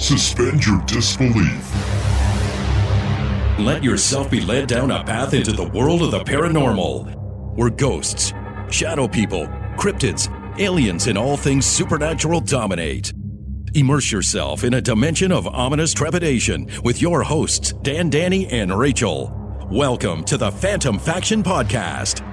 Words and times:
Suspend 0.00 0.64
your 0.64 0.80
disbelief. 0.86 1.74
Let 3.58 3.84
yourself 3.84 4.30
be 4.30 4.40
led 4.40 4.66
down 4.66 4.90
a 4.90 5.04
path 5.04 5.34
into 5.34 5.52
the 5.52 5.68
world 5.68 6.00
of 6.00 6.10
the 6.10 6.20
paranormal, 6.20 7.54
where 7.54 7.68
ghosts, 7.68 8.32
shadow 8.70 9.06
people, 9.06 9.46
cryptids, 9.76 10.32
aliens, 10.58 11.06
and 11.06 11.18
all 11.18 11.36
things 11.36 11.66
supernatural 11.66 12.40
dominate. 12.40 13.12
Immerse 13.74 14.10
yourself 14.10 14.64
in 14.64 14.72
a 14.72 14.80
dimension 14.80 15.30
of 15.30 15.46
ominous 15.46 15.92
trepidation 15.92 16.66
with 16.82 17.02
your 17.02 17.22
hosts, 17.22 17.74
Dan, 17.82 18.08
Danny, 18.08 18.46
and 18.46 18.76
Rachel. 18.76 19.30
Welcome 19.70 20.24
to 20.24 20.38
the 20.38 20.50
Phantom 20.50 20.98
Faction 20.98 21.42
Podcast. 21.42 22.26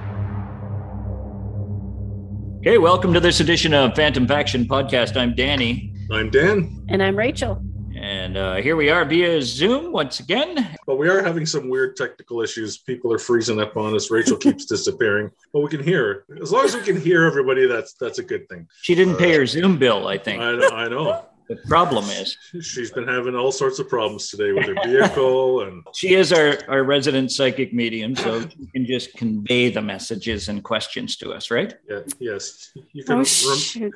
Okay, 2.60 2.78
welcome 2.78 3.12
to 3.12 3.20
this 3.20 3.40
edition 3.40 3.74
of 3.74 3.94
Phantom 3.94 4.26
Faction 4.26 4.64
Podcast. 4.64 5.18
I'm 5.18 5.34
Danny. 5.34 5.87
I'm 6.10 6.30
Dan. 6.30 6.84
And 6.88 7.02
I'm 7.02 7.16
Rachel. 7.16 7.62
And 7.94 8.36
uh, 8.36 8.56
here 8.56 8.76
we 8.76 8.90
are 8.90 9.04
via 9.04 9.42
Zoom 9.42 9.92
once 9.92 10.20
again. 10.20 10.76
But 10.86 10.96
we 10.96 11.08
are 11.08 11.22
having 11.22 11.44
some 11.46 11.68
weird 11.68 11.96
technical 11.96 12.40
issues. 12.42 12.78
People 12.78 13.12
are 13.12 13.18
freezing 13.18 13.60
up 13.60 13.76
on 13.76 13.94
us. 13.94 14.10
Rachel 14.10 14.36
keeps 14.46 14.64
disappearing, 14.66 15.30
but 15.52 15.60
we 15.60 15.68
can 15.68 15.82
hear. 15.82 16.24
her. 16.28 16.38
As 16.40 16.52
long 16.52 16.64
as 16.64 16.74
we 16.76 16.82
can 16.82 17.00
hear 17.00 17.24
everybody, 17.24 17.66
that's 17.66 17.94
that's 17.94 18.18
a 18.18 18.22
good 18.22 18.48
thing. 18.48 18.68
She 18.82 18.94
didn't 18.94 19.16
pay 19.16 19.36
her 19.36 19.46
Zoom 19.46 19.78
bill, 19.78 20.06
I 20.06 20.16
think. 20.18 20.40
I, 20.40 20.84
I 20.84 20.88
know. 20.88 21.24
The 21.48 21.56
problem 21.66 22.04
is 22.04 22.36
She's 22.60 22.90
been 22.90 23.08
having 23.08 23.34
all 23.34 23.50
sorts 23.50 23.78
of 23.78 23.88
problems 23.88 24.28
today 24.28 24.52
with 24.52 24.66
her 24.66 24.74
vehicle, 24.84 25.62
and 25.62 25.82
she 25.94 26.14
is 26.14 26.30
our, 26.30 26.58
our 26.68 26.84
resident 26.84 27.32
psychic 27.32 27.72
medium, 27.72 28.14
so 28.14 28.42
she 28.42 28.66
can 28.74 28.84
just 28.86 29.14
convey 29.14 29.70
the 29.70 29.80
messages 29.80 30.48
and 30.48 30.62
questions 30.62 31.16
to 31.16 31.32
us, 31.32 31.50
right? 31.50 31.74
yeah, 31.88 32.00
yes, 32.20 32.70
you 32.92 33.02
can 33.02 33.24
Oh, 33.24 33.80
rem- 33.80 33.92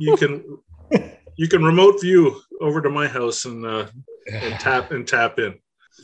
you 0.00 0.16
can 0.16 0.58
you 1.40 1.48
can 1.48 1.64
remote 1.64 1.98
view 2.02 2.38
over 2.60 2.82
to 2.82 2.90
my 2.90 3.08
house 3.08 3.46
and 3.46 3.64
uh, 3.64 3.86
and 4.30 4.54
tap 4.60 4.92
and 4.92 5.08
tap 5.08 5.38
in. 5.38 5.54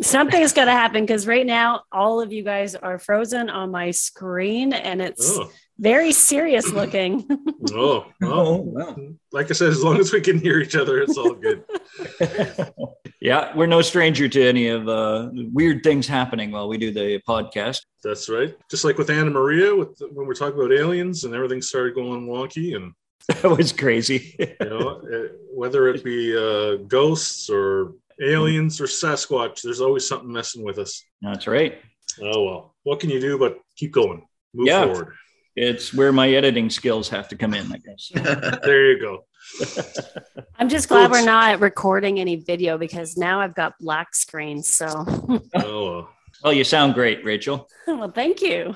Something's 0.01 0.55
gonna 0.55 0.73
happen 0.73 1.03
because 1.05 1.27
right 1.27 1.45
now, 1.45 1.83
all 1.93 2.23
of 2.23 2.33
you 2.33 2.43
guys 2.43 2.75
are 2.75 2.99
frozen 2.99 3.51
on 3.51 3.71
my 3.71 3.91
screen 3.91 4.73
and 4.73 5.03
it's 5.03 5.39
Oh, 5.39 5.51
very 5.79 6.13
serious 6.13 6.73
looking. 6.73 7.29
oh, 7.75 8.07
oh. 8.23 8.57
well. 8.63 8.97
Like 9.31 9.51
I 9.51 9.53
said, 9.53 9.69
as 9.69 9.85
long 9.85 9.99
as 9.99 10.11
we 10.11 10.23
can 10.23 10.39
hear 10.39 10.59
each 10.59 10.75
other, 10.75 11.03
it's 11.03 11.19
all 11.19 11.35
good. 11.35 11.63
yeah, 13.21 13.55
we're 13.55 13.67
no 13.67 13.83
stranger 13.83 14.31
to 14.31 14.43
any 14.43 14.69
of 14.69 14.89
uh, 14.89 15.29
weird 15.35 15.83
things 15.83 16.07
happening 16.07 16.51
while 16.51 16.67
we 16.67 16.79
do 16.79 16.91
the 16.93 17.21
podcast. 17.29 17.83
That's 18.03 18.31
right. 18.31 18.57
Just 18.71 18.87
like 18.87 18.97
with 18.97 19.11
Anna 19.11 19.29
Maria, 19.29 19.77
with 19.77 20.01
when 20.13 20.27
we're 20.27 20.33
talking 20.33 20.59
about 20.59 20.73
aliens 20.73 21.25
and 21.25 21.35
everything 21.35 21.61
started 21.61 21.95
going 21.95 22.27
wonky, 22.27 22.75
and 22.75 22.95
That 23.43 23.57
was 23.57 23.73
crazy. 23.73 24.37
you 24.39 24.69
know, 24.69 25.03
whether 25.53 25.89
it 25.89 26.05
be 26.05 26.37
uh, 26.37 26.77
ghosts 26.87 27.51
or 27.51 27.95
aliens 28.23 28.81
or 28.81 28.85
Sasquatch, 28.87 29.63
there's 29.63 29.81
always 29.81 30.07
something 30.09 30.33
messing 30.33 30.65
with 30.65 30.79
us. 30.79 31.03
That's 31.23 31.47
right. 31.47 31.81
Oh 32.23 32.45
well, 32.45 32.75
what 32.85 33.01
can 33.01 33.11
you 33.11 33.21
do 33.21 33.37
but 33.39 33.59
keep 33.77 33.93
going, 33.93 34.27
move 34.55 34.67
Yeah. 34.69 34.85
forward. 34.87 35.15
It's 35.57 35.93
where 35.95 36.13
my 36.13 36.29
editing 36.31 36.69
skills 36.71 37.09
have 37.09 37.29
to 37.29 37.37
come 37.37 37.55
in, 37.55 37.73
I 37.73 37.79
guess. 37.79 38.13
There 38.63 38.91
you 38.93 39.01
go. 39.01 39.25
I'm 40.59 40.69
just 40.69 40.89
glad 40.89 41.09
Folks. 41.09 41.21
we're 41.21 41.27
not 41.27 41.61
recording 41.61 42.21
any 42.21 42.37
video 42.37 42.79
because 42.79 43.17
now 43.17 43.41
I've 43.41 43.55
got 43.55 43.75
black 43.81 44.15
screen. 44.15 44.63
So, 44.63 44.87
Oh 45.55 45.85
well. 45.85 46.11
Well, 46.45 46.53
you 46.53 46.65
sound 46.65 46.93
great, 46.95 47.25
Rachel. 47.25 47.67
well, 47.87 48.11
thank 48.11 48.43
you. 48.43 48.75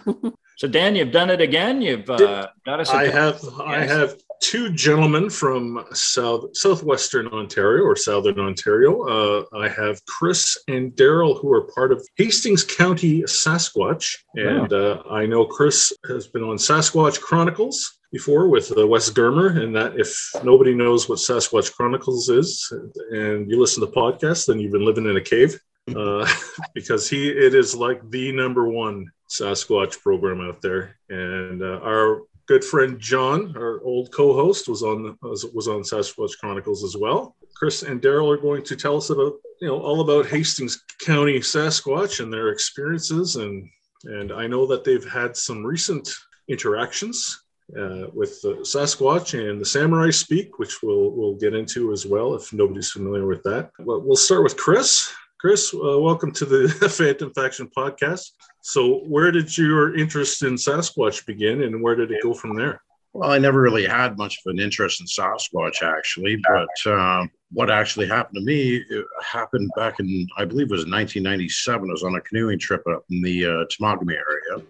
So, 0.56 0.66
Dan, 0.66 0.96
you've 0.96 1.12
done 1.12 1.28
it 1.30 1.40
again. 1.42 1.82
You've 1.82 2.08
uh, 2.08 2.48
got 2.64 2.80
us. 2.80 2.88
a 2.90 2.94
I 2.96 3.10
couple- 3.10 3.50
have 3.50 3.60
I 3.60 3.84
have 3.84 4.14
two 4.40 4.70
gentlemen 4.70 5.30
from 5.30 5.84
south 5.92 6.56
southwestern 6.56 7.28
Ontario 7.28 7.84
or 7.84 7.94
southern 7.94 8.40
Ontario. 8.40 9.02
Uh, 9.02 9.44
I 9.56 9.68
have 9.68 10.04
Chris 10.06 10.56
and 10.68 10.92
Daryl 10.92 11.40
who 11.40 11.52
are 11.52 11.70
part 11.74 11.92
of 11.92 12.06
Hastings 12.16 12.64
County 12.64 13.22
Sasquatch, 13.22 14.16
and 14.34 14.72
uh, 14.72 15.02
I 15.10 15.26
know 15.26 15.44
Chris 15.44 15.92
has 16.08 16.26
been 16.26 16.42
on 16.42 16.56
Sasquatch 16.56 17.20
Chronicles 17.20 18.00
before 18.12 18.48
with 18.48 18.76
uh, 18.76 18.86
Wes 18.86 19.10
Germer, 19.10 19.62
and 19.62 19.74
that 19.76 19.98
if 19.98 20.30
nobody 20.42 20.74
knows 20.74 21.08
what 21.08 21.18
Sasquatch 21.18 21.72
Chronicles 21.72 22.28
is, 22.28 22.72
and 23.10 23.48
you 23.48 23.60
listen 23.60 23.84
to 23.86 23.92
podcasts, 23.92 24.46
then 24.46 24.58
you've 24.58 24.72
been 24.72 24.84
living 24.84 25.06
in 25.06 25.16
a 25.16 25.22
cave. 25.22 25.60
Uh, 25.96 26.24
because 26.74 27.08
he 27.10 27.30
it 27.30 27.52
is 27.52 27.74
like 27.74 28.00
the 28.10 28.30
number 28.30 28.68
one 28.68 29.10
Sasquatch 29.28 30.00
program 30.00 30.40
out 30.40 30.60
there, 30.60 30.98
and 31.08 31.62
uh, 31.62 31.80
our 31.82 32.20
good 32.50 32.64
friend 32.64 32.98
John, 32.98 33.56
our 33.56 33.80
old 33.84 34.10
co-host, 34.10 34.68
was 34.68 34.82
on 34.82 35.16
was, 35.22 35.68
on 35.68 35.82
Sasquatch 35.82 36.36
Chronicles 36.40 36.82
as 36.82 36.96
well. 36.96 37.36
Chris 37.54 37.84
and 37.84 38.02
Daryl 38.02 38.34
are 38.34 38.42
going 38.42 38.64
to 38.64 38.74
tell 38.74 38.96
us 38.96 39.10
about 39.10 39.34
you 39.60 39.68
know 39.68 39.80
all 39.80 40.00
about 40.00 40.26
Hastings 40.26 40.82
County 41.00 41.38
Sasquatch 41.38 42.18
and 42.18 42.32
their 42.32 42.48
experiences, 42.48 43.36
and 43.36 43.68
and 44.02 44.32
I 44.32 44.48
know 44.48 44.66
that 44.66 44.82
they've 44.82 45.08
had 45.08 45.36
some 45.36 45.64
recent 45.64 46.12
interactions 46.48 47.40
uh, 47.78 48.06
with 48.12 48.42
the 48.42 48.54
Sasquatch 48.62 49.38
and 49.38 49.60
the 49.60 49.64
Samurai 49.76 50.10
Speak, 50.10 50.58
which 50.58 50.82
we'll 50.82 51.12
we'll 51.12 51.36
get 51.36 51.54
into 51.54 51.92
as 51.92 52.04
well 52.04 52.34
if 52.34 52.52
nobody's 52.52 52.90
familiar 52.90 53.26
with 53.26 53.44
that. 53.44 53.70
Well, 53.78 54.00
we'll 54.00 54.16
start 54.16 54.42
with 54.42 54.56
Chris. 54.56 55.08
Chris, 55.38 55.72
uh, 55.72 56.00
welcome 56.00 56.32
to 56.32 56.44
the 56.44 56.68
Phantom 56.98 57.32
Faction 57.32 57.70
podcast. 57.76 58.32
So, 58.62 58.98
where 59.00 59.30
did 59.30 59.56
your 59.56 59.96
interest 59.96 60.42
in 60.42 60.54
Sasquatch 60.54 61.24
begin, 61.26 61.62
and 61.62 61.82
where 61.82 61.94
did 61.94 62.10
it 62.10 62.22
go 62.22 62.34
from 62.34 62.54
there? 62.54 62.82
Well, 63.12 63.32
I 63.32 63.38
never 63.38 63.60
really 63.60 63.86
had 63.86 64.16
much 64.16 64.38
of 64.38 64.50
an 64.52 64.60
interest 64.60 65.00
in 65.00 65.06
Sasquatch, 65.06 65.82
actually. 65.82 66.40
But 66.48 66.92
um, 66.92 67.30
what 67.50 67.70
actually 67.70 68.06
happened 68.06 68.36
to 68.36 68.44
me 68.44 68.84
happened 69.22 69.70
back 69.76 69.98
in, 69.98 70.28
I 70.36 70.44
believe 70.44 70.66
it 70.66 70.72
was 70.72 70.86
1997. 70.86 71.88
I 71.88 71.92
was 71.92 72.04
on 72.04 72.14
a 72.14 72.20
canoeing 72.20 72.58
trip 72.58 72.82
up 72.88 73.04
in 73.10 73.20
the 73.22 73.46
uh, 73.46 73.64
Temagami 73.66 74.14
area. 74.14 74.64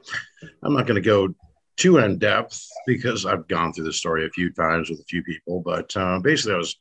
I'm 0.62 0.74
not 0.74 0.86
going 0.86 1.02
to 1.02 1.06
go 1.06 1.34
too 1.76 1.98
in 1.98 2.18
depth 2.18 2.66
because 2.86 3.26
I've 3.26 3.48
gone 3.48 3.72
through 3.72 3.84
the 3.84 3.92
story 3.92 4.24
a 4.24 4.30
few 4.30 4.50
times 4.52 4.88
with 4.88 5.00
a 5.00 5.04
few 5.04 5.22
people. 5.22 5.60
But 5.60 5.94
uh, 5.96 6.20
basically, 6.20 6.54
I 6.54 6.58
was 6.58 6.78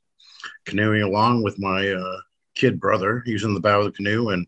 canoeing 0.65 1.01
along 1.01 1.43
with 1.43 1.59
my 1.59 1.89
uh, 1.89 2.17
kid 2.55 2.79
brother. 2.79 3.21
He 3.25 3.33
was 3.33 3.43
in 3.43 3.53
the 3.53 3.59
bow 3.59 3.79
of 3.79 3.85
the 3.85 3.91
canoe, 3.91 4.29
and 4.29 4.47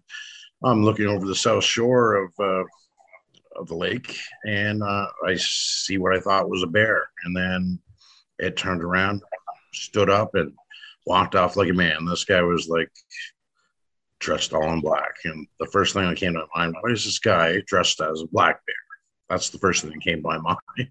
I'm 0.64 0.84
looking 0.84 1.08
over 1.08 1.26
the 1.26 1.36
south 1.36 1.64
shore 1.64 2.16
of 2.16 2.32
uh, 2.40 2.64
of 3.56 3.68
the 3.68 3.76
lake, 3.76 4.18
and 4.46 4.82
uh, 4.84 5.08
I 5.26 5.36
see 5.38 5.98
what 5.98 6.16
I 6.16 6.20
thought 6.20 6.50
was 6.50 6.64
a 6.64 6.68
bear, 6.68 7.10
and 7.26 7.36
then 7.36 7.80
it 8.40 8.58
turned 8.58 8.84
around, 8.84 9.22
stood 9.74 10.10
up, 10.10 10.36
and 10.36 10.54
walked 11.06 11.36
off 11.36 11.58
like 11.58 11.70
a 11.70 11.74
man. 11.74 12.06
This 12.06 12.26
guy 12.26 12.42
was 12.42 12.68
like 12.68 12.90
dressed 14.20 14.54
all 14.54 14.72
in 14.72 14.82
black, 14.82 15.16
and 15.26 15.48
the 15.60 15.68
first 15.68 15.94
thing 15.94 16.08
that 16.08 16.18
came 16.18 16.34
to 16.34 16.46
my 16.56 16.64
mind: 16.64 16.76
Why 16.80 16.92
is 16.92 17.06
this 17.06 17.20
guy 17.20 17.62
dressed 17.68 18.02
as 18.02 18.22
a 18.22 18.28
black 18.28 18.62
bear? 18.66 18.76
That's 19.30 19.50
the 19.50 19.60
first 19.60 19.82
thing 19.82 19.92
that 19.92 20.02
came 20.02 20.22
to 20.22 20.28
my 20.28 20.38
mind. 20.78 20.90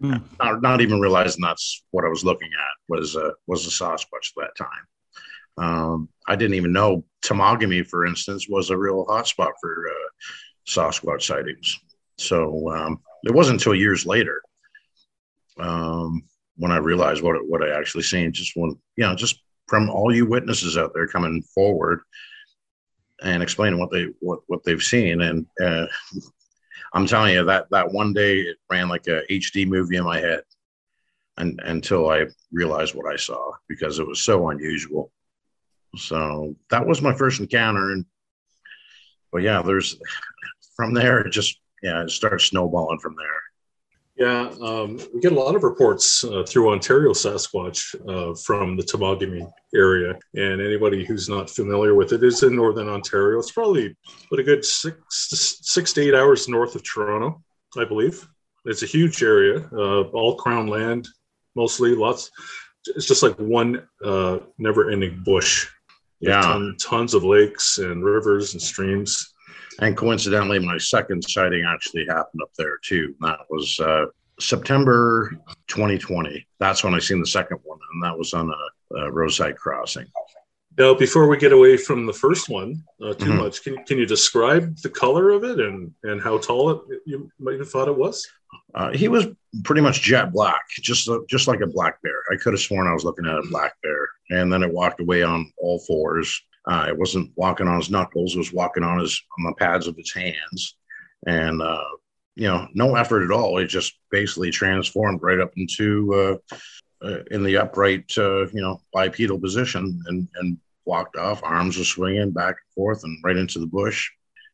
Hmm. 0.00 0.14
Not, 0.38 0.62
not 0.62 0.80
even 0.80 1.00
realizing 1.00 1.42
that's 1.42 1.84
what 1.90 2.04
I 2.04 2.08
was 2.08 2.24
looking 2.24 2.48
at 2.48 2.88
was 2.88 3.16
a 3.16 3.32
was 3.46 3.66
a 3.66 3.70
Sasquatch 3.70 4.32
at 4.38 4.48
that 4.48 4.56
time. 4.56 4.86
Um, 5.58 6.08
I 6.30 6.36
didn't 6.36 6.54
even 6.54 6.72
know 6.72 7.04
Temagami, 7.24 7.84
for 7.84 8.06
instance, 8.06 8.48
was 8.48 8.70
a 8.70 8.78
real 8.78 9.04
hotspot 9.06 9.50
for 9.60 9.84
uh, 9.88 10.10
Sasquatch 10.64 11.22
sightings. 11.22 11.76
So 12.18 12.70
um, 12.70 13.00
it 13.24 13.34
wasn't 13.34 13.60
until 13.60 13.74
years 13.74 14.06
later 14.06 14.40
um, 15.58 16.22
when 16.56 16.70
I 16.70 16.76
realized 16.76 17.22
what 17.22 17.36
what 17.48 17.64
I 17.64 17.76
actually 17.76 18.04
seen. 18.04 18.32
Just 18.32 18.52
when 18.54 18.78
you 18.96 19.04
know, 19.04 19.16
just 19.16 19.42
from 19.66 19.90
all 19.90 20.14
you 20.14 20.24
witnesses 20.24 20.78
out 20.78 20.92
there 20.94 21.08
coming 21.08 21.42
forward 21.42 22.02
and 23.24 23.42
explaining 23.42 23.80
what 23.80 23.90
they 23.90 24.06
what 24.20 24.38
what 24.46 24.62
they've 24.62 24.82
seen, 24.82 25.22
and 25.22 25.46
uh, 25.60 25.86
I'm 26.94 27.06
telling 27.06 27.34
you 27.34 27.44
that 27.44 27.66
that 27.72 27.92
one 27.92 28.12
day 28.12 28.38
it 28.38 28.56
ran 28.70 28.88
like 28.88 29.08
a 29.08 29.22
HD 29.28 29.66
movie 29.66 29.96
in 29.96 30.04
my 30.04 30.20
head, 30.20 30.42
and 31.38 31.60
until 31.64 32.08
I 32.08 32.26
realized 32.52 32.94
what 32.94 33.12
I 33.12 33.16
saw 33.16 33.50
because 33.68 33.98
it 33.98 34.06
was 34.06 34.20
so 34.20 34.50
unusual. 34.50 35.10
So 35.96 36.54
that 36.70 36.86
was 36.86 37.02
my 37.02 37.14
first 37.14 37.40
encounter, 37.40 37.92
and 37.92 38.04
but 39.32 39.42
yeah, 39.42 39.62
there's 39.62 39.96
from 40.76 40.94
there 40.94 41.20
it 41.20 41.30
just 41.30 41.60
yeah 41.82 42.02
it 42.02 42.10
starts 42.10 42.44
snowballing 42.44 43.00
from 43.00 43.16
there. 43.16 43.42
Yeah, 44.16 44.52
um, 44.60 45.00
we 45.14 45.20
get 45.20 45.32
a 45.32 45.40
lot 45.40 45.56
of 45.56 45.62
reports 45.62 46.24
uh, 46.24 46.44
through 46.46 46.72
Ontario 46.72 47.12
Sasquatch 47.12 47.94
uh, 48.06 48.34
from 48.34 48.76
the 48.76 48.82
Temagami 48.82 49.50
area, 49.74 50.18
and 50.34 50.60
anybody 50.60 51.06
who's 51.06 51.26
not 51.28 51.48
familiar 51.48 51.94
with 51.94 52.12
it 52.12 52.22
is 52.22 52.42
in 52.42 52.54
northern 52.54 52.88
Ontario. 52.88 53.38
It's 53.38 53.50
probably 53.50 53.96
what 54.28 54.38
a 54.38 54.42
good 54.42 54.64
six 54.64 54.98
six 55.62 55.92
to 55.94 56.02
eight 56.02 56.14
hours 56.14 56.48
north 56.48 56.74
of 56.74 56.82
Toronto, 56.84 57.42
I 57.78 57.84
believe. 57.84 58.28
It's 58.66 58.82
a 58.82 58.86
huge 58.86 59.22
area, 59.22 59.66
uh, 59.72 60.02
all 60.10 60.36
crown 60.36 60.66
land, 60.66 61.08
mostly. 61.56 61.94
Lots. 61.94 62.30
It's 62.86 63.06
just 63.06 63.22
like 63.22 63.36
one 63.38 63.86
uh, 64.04 64.40
never-ending 64.58 65.22
bush. 65.24 65.68
Yeah. 66.20 66.40
Ton, 66.40 66.76
tons 66.78 67.14
of 67.14 67.24
lakes 67.24 67.78
and 67.78 68.04
rivers 68.04 68.52
and 68.52 68.62
streams. 68.62 69.34
And 69.80 69.96
coincidentally, 69.96 70.58
my 70.58 70.76
second 70.76 71.22
sighting 71.22 71.64
actually 71.66 72.04
happened 72.06 72.42
up 72.42 72.50
there 72.58 72.78
too. 72.82 73.14
That 73.20 73.40
was 73.48 73.80
uh, 73.80 74.06
September 74.38 75.32
2020. 75.68 76.46
That's 76.58 76.84
when 76.84 76.94
I 76.94 76.98
seen 76.98 77.20
the 77.20 77.26
second 77.26 77.58
one, 77.64 77.78
and 77.92 78.04
that 78.04 78.16
was 78.16 78.34
on 78.34 78.50
a, 78.50 78.96
a 78.96 79.10
roadside 79.10 79.56
crossing. 79.56 80.06
Now, 80.80 80.94
before 80.94 81.28
we 81.28 81.36
get 81.36 81.52
away 81.52 81.76
from 81.76 82.06
the 82.06 82.12
first 82.14 82.48
one 82.48 82.82
uh, 83.04 83.12
too 83.12 83.32
Mhm. 83.32 83.36
much, 83.36 83.62
can, 83.62 83.84
can 83.84 83.98
you 83.98 84.06
describe 84.06 84.78
the 84.78 84.88
color 84.88 85.28
of 85.28 85.44
it 85.44 85.60
and, 85.60 85.92
and 86.04 86.22
how 86.22 86.38
tall 86.38 86.70
it 86.70 86.80
you 87.04 87.30
might 87.38 87.58
have 87.58 87.68
thought 87.68 87.88
it 87.88 87.98
was? 87.98 88.26
Uh, 88.74 88.90
he 88.90 89.06
was 89.06 89.26
pretty 89.62 89.82
much 89.82 90.00
jet 90.00 90.32
black, 90.32 90.62
just 90.80 91.06
just 91.28 91.46
like 91.46 91.60
a 91.60 91.66
black 91.66 92.00
bear. 92.00 92.22
I 92.32 92.36
could 92.36 92.54
have 92.54 92.62
sworn 92.62 92.86
I 92.88 92.94
was 92.94 93.04
looking 93.04 93.26
at 93.26 93.36
a 93.44 93.50
black 93.50 93.74
bear, 93.82 94.08
and 94.30 94.50
then 94.50 94.62
it 94.62 94.72
walked 94.72 95.00
away 95.00 95.22
on 95.22 95.52
all 95.58 95.80
fours. 95.80 96.28
Uh, 96.66 96.86
it 96.88 96.96
wasn't 96.96 97.30
walking 97.36 97.68
on 97.68 97.76
his 97.76 97.90
knuckles; 97.90 98.34
it 98.34 98.38
was 98.38 98.52
walking 98.54 98.82
on 98.82 99.00
his 99.00 99.22
on 99.38 99.44
the 99.44 99.54
pads 99.56 99.86
of 99.86 99.98
its 99.98 100.14
hands, 100.14 100.76
and 101.26 101.60
uh, 101.60 101.90
you 102.36 102.48
know, 102.48 102.66
no 102.72 102.96
effort 102.96 103.22
at 103.22 103.30
all. 103.30 103.58
It 103.58 103.66
just 103.66 103.98
basically 104.10 104.50
transformed 104.50 105.20
right 105.22 105.40
up 105.40 105.52
into 105.58 106.14
uh, 106.14 106.56
uh, 107.06 107.18
in 107.30 107.42
the 107.42 107.58
upright, 107.58 108.10
uh, 108.16 108.46
you 108.48 108.62
know, 108.62 108.80
bipedal 108.94 109.38
position, 109.38 110.02
and 110.06 110.26
and 110.36 110.56
walked 110.84 111.16
off. 111.16 111.42
Arms 111.42 111.78
were 111.78 111.84
swinging 111.84 112.30
back 112.30 112.56
and 112.56 112.74
forth, 112.74 113.04
and 113.04 113.18
right 113.24 113.36
into 113.36 113.58
the 113.58 113.66
bush, 113.66 114.10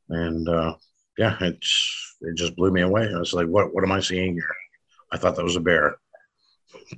and 0.08 0.48
uh, 0.48 0.74
yeah, 1.18 1.36
it's 1.40 2.16
it 2.22 2.36
just 2.36 2.56
blew 2.56 2.70
me 2.70 2.82
away. 2.82 3.10
I 3.14 3.18
was 3.18 3.32
like, 3.32 3.46
what 3.46 3.74
what 3.74 3.84
am 3.84 3.92
I 3.92 4.00
seeing 4.00 4.34
here? 4.34 4.56
I 5.12 5.16
thought 5.18 5.36
that 5.36 5.44
was 5.44 5.56
a 5.56 5.60
bear. 5.60 5.96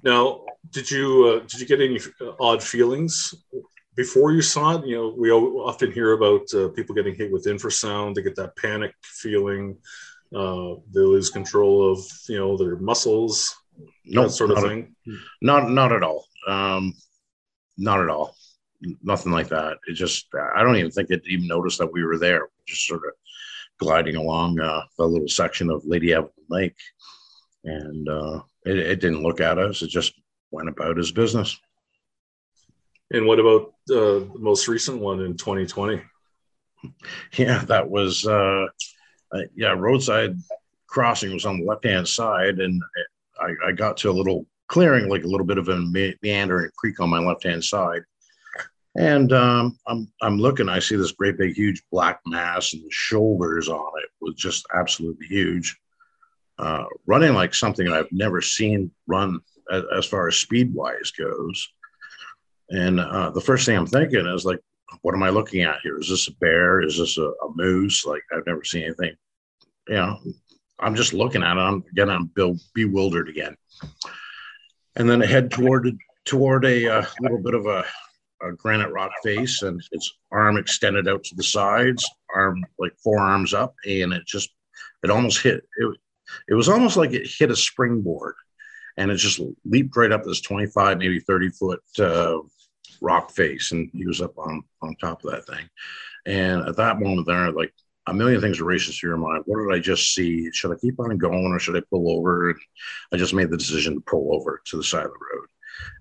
Now, 0.02 0.44
did 0.70 0.90
you 0.90 1.26
uh, 1.26 1.38
did 1.46 1.60
you 1.60 1.66
get 1.66 1.80
any 1.80 2.00
odd 2.40 2.62
feelings 2.62 3.34
before 3.96 4.32
you 4.32 4.42
saw 4.42 4.76
it? 4.78 4.86
You 4.86 4.96
know, 4.96 5.14
we 5.16 5.30
often 5.30 5.92
hear 5.92 6.12
about 6.12 6.42
uh, 6.54 6.68
people 6.68 6.94
getting 6.94 7.14
hit 7.14 7.30
with 7.32 7.46
infrasound. 7.46 8.14
They 8.14 8.22
get 8.22 8.36
that 8.36 8.56
panic 8.56 8.94
feeling. 9.02 9.76
Uh, 10.34 10.74
they 10.92 11.00
lose 11.00 11.30
control 11.30 11.90
of 11.92 12.00
you 12.28 12.38
know 12.38 12.56
their 12.56 12.76
muscles, 12.76 13.54
No, 14.04 14.24
that 14.24 14.30
sort 14.30 14.50
of 14.50 14.56
not, 14.58 14.66
thing. 14.68 14.94
not 15.40 15.70
not 15.70 15.92
at 15.92 16.02
all. 16.02 16.26
Um, 16.46 16.94
not 17.78 18.00
at 18.00 18.10
all. 18.10 18.34
Nothing 19.02 19.32
like 19.32 19.48
that. 19.48 19.78
It 19.88 19.94
just 19.94 20.28
I 20.54 20.62
don't 20.62 20.76
even 20.76 20.90
think 20.90 21.10
it 21.10 21.22
even 21.26 21.48
noticed 21.48 21.78
that 21.78 21.92
we 21.92 22.04
were 22.04 22.18
there. 22.18 22.48
Just 22.66 22.86
sort 22.86 23.04
of 23.04 23.12
gliding 23.78 24.16
along 24.16 24.60
uh, 24.60 24.82
the 24.96 25.04
little 25.04 25.28
section 25.28 25.70
of 25.70 25.84
Lady 25.84 26.12
Evelyn 26.12 26.32
Lake, 26.48 26.76
and 27.64 28.08
uh, 28.08 28.40
it, 28.64 28.78
it 28.78 29.00
didn't 29.00 29.22
look 29.22 29.40
at 29.40 29.58
us. 29.58 29.82
It 29.82 29.88
just 29.88 30.14
went 30.50 30.68
about 30.68 30.96
his 30.96 31.12
business. 31.12 31.58
And 33.10 33.26
what 33.26 33.40
about 33.40 33.72
uh, 33.90 34.20
the 34.20 34.38
most 34.38 34.68
recent 34.68 35.00
one 35.00 35.20
in 35.20 35.36
2020? 35.36 36.02
Yeah, 37.36 37.64
that 37.64 37.90
was 37.90 38.24
uh, 38.26 38.66
uh, 39.32 39.42
yeah. 39.56 39.74
Roadside 39.76 40.36
crossing 40.86 41.32
was 41.32 41.44
on 41.44 41.58
the 41.58 41.66
left 41.66 41.84
hand 41.84 42.06
side, 42.06 42.60
and 42.60 42.80
I, 43.40 43.68
I 43.68 43.72
got 43.72 43.96
to 43.98 44.10
a 44.10 44.12
little 44.12 44.46
clearing, 44.68 45.08
like 45.08 45.24
a 45.24 45.26
little 45.26 45.46
bit 45.46 45.58
of 45.58 45.68
a 45.68 45.78
meandering 46.22 46.70
creek 46.76 47.00
on 47.00 47.10
my 47.10 47.18
left 47.18 47.44
hand 47.44 47.64
side. 47.64 48.02
And 48.98 49.32
um, 49.32 49.78
I'm 49.86 50.10
I'm 50.20 50.38
looking. 50.38 50.68
I 50.68 50.80
see 50.80 50.96
this 50.96 51.12
great 51.12 51.38
big 51.38 51.54
huge 51.54 51.84
black 51.92 52.20
mass, 52.26 52.72
and 52.74 52.82
the 52.82 52.90
shoulders 52.90 53.68
on 53.68 53.92
it 54.02 54.10
was 54.20 54.34
just 54.34 54.66
absolutely 54.74 55.28
huge, 55.28 55.78
uh, 56.58 56.84
running 57.06 57.32
like 57.32 57.54
something 57.54 57.86
I've 57.86 58.10
never 58.10 58.42
seen 58.42 58.90
run 59.06 59.38
as, 59.70 59.84
as 59.96 60.04
far 60.04 60.26
as 60.26 60.36
speed 60.36 60.74
wise 60.74 61.12
goes. 61.12 61.68
And 62.70 62.98
uh, 62.98 63.30
the 63.30 63.40
first 63.40 63.66
thing 63.66 63.76
I'm 63.76 63.86
thinking 63.86 64.26
is 64.26 64.44
like, 64.44 64.58
what 65.02 65.14
am 65.14 65.22
I 65.22 65.30
looking 65.30 65.62
at 65.62 65.78
here? 65.84 66.00
Is 66.00 66.08
this 66.08 66.26
a 66.26 66.32
bear? 66.40 66.82
Is 66.82 66.98
this 66.98 67.18
a, 67.18 67.26
a 67.28 67.54
moose? 67.54 68.04
Like 68.04 68.22
I've 68.32 68.46
never 68.48 68.64
seen 68.64 68.82
anything. 68.82 69.14
You 69.86 69.94
know, 69.94 70.18
I'm 70.80 70.96
just 70.96 71.12
looking 71.12 71.44
at 71.44 71.56
it. 71.56 71.60
I'm 71.60 71.84
again, 71.92 72.10
I'm 72.10 72.32
be- 72.34 72.58
bewildered 72.74 73.28
again. 73.28 73.56
And 74.96 75.08
then 75.08 75.22
I 75.22 75.26
head 75.26 75.52
toward 75.52 75.88
toward 76.24 76.64
a 76.64 76.98
uh, 76.98 77.06
little 77.20 77.40
bit 77.40 77.54
of 77.54 77.66
a, 77.66 77.84
a 78.42 78.52
granite 78.52 78.90
rock 78.90 79.12
face, 79.22 79.62
and 79.62 79.82
its 79.92 80.12
arm 80.30 80.56
extended 80.56 81.08
out 81.08 81.24
to 81.24 81.34
the 81.34 81.42
sides, 81.42 82.08
arm 82.34 82.64
like 82.78 82.96
forearms 83.02 83.54
up, 83.54 83.74
and 83.86 84.12
it 84.12 84.26
just 84.26 84.50
it 85.02 85.10
almost 85.10 85.42
hit 85.42 85.64
it. 85.76 85.98
It 86.48 86.54
was 86.54 86.68
almost 86.68 86.96
like 86.96 87.12
it 87.12 87.30
hit 87.38 87.50
a 87.50 87.56
springboard, 87.56 88.34
and 88.96 89.10
it 89.10 89.16
just 89.16 89.40
leaped 89.64 89.96
right 89.96 90.12
up 90.12 90.24
this 90.24 90.40
25, 90.40 90.98
maybe 90.98 91.20
30 91.20 91.48
foot 91.50 91.80
uh, 91.98 92.38
rock 93.00 93.30
face, 93.30 93.72
and 93.72 93.90
he 93.92 94.06
was 94.06 94.20
up 94.20 94.36
on 94.38 94.62
on 94.82 94.94
top 94.96 95.24
of 95.24 95.30
that 95.30 95.46
thing. 95.46 95.68
And 96.26 96.68
at 96.68 96.76
that 96.76 97.00
moment, 97.00 97.26
there, 97.26 97.50
like 97.50 97.72
a 98.06 98.14
million 98.14 98.40
things 98.40 98.60
are 98.60 98.64
racing 98.64 98.94
through 98.94 99.10
your 99.10 99.18
mind. 99.18 99.42
What 99.46 99.62
did 99.62 99.74
I 99.74 99.80
just 99.80 100.14
see? 100.14 100.50
Should 100.52 100.72
I 100.72 100.76
keep 100.76 100.98
on 101.00 101.16
going, 101.18 101.52
or 101.52 101.58
should 101.58 101.76
I 101.76 101.82
pull 101.90 102.10
over? 102.10 102.54
I 103.12 103.16
just 103.16 103.34
made 103.34 103.50
the 103.50 103.56
decision 103.56 103.94
to 103.94 104.00
pull 104.00 104.34
over 104.34 104.60
to 104.66 104.76
the 104.76 104.84
side 104.84 105.06
of 105.06 105.12
the 105.12 105.18
road, 105.34 105.48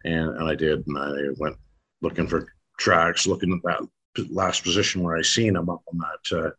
and 0.05 0.37
and 0.37 0.49
I 0.49 0.55
did, 0.55 0.85
and 0.87 0.97
I 0.97 1.11
went 1.37 1.57
looking 2.01 2.27
for 2.27 2.53
tracks, 2.77 3.27
looking 3.27 3.53
at 3.53 3.63
that 3.63 3.87
last 4.31 4.63
position 4.63 5.03
where 5.03 5.17
I 5.17 5.21
seen 5.21 5.55
him 5.55 5.69
up 5.69 5.83
on 5.91 5.99
that 5.99 6.37
uh, 6.37 6.49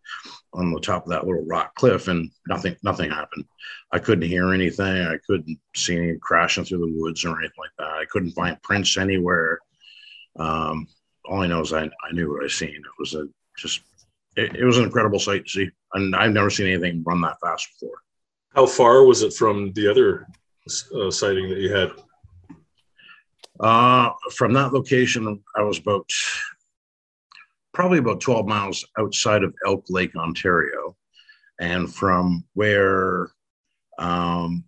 on 0.55 0.73
the 0.73 0.81
top 0.81 1.05
of 1.05 1.11
that 1.11 1.27
little 1.27 1.45
rock 1.47 1.75
cliff, 1.75 2.09
and 2.09 2.31
nothing 2.47 2.77
nothing 2.83 3.11
happened. 3.11 3.45
I 3.93 3.99
couldn't 3.99 4.29
hear 4.29 4.53
anything. 4.53 5.07
I 5.07 5.19
couldn't 5.27 5.59
see 5.75 5.97
any 5.97 6.17
crashing 6.21 6.65
through 6.65 6.79
the 6.79 7.01
woods 7.01 7.25
or 7.25 7.39
anything 7.39 7.51
like 7.59 7.71
that. 7.79 7.99
I 7.99 8.05
couldn't 8.11 8.33
find 8.33 8.63
prints 8.63 8.97
anywhere. 8.97 9.59
Um, 10.39 10.87
all 11.25 11.43
I 11.43 11.47
know 11.47 11.61
is 11.61 11.73
I, 11.73 11.85
I 11.85 12.13
knew 12.13 12.33
what 12.33 12.45
I 12.45 12.49
seen. 12.49 12.71
It 12.71 12.99
was 12.99 13.15
a 13.15 13.29
just 13.57 13.81
it, 14.37 14.57
it 14.57 14.65
was 14.65 14.79
an 14.79 14.85
incredible 14.85 15.19
sight 15.19 15.45
to 15.47 15.51
see, 15.51 15.71
and 15.95 16.15
I've 16.15 16.33
never 16.33 16.51
seen 16.51 16.69
anything 16.69 17.03
run 17.05 17.21
that 17.23 17.41
fast 17.41 17.69
before. 17.73 17.99
How 18.55 18.67
far 18.67 19.05
was 19.05 19.23
it 19.23 19.35
from 19.35 19.73
the 19.73 19.89
other 19.89 20.27
uh, 20.95 21.11
sighting 21.11 21.49
that 21.51 21.59
you 21.59 21.75
had? 21.75 21.91
Uh, 23.61 24.11
from 24.33 24.53
that 24.53 24.73
location, 24.73 25.43
I 25.57 25.63
was 25.63 25.79
about 25.79 26.09
probably 27.75 27.99
about 27.99 28.21
12 28.21 28.47
miles 28.47 28.85
outside 28.99 29.43
of 29.43 29.55
Elk 29.67 29.85
Lake, 29.89 30.15
Ontario. 30.17 30.97
And 31.61 31.93
from 31.93 32.45
where, 32.55 33.31
um, 33.99 34.65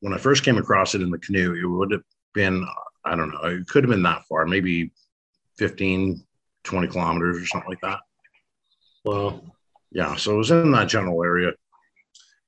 when 0.00 0.12
I 0.12 0.18
first 0.18 0.44
came 0.44 0.58
across 0.58 0.94
it 0.94 1.02
in 1.02 1.10
the 1.10 1.18
canoe, 1.18 1.54
it 1.54 1.66
would 1.66 1.92
have 1.92 2.02
been, 2.34 2.66
I 3.04 3.16
don't 3.16 3.30
know, 3.30 3.42
it 3.44 3.66
could 3.68 3.84
have 3.84 3.90
been 3.90 4.02
that 4.02 4.24
far, 4.28 4.46
maybe 4.46 4.90
15, 5.58 6.22
20 6.64 6.88
kilometers 6.88 7.42
or 7.42 7.46
something 7.46 7.70
like 7.70 7.80
that. 7.80 8.00
Wow. 9.04 9.40
Yeah. 9.90 10.16
So 10.16 10.34
it 10.34 10.38
was 10.38 10.50
in 10.50 10.72
that 10.72 10.88
general 10.88 11.22
area. 11.22 11.52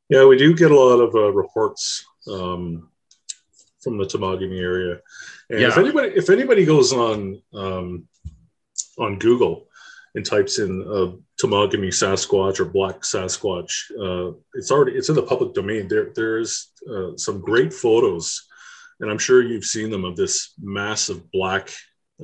Yeah, 0.08 0.26
we 0.26 0.36
do 0.36 0.54
get 0.54 0.70
a 0.70 0.78
lot 0.78 1.00
of 1.00 1.14
uh, 1.14 1.32
reports 1.32 2.04
um, 2.30 2.90
from 3.84 3.98
the 3.98 4.04
Temagami 4.04 4.60
area. 4.60 5.00
And 5.50 5.60
if 5.60 5.76
anybody 5.76 6.08
if 6.16 6.30
anybody 6.30 6.64
goes 6.64 6.92
on 6.92 7.40
um, 7.52 8.08
on 8.98 9.18
Google 9.18 9.68
and 10.14 10.24
types 10.24 10.58
in 10.58 10.82
uh, 10.82 11.12
Temagami 11.40 11.88
Sasquatch 11.88 12.58
or 12.60 12.64
Black 12.64 13.00
Sasquatch, 13.02 13.72
uh, 14.00 14.36
it's 14.54 14.70
already 14.70 14.92
it's 14.92 15.10
in 15.10 15.14
the 15.14 15.22
public 15.22 15.54
domain. 15.54 15.86
There 15.86 16.10
there's 16.14 16.72
uh, 16.90 17.16
some 17.16 17.40
great 17.40 17.72
photos, 17.72 18.46
and 19.00 19.10
I'm 19.10 19.18
sure 19.18 19.42
you've 19.42 19.64
seen 19.64 19.90
them 19.90 20.04
of 20.04 20.16
this 20.16 20.54
massive 20.60 21.30
black 21.30 21.70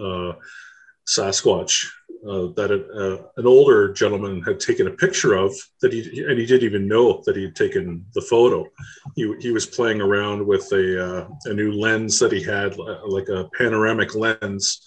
uh, 0.02 0.32
Sasquatch 1.08 1.86
uh, 2.28 2.48
that 2.54 2.70
uh, 2.70 3.40
an 3.40 3.46
older 3.46 3.92
gentleman 3.92 4.42
had 4.42 4.60
taken 4.60 4.86
a 4.86 4.92
picture 4.92 5.34
of 5.34 5.54
that 5.80 5.92
he 5.92 6.00
and 6.22 6.38
he 6.38 6.46
didn't 6.46 6.64
even 6.64 6.86
know 6.86 7.22
that 7.24 7.36
he 7.36 7.44
had 7.44 7.56
taken 7.56 8.04
the 8.14 8.20
photo. 8.20 8.66
He, 9.16 9.34
he 9.40 9.52
was 9.52 9.66
playing 9.66 10.00
around 10.00 10.46
with 10.46 10.70
a 10.72 11.04
uh, 11.04 11.28
a 11.46 11.54
new 11.54 11.72
lens 11.72 12.18
that 12.18 12.32
he 12.32 12.42
had, 12.42 12.76
like 12.76 13.28
a 13.28 13.48
panoramic 13.56 14.14
lens, 14.14 14.82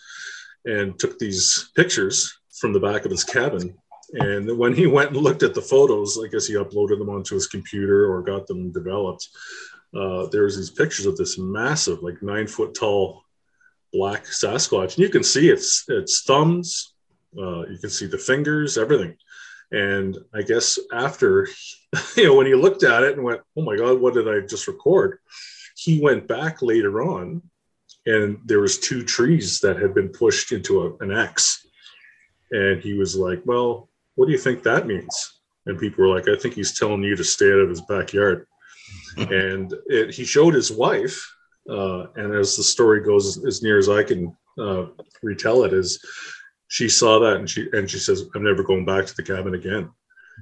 and 0.65 0.97
took 0.99 1.17
these 1.17 1.71
pictures 1.75 2.31
from 2.59 2.71
the 2.71 2.79
back 2.79 3.05
of 3.05 3.11
his 3.11 3.23
cabin. 3.23 3.75
And 4.13 4.55
when 4.59 4.75
he 4.75 4.85
went 4.85 5.11
and 5.11 5.17
looked 5.17 5.41
at 5.41 5.55
the 5.55 5.61
photos, 5.61 6.19
I 6.23 6.27
guess 6.27 6.45
he 6.45 6.53
uploaded 6.53 6.99
them 6.99 7.09
onto 7.09 7.33
his 7.33 7.47
computer 7.47 8.13
or 8.13 8.21
got 8.21 8.45
them 8.45 8.71
developed. 8.71 9.27
Uh, 9.95 10.27
there 10.27 10.43
was 10.43 10.55
these 10.55 10.69
pictures 10.69 11.07
of 11.07 11.17
this 11.17 11.39
massive, 11.39 12.03
like 12.03 12.21
nine 12.21 12.45
foot 12.45 12.75
tall 12.75 13.22
black 13.93 14.25
Sasquatch, 14.25 14.95
and 14.95 14.99
you 14.99 15.09
can 15.09 15.23
see 15.23 15.49
its 15.49 15.85
its 15.87 16.23
thumbs, 16.23 16.93
uh, 17.37 17.65
you 17.67 17.77
can 17.79 17.89
see 17.89 18.07
the 18.07 18.17
fingers, 18.17 18.77
everything. 18.77 19.15
And 19.71 20.17
I 20.33 20.41
guess 20.41 20.77
after, 20.91 21.47
you 22.17 22.25
know, 22.25 22.35
when 22.35 22.47
he 22.47 22.55
looked 22.55 22.83
at 22.83 23.03
it 23.03 23.15
and 23.15 23.23
went, 23.23 23.41
"Oh 23.55 23.61
my 23.63 23.77
God, 23.77 24.01
what 24.01 24.13
did 24.13 24.27
I 24.27 24.45
just 24.45 24.67
record?" 24.67 25.19
He 25.75 26.01
went 26.01 26.27
back 26.27 26.61
later 26.61 27.01
on, 27.01 27.41
and 28.05 28.39
there 28.45 28.59
was 28.59 28.79
two 28.79 29.03
trees 29.03 29.59
that 29.61 29.81
had 29.81 29.93
been 29.93 30.09
pushed 30.09 30.51
into 30.51 30.83
a, 30.83 31.03
an 31.03 31.11
X, 31.11 31.65
and 32.51 32.81
he 32.81 32.93
was 32.93 33.15
like, 33.15 33.41
"Well, 33.45 33.89
what 34.15 34.25
do 34.25 34.31
you 34.31 34.37
think 34.37 34.63
that 34.63 34.87
means?" 34.87 35.39
And 35.65 35.79
people 35.79 36.03
were 36.03 36.13
like, 36.13 36.27
"I 36.27 36.35
think 36.35 36.55
he's 36.55 36.77
telling 36.77 37.03
you 37.03 37.15
to 37.15 37.23
stay 37.23 37.51
out 37.51 37.59
of 37.59 37.69
his 37.69 37.81
backyard." 37.81 38.47
and 39.17 39.73
it, 39.87 40.13
he 40.13 40.25
showed 40.25 40.53
his 40.53 40.71
wife, 40.71 41.32
uh, 41.69 42.07
and 42.15 42.33
as 42.33 42.55
the 42.55 42.63
story 42.63 43.01
goes, 43.01 43.43
as 43.45 43.63
near 43.63 43.77
as 43.77 43.89
I 43.89 44.03
can 44.03 44.35
uh, 44.59 44.87
retell 45.21 45.63
it, 45.63 45.73
is 45.73 45.99
she 46.67 46.89
saw 46.89 47.19
that 47.19 47.37
and 47.37 47.49
she 47.49 47.69
and 47.73 47.89
she 47.89 47.99
says, 47.99 48.29
"I'm 48.35 48.43
never 48.43 48.63
going 48.63 48.85
back 48.85 49.05
to 49.05 49.15
the 49.15 49.23
cabin 49.23 49.55
again." 49.55 49.89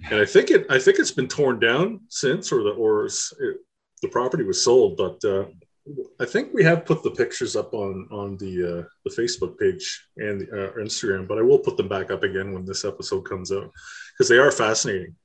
And 0.10 0.20
I 0.20 0.26
think 0.26 0.50
it 0.52 0.66
I 0.70 0.80
think 0.80 1.00
it's 1.00 1.12
been 1.12 1.28
torn 1.28 1.60
down 1.60 2.02
since, 2.10 2.52
or 2.52 2.64
the 2.64 2.72
or 2.72 3.06
it, 3.06 3.58
the 4.02 4.08
property 4.10 4.44
was 4.44 4.64
sold, 4.64 4.98
but 4.98 5.24
uh, 5.24 5.46
I 6.20 6.26
think 6.26 6.54
we 6.54 6.64
have 6.64 6.86
put 6.86 7.04
the 7.04 7.12
pictures 7.12 7.56
up 7.56 7.74
on 7.74 8.08
on 8.12 8.38
the 8.38 8.80
uh, 8.80 8.84
the 9.06 9.16
Facebook 9.16 9.58
page 9.58 10.08
and 10.18 10.44
uh, 10.44 10.72
Instagram, 10.80 11.28
but 11.28 11.38
I 11.38 11.42
will 11.42 11.60
put 11.60 11.78
them 11.78 11.88
back 11.88 12.12
up 12.12 12.24
again 12.24 12.54
when 12.54 12.66
this 12.66 12.86
episode 12.86 13.22
comes 13.22 13.52
out 13.52 13.72
because 14.14 14.30
they 14.30 14.38
are 14.38 14.52
fascinating. 14.52 15.16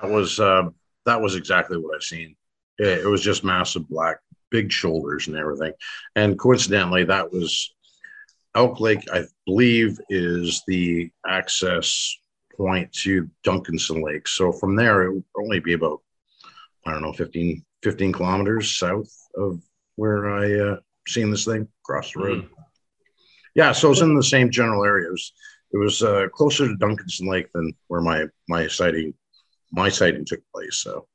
That 0.00 0.10
was 0.10 0.38
uh, 0.38 0.64
that 1.06 1.20
was 1.20 1.34
exactly 1.34 1.78
what 1.78 1.94
I've 1.94 2.02
seen. 2.02 2.36
It, 2.78 3.00
it 3.00 3.06
was 3.06 3.22
just 3.22 3.44
massive 3.44 3.88
black, 3.88 4.18
big 4.52 4.70
shoulders 4.70 5.26
and 5.26 5.36
everything. 5.36 5.72
And 6.14 6.38
coincidentally, 6.38 7.04
that 7.04 7.32
was 7.32 7.74
Elk 8.54 8.78
Lake. 8.78 9.04
I 9.12 9.24
believe 9.46 9.98
is 10.10 10.62
the 10.68 11.10
access 11.26 12.16
point 12.56 12.92
to 12.92 13.28
Duncanson 13.44 14.04
Lake. 14.04 14.28
So 14.28 14.52
from 14.52 14.76
there, 14.76 15.02
it 15.02 15.14
would 15.14 15.24
only 15.36 15.58
be 15.58 15.72
about 15.72 16.00
I 16.86 16.92
don't 16.92 17.02
know 17.02 17.12
15, 17.12 17.64
15 17.82 18.12
kilometers 18.12 18.76
south 18.76 19.10
of 19.36 19.62
where 19.96 20.30
I 20.30 20.72
uh, 20.72 20.76
seen 21.08 21.30
this 21.30 21.44
thing 21.44 21.68
across 21.84 22.12
the 22.12 22.20
road. 22.20 22.38
Mm-hmm. 22.38 22.54
Yeah, 23.54 23.72
so 23.72 23.90
it's 23.90 24.00
in 24.00 24.16
the 24.16 24.22
same 24.22 24.50
general 24.50 24.84
area. 24.84 25.08
It 25.08 25.12
was, 25.12 25.32
it 25.72 25.76
was 25.76 26.02
uh, 26.02 26.28
closer 26.34 26.66
to 26.66 26.74
Duncanson 26.74 27.28
Lake 27.28 27.52
than 27.52 27.72
where 27.88 28.00
my 28.00 28.26
my 28.48 28.66
sighting 28.66 29.14
my 29.72 29.88
sighting 29.88 30.24
took 30.24 30.40
place. 30.52 30.76
So. 30.76 31.06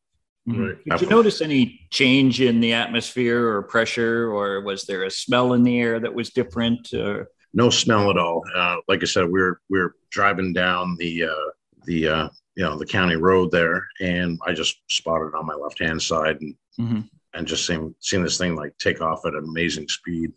Right. 0.47 0.77
did 0.85 1.01
you 1.01 1.07
notice 1.07 1.41
any 1.41 1.81
change 1.89 2.41
in 2.41 2.59
the 2.59 2.73
atmosphere 2.73 3.47
or 3.47 3.63
pressure, 3.63 4.31
or 4.31 4.61
was 4.61 4.85
there 4.85 5.03
a 5.03 5.11
smell 5.11 5.53
in 5.53 5.63
the 5.63 5.79
air 5.79 5.99
that 5.99 6.13
was 6.13 6.29
different? 6.29 6.93
Or? 6.93 7.29
No 7.53 7.69
smell 7.69 8.09
at 8.09 8.17
all. 8.17 8.43
Uh, 8.55 8.77
like 8.87 9.03
I 9.03 9.05
said, 9.05 9.25
we 9.25 9.31
we're 9.31 9.59
we 9.69 9.79
we're 9.79 9.95
driving 10.09 10.53
down 10.53 10.95
the 10.97 11.25
uh, 11.25 11.51
the 11.85 12.07
uh, 12.07 12.29
you 12.55 12.63
know 12.63 12.77
the 12.77 12.85
county 12.85 13.15
road 13.15 13.51
there, 13.51 13.85
and 13.99 14.39
I 14.45 14.53
just 14.53 14.77
spotted 14.89 15.35
on 15.35 15.45
my 15.45 15.55
left 15.55 15.79
hand 15.79 16.01
side, 16.01 16.39
and 16.41 16.55
mm-hmm 16.79 16.99
and 17.37 17.47
just 17.47 17.65
seeing 17.65 17.93
seeing 17.99 18.23
this 18.23 18.37
thing 18.37 18.55
like 18.55 18.77
take 18.77 19.01
off 19.01 19.25
at 19.25 19.33
an 19.33 19.43
amazing 19.43 19.87
speed 19.87 20.31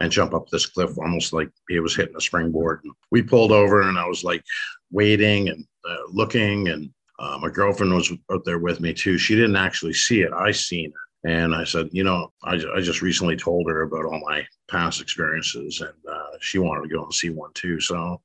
and 0.00 0.10
jump 0.10 0.34
up 0.34 0.48
this 0.48 0.66
cliff 0.66 0.98
almost 0.98 1.32
like 1.32 1.50
it 1.68 1.80
was 1.80 1.94
hitting 1.94 2.16
a 2.16 2.20
springboard. 2.20 2.80
And 2.84 2.92
we 3.10 3.22
pulled 3.22 3.52
over 3.52 3.82
and 3.82 3.98
I 3.98 4.06
was 4.06 4.24
like 4.24 4.42
waiting 4.90 5.48
and 5.48 5.64
uh, 5.88 6.06
looking 6.10 6.68
and 6.68 6.90
uh, 7.18 7.38
my 7.40 7.48
girlfriend 7.48 7.94
was 7.94 8.12
out 8.30 8.44
there 8.44 8.58
with 8.58 8.80
me 8.80 8.92
too. 8.92 9.18
She 9.18 9.34
didn't 9.34 9.56
actually 9.56 9.94
see 9.94 10.22
it. 10.22 10.32
I 10.32 10.50
seen 10.52 10.86
it. 10.86 10.92
And 11.28 11.54
I 11.54 11.64
said, 11.64 11.88
you 11.92 12.04
know, 12.04 12.32
I, 12.44 12.54
I 12.74 12.80
just 12.80 13.02
recently 13.02 13.36
told 13.36 13.68
her 13.68 13.82
about 13.82 14.04
all 14.04 14.20
my 14.24 14.46
past 14.68 15.00
experiences 15.00 15.80
and 15.80 15.92
uh, 16.08 16.36
she 16.40 16.58
wanted 16.58 16.82
to 16.82 16.94
go 16.94 17.02
and 17.02 17.12
see 17.12 17.30
one 17.30 17.52
too. 17.54 17.80
So 17.80 18.20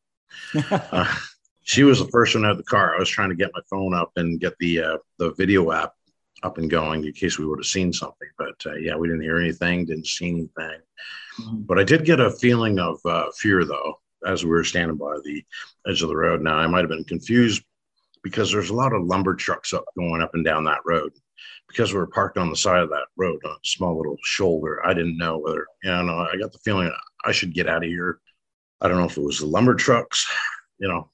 uh, 0.72 1.16
she 1.64 1.84
was 1.84 2.00
the 2.00 2.12
first 2.12 2.36
one 2.36 2.46
out 2.46 2.52
of 2.52 2.58
the 2.58 2.64
car. 2.64 2.96
I 2.96 3.00
was 3.00 3.10
trying 3.10 3.30
to 3.30 3.36
get 3.36 3.52
my 3.54 3.62
phone 3.70 3.94
up 3.94 4.12
and 4.18 4.40
get 4.40 4.54
the 4.60 4.82
uh, 4.82 4.98
the 5.18 5.34
video 5.34 5.72
app 5.72 5.94
up 6.44 6.58
and 6.58 6.70
going 6.70 7.06
in 7.06 7.14
case 7.14 7.38
we 7.38 7.46
would 7.46 7.60
have 7.60 7.66
seen 7.66 7.94
something. 7.94 8.28
But 8.38 8.62
uh, 8.66 8.76
yeah, 8.76 8.96
we 8.96 9.08
didn't 9.08 9.24
hear 9.24 9.38
anything, 9.38 9.86
didn't 9.86 10.08
see 10.08 10.30
anything. 10.30 10.80
Mm-hmm. 11.40 11.62
But 11.62 11.80
I 11.80 11.84
did 11.84 12.06
get 12.06 12.20
a 12.20 12.30
feeling 12.30 12.78
of 12.80 13.00
uh, 13.06 13.32
fear 13.36 13.64
though 13.66 14.00
as 14.26 14.44
we 14.44 14.52
were 14.52 14.64
standing 14.64 14.98
by 14.98 15.18
the 15.24 15.44
edge 15.88 16.04
of 16.04 16.10
the 16.10 16.16
road. 16.16 16.42
Now 16.42 16.58
I 16.58 16.68
might 16.68 16.82
have 16.82 16.90
been 16.90 17.04
confused 17.04 17.64
because 18.24 18.52
there's 18.52 18.70
a 18.70 18.76
lot 18.76 18.94
of 18.94 19.04
lumber 19.04 19.36
trucks 19.36 19.74
up 19.74 19.86
going 19.98 20.22
up 20.22 20.34
and 20.34 20.46
down 20.46 20.64
that 20.66 20.82
road. 20.86 21.12
Because 21.68 21.94
we 21.94 22.00
were 22.00 22.08
parked 22.08 22.38
on 22.38 22.50
the 22.50 22.56
side 22.56 22.82
of 22.84 22.90
that 22.90 23.08
road 23.18 23.40
on 23.46 23.52
a 23.52 23.68
small 23.68 23.98
little 23.98 24.18
shoulder, 24.24 24.86
I 24.86 24.94
didn't 24.94 25.18
know 25.18 25.38
whether, 25.38 25.66
you 25.84 25.90
know, 25.90 26.28
I 26.32 26.38
got 26.38 26.52
the 26.52 26.60
feeling 26.60 26.92
I 27.26 27.32
should 27.32 27.54
get 27.54 27.68
out 27.68 27.84
of 27.84 27.90
here. 27.90 28.20
I 28.82 28.88
don't 28.88 28.98
know 28.98 29.06
if 29.06 29.18
it 29.18 29.24
was 29.24 29.40
the 29.40 29.46
lumber 29.46 29.76
trucks, 29.76 30.28
you 30.80 30.88
know, 30.88 31.10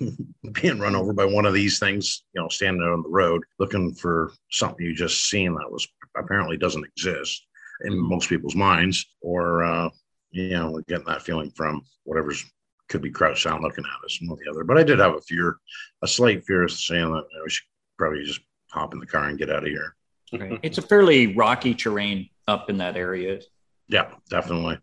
being 0.52 0.78
run 0.78 0.96
over 0.96 1.12
by 1.12 1.24
one 1.24 1.46
of 1.46 1.54
these 1.54 1.78
things, 1.78 2.24
you 2.34 2.40
know, 2.40 2.48
standing 2.48 2.82
out 2.82 2.92
on 2.92 3.02
the 3.02 3.08
road 3.08 3.42
looking 3.58 3.94
for 3.94 4.32
something 4.50 4.84
you 4.84 4.94
just 4.94 5.28
seen 5.28 5.54
that 5.54 5.70
was 5.70 5.86
apparently 6.16 6.56
doesn't 6.56 6.84
exist 6.84 7.46
in 7.84 7.98
most 7.98 8.28
people's 8.28 8.54
minds, 8.54 9.04
or 9.20 9.62
uh, 9.62 9.88
you 10.30 10.50
know, 10.50 10.70
we're 10.70 10.82
getting 10.82 11.06
that 11.06 11.22
feeling 11.22 11.50
from 11.50 11.82
whatever's 12.04 12.44
could 12.88 13.02
be 13.02 13.10
crouched 13.10 13.44
down 13.44 13.62
looking 13.62 13.84
at 13.84 14.04
us, 14.04 14.18
one 14.20 14.30
or 14.30 14.42
the 14.42 14.50
other. 14.50 14.64
But 14.64 14.78
I 14.78 14.82
did 14.82 14.98
have 14.98 15.14
a 15.14 15.20
fear, 15.20 15.56
a 16.02 16.08
slight 16.08 16.44
fear 16.44 16.62
of 16.62 16.70
saying 16.70 17.10
that 17.10 17.24
you 17.30 17.38
know, 17.38 17.44
we 17.44 17.50
should 17.50 17.66
probably 17.98 18.24
just 18.24 18.40
hop 18.70 18.94
in 18.94 19.00
the 19.00 19.06
car 19.06 19.28
and 19.28 19.38
get 19.38 19.50
out 19.50 19.64
of 19.64 19.68
here. 19.68 19.94
Okay. 20.32 20.58
It's 20.62 20.78
a 20.78 20.82
fairly 20.82 21.34
rocky 21.34 21.74
terrain 21.74 22.28
up 22.48 22.70
in 22.70 22.78
that 22.78 22.96
area. 22.96 23.40
Yeah, 23.88 24.10
definitely. 24.28 24.78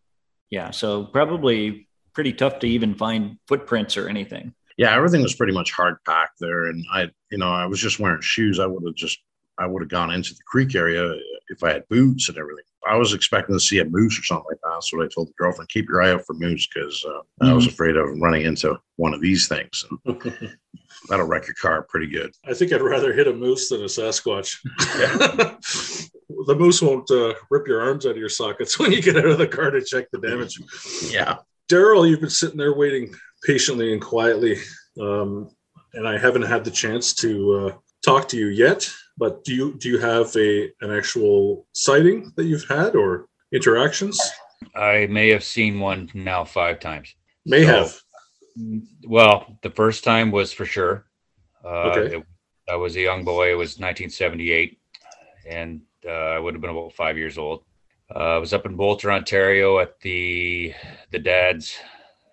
Yeah, 0.50 0.72
so 0.72 1.06
probably 1.06 1.88
pretty 2.14 2.34
tough 2.34 2.60
to 2.60 2.68
even 2.68 2.96
find 2.96 3.38
footprints 3.48 3.98
or 3.98 4.08
anything 4.08 4.54
yeah, 4.78 4.96
everything 4.96 5.22
was 5.22 5.36
pretty 5.36 5.54
much 5.54 5.72
hard 5.72 5.98
packed 6.06 6.40
there. 6.40 6.66
And 6.66 6.84
I, 6.92 7.10
you 7.32 7.38
know, 7.38 7.50
I 7.50 7.66
was 7.66 7.80
just 7.80 8.00
wearing 8.00 8.22
shoes. 8.22 8.60
I 8.60 8.66
would 8.66 8.84
have 8.86 8.96
just, 8.96 9.20
I 9.58 9.68
would 9.68 9.82
have 9.82 9.90
gone 9.90 10.12
into 10.12 10.34
the 10.34 10.42
creek 10.46 10.76
area 10.76 11.14
if 11.50 11.64
I 11.64 11.74
had 11.74 11.88
boots 11.90 12.30
and 12.30 12.38
everything. 12.38 12.64
I 12.88 12.98
was 12.98 13.14
expecting 13.14 13.56
to 13.56 13.60
see 13.60 13.80
a 13.80 13.86
moose 13.86 14.20
or 14.20 14.24
something 14.24 14.46
like 14.50 14.60
that. 14.64 14.84
So 14.84 15.02
I 15.02 15.08
told 15.08 15.30
the 15.30 15.34
girlfriend, 15.38 15.70
keep 15.70 15.88
your 15.88 16.02
eye 16.02 16.12
out 16.12 16.26
for 16.26 16.34
moose 16.34 16.68
because 16.68 17.04
uh, 17.08 17.12
mm-hmm. 17.12 17.48
I 17.48 17.54
was 17.54 17.66
mm-hmm. 17.66 17.74
afraid 17.74 17.98
of 17.98 18.10
running 18.20 18.46
into 18.46 18.78
one 18.98 19.14
of 19.14 19.22
these 19.22 19.48
things. 19.48 19.86
That'll 21.10 21.28
wreck 21.28 21.48
your 21.48 21.56
car 21.56 21.86
pretty 21.90 22.08
good. 22.08 22.32
I 22.46 22.54
think 22.54 22.72
I'd 22.72 22.82
rather 22.82 23.14
hit 23.14 23.28
a 23.28 23.34
moose 23.34 23.70
than 23.70 23.82
a 23.82 23.86
Sasquatch. 23.86 24.58
the 26.48 26.56
moose 26.56 26.82
won't 26.82 27.10
uh, 27.12 27.34
rip 27.50 27.68
your 27.68 27.82
arms 27.82 28.06
out 28.06 28.12
of 28.12 28.18
your 28.18 28.30
sockets 28.30 28.80
when 28.80 28.92
you 28.92 29.02
get 29.02 29.18
out 29.18 29.26
of 29.26 29.38
the 29.38 29.48
car 29.48 29.72
to 29.72 29.84
check 29.84 30.10
the 30.12 30.20
damage. 30.20 30.60
Yeah. 31.12 31.38
Daryl, 31.70 32.08
you've 32.08 32.22
been 32.22 32.30
sitting 32.30 32.58
there 32.58 32.76
waiting 32.76 33.14
patiently 33.46 33.94
and 33.94 34.02
quietly. 34.02 34.58
Um, 35.00 35.50
and 35.94 36.08
I 36.08 36.18
haven't 36.18 36.44
had 36.44 36.64
the 36.64 36.72
chance 36.72 37.14
to 37.16 37.54
uh, 37.54 37.78
talk 38.04 38.28
to 38.30 38.38
you 38.38 38.48
yet. 38.48 38.90
But 39.18 39.44
do 39.44 39.54
you 39.54 39.76
do 39.78 39.90
you 39.90 40.00
have 40.00 40.36
a 40.36 40.72
an 40.82 40.92
actual 40.92 41.68
sighting 41.74 42.32
that 42.36 42.46
you've 42.46 42.68
had 42.68 42.96
or 42.96 43.28
interactions? 43.52 44.20
I 44.76 45.08
may 45.08 45.30
have 45.30 45.44
seen 45.44 45.80
one 45.80 46.10
now 46.14 46.46
five 46.46 46.80
times. 46.80 47.16
May 47.46 47.64
so, 47.64 47.68
have. 47.68 48.02
Well, 49.08 49.58
the 49.62 49.70
first 49.70 50.04
time 50.04 50.32
was 50.32 50.52
for 50.52 50.66
sure. 50.66 51.06
Uh, 51.64 51.92
okay. 51.92 52.18
It, 52.18 52.24
I 52.70 52.76
was 52.76 52.96
a 52.96 53.02
young 53.02 53.24
boy. 53.24 53.52
It 53.52 53.58
was 53.58 53.80
1978, 53.80 54.80
and 55.48 55.82
uh, 56.06 56.10
I 56.10 56.40
would 56.40 56.54
have 56.54 56.62
been 56.62 56.70
about 56.70 56.94
five 56.94 57.18
years 57.18 57.38
old. 57.38 57.64
Uh, 58.14 58.36
I 58.36 58.38
was 58.38 58.54
up 58.54 58.66
in 58.66 58.78
Boulter, 58.78 59.12
Ontario, 59.12 59.80
at 59.80 60.00
the 60.02 60.74
the 61.12 61.20
dad's 61.20 61.76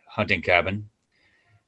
hunting 0.06 0.42
cabin, 0.42 0.88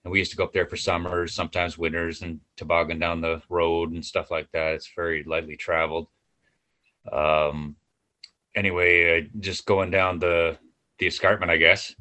and 0.04 0.12
we 0.12 0.18
used 0.18 0.32
to 0.32 0.36
go 0.36 0.44
up 0.44 0.52
there 0.52 0.66
for 0.66 0.76
summers, 0.76 1.32
sometimes 1.32 1.78
winters, 1.78 2.22
and 2.22 2.40
toboggan 2.56 2.98
down 2.98 3.20
the 3.20 3.40
road 3.48 3.92
and 3.92 4.04
stuff 4.04 4.30
like 4.30 4.50
that. 4.52 4.74
It's 4.74 4.90
very 4.96 5.22
lightly 5.24 5.56
traveled. 5.56 6.08
Um, 7.10 7.76
anyway, 8.54 9.20
uh, 9.20 9.24
just 9.40 9.66
going 9.66 9.90
down 9.90 10.18
the 10.18 10.58
the 10.98 11.06
escarpment, 11.06 11.50
I 11.50 11.56
guess, 11.56 11.94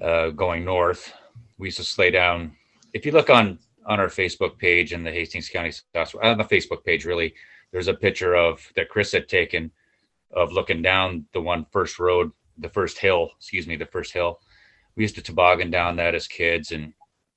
uh, 0.00 0.30
going 0.30 0.64
north, 0.64 1.12
we 1.58 1.68
used 1.68 1.78
to 1.78 1.84
sleigh 1.84 2.10
down. 2.10 2.56
If 2.92 3.04
you 3.04 3.12
look 3.12 3.30
on 3.30 3.58
on 3.86 4.00
our 4.00 4.08
Facebook 4.08 4.58
page 4.58 4.92
and 4.92 5.06
the 5.06 5.12
Hastings 5.12 5.48
County 5.48 5.72
on 5.94 6.38
the 6.38 6.44
Facebook 6.44 6.84
page, 6.84 7.04
really, 7.04 7.34
there's 7.72 7.88
a 7.88 7.94
picture 7.94 8.34
of 8.34 8.60
that 8.76 8.88
Chris 8.88 9.12
had 9.12 9.28
taken 9.28 9.70
of 10.32 10.52
looking 10.52 10.82
down 10.82 11.24
the 11.32 11.40
one 11.40 11.66
first 11.70 11.98
road, 11.98 12.30
the 12.58 12.68
first 12.68 12.98
hill, 12.98 13.30
excuse 13.38 13.66
me, 13.66 13.76
the 13.76 13.86
first 13.86 14.12
hill. 14.12 14.40
We 14.96 15.04
used 15.04 15.14
to 15.16 15.22
toboggan 15.22 15.70
down 15.70 15.96
that 15.96 16.14
as 16.14 16.26
kids 16.26 16.72
and 16.72 16.92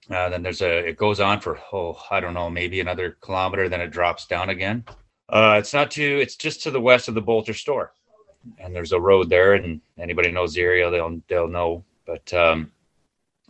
uh, 0.10 0.30
then 0.30 0.42
there's 0.42 0.62
a, 0.62 0.89
it 0.89 0.98
goes 0.98 1.20
on 1.20 1.39
for, 1.39 1.60
oh, 1.72 1.98
I 2.10 2.20
don't 2.20 2.34
know, 2.34 2.50
maybe 2.50 2.80
another 2.80 3.18
kilometer, 3.22 3.70
then 3.70 3.82
it 3.82 3.92
drops 3.92 4.25
down 4.25 4.50
again. 4.50 4.84
Uh, 5.28 5.58
it's 5.60 5.74
not 5.74 5.92
too, 5.92 6.20
it's 6.22 6.36
just 6.36 6.63
to 6.63 6.72
the 6.72 6.82
west 6.82 7.08
of 7.08 7.13
the 7.13 7.22
Boulter 7.22 7.56
store. 7.56 7.94
And 8.58 8.75
there's 8.75 8.94
a 8.94 9.00
road 9.00 9.30
there, 9.30 9.54
and 9.54 9.82
anybody 9.98 10.32
knows 10.32 10.54
the 10.54 10.62
area, 10.62 10.89
they'll, 10.89 11.22
they'll 11.28 11.48
know. 11.48 11.84
But 12.06 12.34
um, 12.34 12.72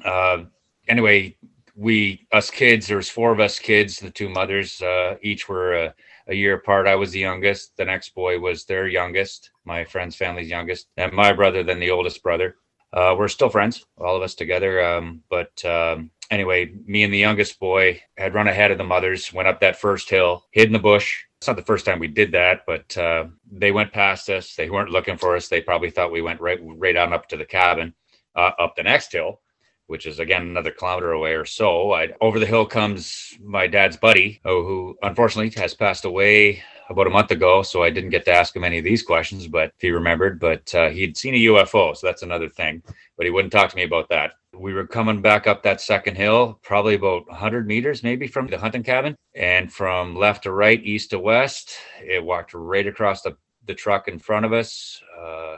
uh, 0.03 0.43
anyway, 0.87 1.37
we, 1.75 2.27
us 2.33 2.49
kids, 2.49 2.87
there's 2.87 3.09
four 3.09 3.31
of 3.31 3.39
us 3.39 3.57
kids, 3.57 3.99
the 3.99 4.09
two 4.09 4.27
mothers, 4.27 4.81
uh, 4.81 5.15
each 5.21 5.47
were 5.47 5.73
a, 5.73 5.93
a 6.27 6.35
year 6.35 6.55
apart. 6.55 6.87
I 6.87 6.95
was 6.95 7.11
the 7.11 7.19
youngest. 7.19 7.77
The 7.77 7.85
next 7.85 8.13
boy 8.13 8.37
was 8.39 8.65
their 8.65 8.87
youngest, 8.87 9.51
my 9.63 9.85
friend's 9.85 10.15
family's 10.15 10.49
youngest, 10.49 10.87
and 10.97 11.13
my 11.13 11.31
brother, 11.31 11.63
then 11.63 11.79
the 11.79 11.91
oldest 11.91 12.21
brother. 12.21 12.57
Uh, 12.91 13.15
we're 13.17 13.27
still 13.27 13.49
friends, 13.49 13.85
all 13.97 14.15
of 14.15 14.23
us 14.23 14.35
together. 14.35 14.83
Um, 14.83 15.23
but 15.29 15.63
um, 15.65 16.11
anyway, 16.31 16.73
me 16.85 17.03
and 17.03 17.13
the 17.13 17.17
youngest 17.19 17.59
boy 17.59 18.01
had 18.17 18.33
run 18.33 18.47
ahead 18.47 18.71
of 18.71 18.77
the 18.77 18.83
mothers, 18.83 19.31
went 19.33 19.47
up 19.47 19.59
that 19.61 19.79
first 19.79 20.09
hill, 20.09 20.45
hid 20.51 20.67
in 20.67 20.73
the 20.73 20.79
bush. 20.79 21.23
It's 21.37 21.47
not 21.47 21.55
the 21.55 21.63
first 21.63 21.85
time 21.85 21.99
we 21.99 22.07
did 22.07 22.31
that, 22.33 22.61
but 22.67 22.97
uh, 22.97 23.25
they 23.49 23.71
went 23.71 23.93
past 23.93 24.29
us. 24.29 24.55
They 24.55 24.69
weren't 24.69 24.89
looking 24.89 25.17
for 25.17 25.35
us. 25.35 25.47
They 25.47 25.61
probably 25.61 25.89
thought 25.89 26.11
we 26.11 26.21
went 26.21 26.41
right 26.41 26.59
right 26.61 26.97
on 26.97 27.13
up 27.13 27.29
to 27.29 27.37
the 27.37 27.45
cabin, 27.45 27.93
uh, 28.35 28.51
up 28.59 28.75
the 28.75 28.83
next 28.83 29.13
hill, 29.13 29.39
which 29.87 30.05
is 30.05 30.19
again 30.19 30.41
another 30.41 30.71
kilometer 30.71 31.11
away 31.11 31.35
or 31.35 31.45
so. 31.45 31.93
I, 31.93 32.09
over 32.19 32.39
the 32.39 32.45
hill 32.45 32.65
comes 32.65 33.37
my 33.41 33.67
dad's 33.67 33.95
buddy, 33.95 34.41
oh, 34.43 34.63
who 34.65 34.97
unfortunately 35.01 35.51
has 35.61 35.73
passed 35.73 36.03
away 36.03 36.61
about 36.89 37.07
a 37.07 37.11
month 37.11 37.31
ago, 37.31 37.61
so 37.61 37.83
I 37.83 37.89
didn't 37.89 38.09
get 38.09 38.25
to 38.25 38.33
ask 38.33 38.55
him 38.55 38.63
any 38.63 38.79
of 38.79 38.83
these 38.83 39.03
questions, 39.03 39.47
but 39.47 39.73
he 39.79 39.91
remembered. 39.91 40.39
But 40.39 40.73
uh, 40.73 40.89
he'd 40.89 41.17
seen 41.17 41.35
a 41.35 41.45
UFO, 41.45 41.95
so 41.95 42.07
that's 42.07 42.23
another 42.23 42.49
thing. 42.49 42.81
But 43.15 43.25
he 43.25 43.29
wouldn't 43.29 43.51
talk 43.51 43.69
to 43.69 43.75
me 43.75 43.83
about 43.83 44.09
that. 44.09 44.33
We 44.53 44.73
were 44.73 44.87
coming 44.87 45.21
back 45.21 45.47
up 45.47 45.63
that 45.63 45.79
second 45.79 46.15
hill, 46.15 46.59
probably 46.63 46.95
about 46.95 47.27
100 47.27 47.67
meters 47.67 48.03
maybe 48.03 48.27
from 48.27 48.47
the 48.47 48.57
hunting 48.57 48.83
cabin, 48.83 49.15
and 49.35 49.71
from 49.71 50.15
left 50.15 50.43
to 50.43 50.51
right, 50.51 50.83
east 50.83 51.11
to 51.11 51.19
west, 51.19 51.75
it 52.01 52.23
walked 52.23 52.53
right 52.53 52.87
across 52.87 53.21
the 53.21 53.37
the 53.69 53.75
truck 53.75 54.07
in 54.07 54.17
front 54.17 54.45
of 54.45 54.51
us, 54.51 55.01
uh, 55.17 55.57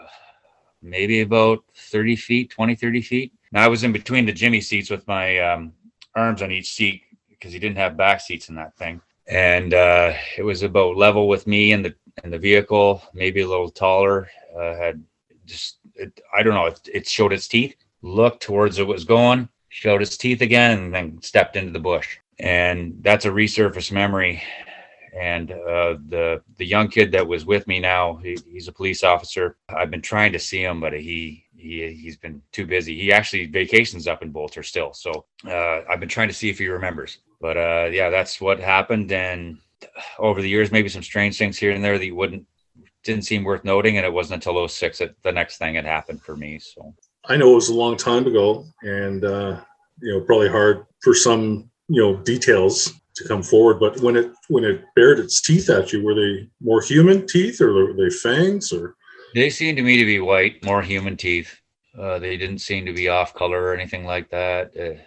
maybe 0.81 1.21
about 1.21 1.63
30 1.75 2.17
feet, 2.17 2.50
20, 2.50 2.75
30 2.75 3.01
feet. 3.01 3.33
Now 3.53 3.63
I 3.63 3.69
was 3.69 3.83
in 3.85 3.93
between 3.93 4.25
the 4.25 4.33
Jimmy 4.33 4.59
seats 4.59 4.89
with 4.89 5.07
my 5.07 5.39
um, 5.39 5.73
arms 6.13 6.41
on 6.41 6.51
each 6.51 6.73
seat 6.73 7.03
because 7.29 7.53
he 7.53 7.59
didn't 7.59 7.77
have 7.77 7.95
back 7.95 8.19
seats 8.19 8.50
in 8.50 8.55
that 8.55 8.75
thing. 8.75 9.01
And 9.27 9.73
uh, 9.73 10.13
it 10.37 10.43
was 10.43 10.63
about 10.63 10.97
level 10.97 11.27
with 11.27 11.47
me 11.47 11.71
and 11.71 11.85
the 11.85 11.95
and 12.23 12.33
the 12.33 12.39
vehicle, 12.39 13.01
maybe 13.13 13.41
a 13.41 13.47
little 13.47 13.69
taller. 13.69 14.29
Uh, 14.55 14.75
had 14.75 15.03
just 15.45 15.77
it, 15.95 16.19
I 16.35 16.43
don't 16.43 16.53
know. 16.53 16.67
It, 16.67 16.81
it 16.93 17.07
showed 17.07 17.33
its 17.33 17.47
teeth, 17.47 17.75
looked 18.01 18.43
towards 18.43 18.79
it 18.79 18.87
was 18.87 19.05
going, 19.05 19.47
showed 19.69 20.01
its 20.01 20.17
teeth 20.17 20.41
again, 20.41 20.79
and 20.79 20.93
then 20.93 21.21
stepped 21.21 21.55
into 21.55 21.71
the 21.71 21.79
bush. 21.79 22.17
And 22.39 22.97
that's 23.01 23.25
a 23.25 23.29
resurface 23.29 23.91
memory 23.91 24.41
and 25.13 25.51
uh, 25.51 25.97
the 26.07 26.41
the 26.57 26.65
young 26.65 26.87
kid 26.87 27.11
that 27.11 27.27
was 27.27 27.45
with 27.45 27.67
me 27.67 27.79
now 27.79 28.15
he, 28.23 28.37
he's 28.49 28.67
a 28.67 28.71
police 28.71 29.03
officer 29.03 29.57
i've 29.69 29.91
been 29.91 30.01
trying 30.01 30.31
to 30.31 30.39
see 30.39 30.63
him 30.63 30.79
but 30.79 30.93
he 30.93 31.45
he 31.62 31.94
he's 31.94 32.18
been 32.18 32.41
too 32.51 32.65
busy. 32.65 32.98
He 33.00 33.12
actually 33.12 33.46
vacations 33.46 34.08
up 34.08 34.22
in 34.22 34.34
Boulter 34.34 34.65
still. 34.65 34.94
So 34.94 35.25
uh, 35.48 35.82
i've 35.89 36.00
been 36.00 36.10
trying 36.10 36.27
to 36.27 36.34
see 36.34 36.50
if 36.50 36.58
he 36.58 36.68
remembers. 36.68 37.20
But 37.39 37.58
uh, 37.58 37.89
yeah 37.91 38.10
that's 38.10 38.41
what 38.41 38.60
happened. 38.60 39.12
And 39.12 39.58
over 40.20 40.41
the 40.41 40.50
years 40.50 40.72
maybe 40.72 40.89
some 40.89 41.03
strange 41.03 41.38
things 41.38 41.58
here 41.58 41.72
and 41.72 41.84
there 41.84 41.98
that 41.98 42.06
you 42.06 42.15
wouldn't 42.15 42.46
didn't 43.03 43.25
seem 43.25 43.44
worth 43.44 43.63
noting. 43.63 43.98
And 43.98 44.06
it 44.06 44.13
wasn't 44.13 44.44
until 44.46 44.68
06 44.68 45.00
that 45.00 45.15
the 45.24 45.32
next 45.32 45.58
thing 45.58 45.75
had 45.75 45.86
happened 45.86 46.22
for 46.22 46.36
me. 46.36 46.60
So. 46.60 46.94
I 47.25 47.38
know 47.38 47.51
it 47.51 47.56
was 47.56 47.70
a 47.70 47.75
long 47.75 47.98
time 47.98 48.27
ago 48.27 48.65
and 48.82 49.24
uh, 49.24 49.62
you 50.01 50.13
know 50.13 50.22
probably 50.22 50.50
hard 50.50 50.86
for 51.01 51.13
some 51.13 51.70
you 51.88 52.01
know 52.01 52.18
details 52.18 52.94
to 53.15 53.27
come 53.27 53.44
forward. 53.44 53.80
But 53.80 54.00
when 54.01 54.15
it 54.15 54.32
when 54.50 54.63
it 54.63 54.84
bared 54.96 55.20
its 55.20 55.41
teeth 55.41 55.70
at 55.70 55.94
you, 55.94 56.03
were 56.03 56.15
they 56.15 56.50
more 56.62 56.82
human 56.82 57.27
teeth 57.27 57.62
or 57.62 57.74
were 57.74 57.94
they 57.94 58.10
fangs 58.10 58.74
or? 58.74 58.96
They 59.33 59.50
seemed 59.50 59.77
to 59.77 59.83
me 59.83 59.97
to 59.97 60.05
be 60.05 60.19
white, 60.19 60.63
more 60.63 60.81
human 60.81 61.17
teeth. 61.17 61.59
Uh, 61.97 62.19
they 62.19 62.38
didn't 62.38 62.59
seem 62.59 62.85
to 62.85 62.93
be 62.93 63.09
off 63.09 63.33
color 63.33 63.61
or 63.61 63.73
anything 63.73 64.05
like 64.05 64.29
that. 64.29 64.71
Uh, 64.77 65.01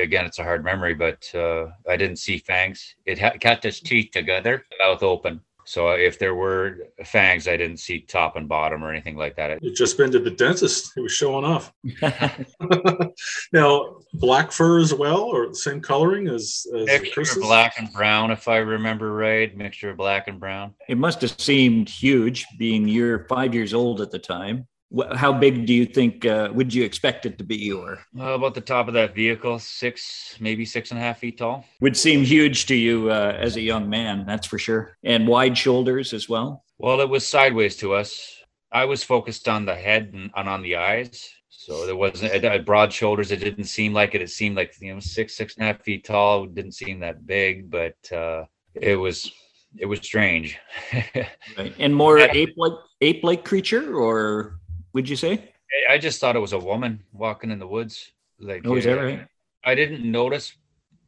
again, 0.00 0.24
it's 0.24 0.38
a 0.38 0.44
hard 0.44 0.64
memory, 0.64 0.94
but 0.94 1.30
uh, 1.34 1.66
I 1.88 1.96
didn't 1.96 2.18
see 2.18 2.38
fangs. 2.38 2.94
It 3.06 3.18
ha- 3.18 3.36
kept 3.40 3.64
its 3.64 3.80
teeth 3.80 4.10
together, 4.12 4.64
mouth 4.78 5.02
open. 5.02 5.40
So 5.64 5.90
if 5.90 6.18
there 6.18 6.34
were 6.34 6.78
fangs, 7.04 7.46
I 7.46 7.58
didn't 7.58 7.76
see 7.76 8.00
top 8.00 8.36
and 8.36 8.48
bottom 8.48 8.82
or 8.82 8.90
anything 8.90 9.16
like 9.16 9.36
that. 9.36 9.62
It 9.62 9.74
just 9.74 9.98
been 9.98 10.10
to 10.12 10.18
the 10.18 10.30
dentist. 10.30 10.92
It 10.96 11.02
was 11.02 11.12
showing 11.12 11.44
off. 11.44 11.74
now, 13.52 13.97
black 14.14 14.52
fur 14.52 14.78
as 14.80 14.94
well, 14.94 15.20
or 15.20 15.48
the 15.48 15.54
same 15.54 15.80
coloring 15.80 16.28
as, 16.28 16.66
as 16.76 16.86
mixture 16.86 17.40
black 17.40 17.74
and 17.78 17.92
brown, 17.92 18.30
if 18.30 18.48
I 18.48 18.58
remember 18.58 19.12
right. 19.12 19.56
Mixture 19.56 19.90
of 19.90 19.96
black 19.96 20.28
and 20.28 20.40
brown. 20.40 20.74
It 20.88 20.98
must 20.98 21.20
have 21.22 21.40
seemed 21.40 21.88
huge, 21.88 22.46
being 22.58 22.88
you're 22.88 23.26
five 23.26 23.54
years 23.54 23.74
old 23.74 24.00
at 24.00 24.10
the 24.10 24.18
time. 24.18 24.66
How 25.14 25.34
big 25.34 25.66
do 25.66 25.74
you 25.74 25.84
think 25.84 26.24
uh, 26.24 26.48
would 26.54 26.72
you 26.72 26.82
expect 26.82 27.26
it 27.26 27.36
to 27.38 27.44
be 27.44 27.70
or? 27.70 27.98
Uh, 28.18 28.32
about 28.32 28.54
the 28.54 28.60
top 28.62 28.88
of 28.88 28.94
that 28.94 29.14
vehicle 29.14 29.58
six 29.58 30.36
maybe 30.40 30.64
six 30.64 30.90
and 30.90 30.98
a 30.98 31.02
half 31.02 31.18
feet 31.18 31.36
tall. 31.36 31.66
Would 31.82 31.94
seem 31.94 32.24
huge 32.24 32.64
to 32.66 32.74
you 32.74 33.10
uh, 33.10 33.36
as 33.38 33.56
a 33.56 33.60
young 33.60 33.90
man 33.90 34.24
that's 34.26 34.46
for 34.46 34.58
sure. 34.58 34.96
And 35.04 35.28
wide 35.28 35.58
shoulders 35.58 36.14
as 36.14 36.26
well? 36.26 36.64
Well 36.78 37.02
it 37.02 37.08
was 37.08 37.26
sideways 37.26 37.76
to 37.76 37.92
us. 37.92 38.34
I 38.72 38.86
was 38.86 39.04
focused 39.04 39.46
on 39.46 39.66
the 39.66 39.74
head 39.74 40.12
and, 40.14 40.30
and 40.34 40.48
on 40.48 40.62
the 40.62 40.76
eyes 40.76 41.28
so 41.68 41.86
there 41.86 41.96
wasn't 41.96 42.64
broad 42.64 42.92
shoulders 42.92 43.30
it 43.30 43.40
didn't 43.40 43.64
seem 43.64 43.92
like 43.92 44.14
it 44.14 44.22
it 44.22 44.30
seemed 44.30 44.56
like 44.56 44.74
you 44.80 44.92
know 44.92 45.00
six 45.00 45.36
six 45.36 45.56
and 45.56 45.64
a 45.64 45.66
half 45.66 45.82
feet 45.82 46.04
tall 46.04 46.46
didn't 46.46 46.72
seem 46.72 47.00
that 47.00 47.26
big 47.26 47.70
but 47.70 47.96
uh, 48.12 48.44
it 48.74 48.96
was 48.96 49.30
it 49.76 49.86
was 49.86 50.00
strange 50.00 50.58
right. 51.58 51.74
and 51.78 51.94
more 51.94 52.18
ape 52.18 52.54
like 52.56 52.72
ape 53.00 53.22
like 53.22 53.44
creature 53.44 53.94
or 53.94 54.58
would 54.92 55.08
you 55.08 55.16
say? 55.16 55.52
I 55.88 55.98
just 55.98 56.20
thought 56.20 56.36
it 56.36 56.40
was 56.40 56.52
a 56.52 56.58
woman 56.58 57.04
walking 57.12 57.50
in 57.50 57.58
the 57.58 57.66
woods. 57.66 58.12
Like, 58.40 58.66
oh, 58.66 58.76
is 58.76 58.84
that 58.84 58.94
right? 58.94 59.26
I 59.64 59.74
didn't 59.74 60.10
notice 60.10 60.54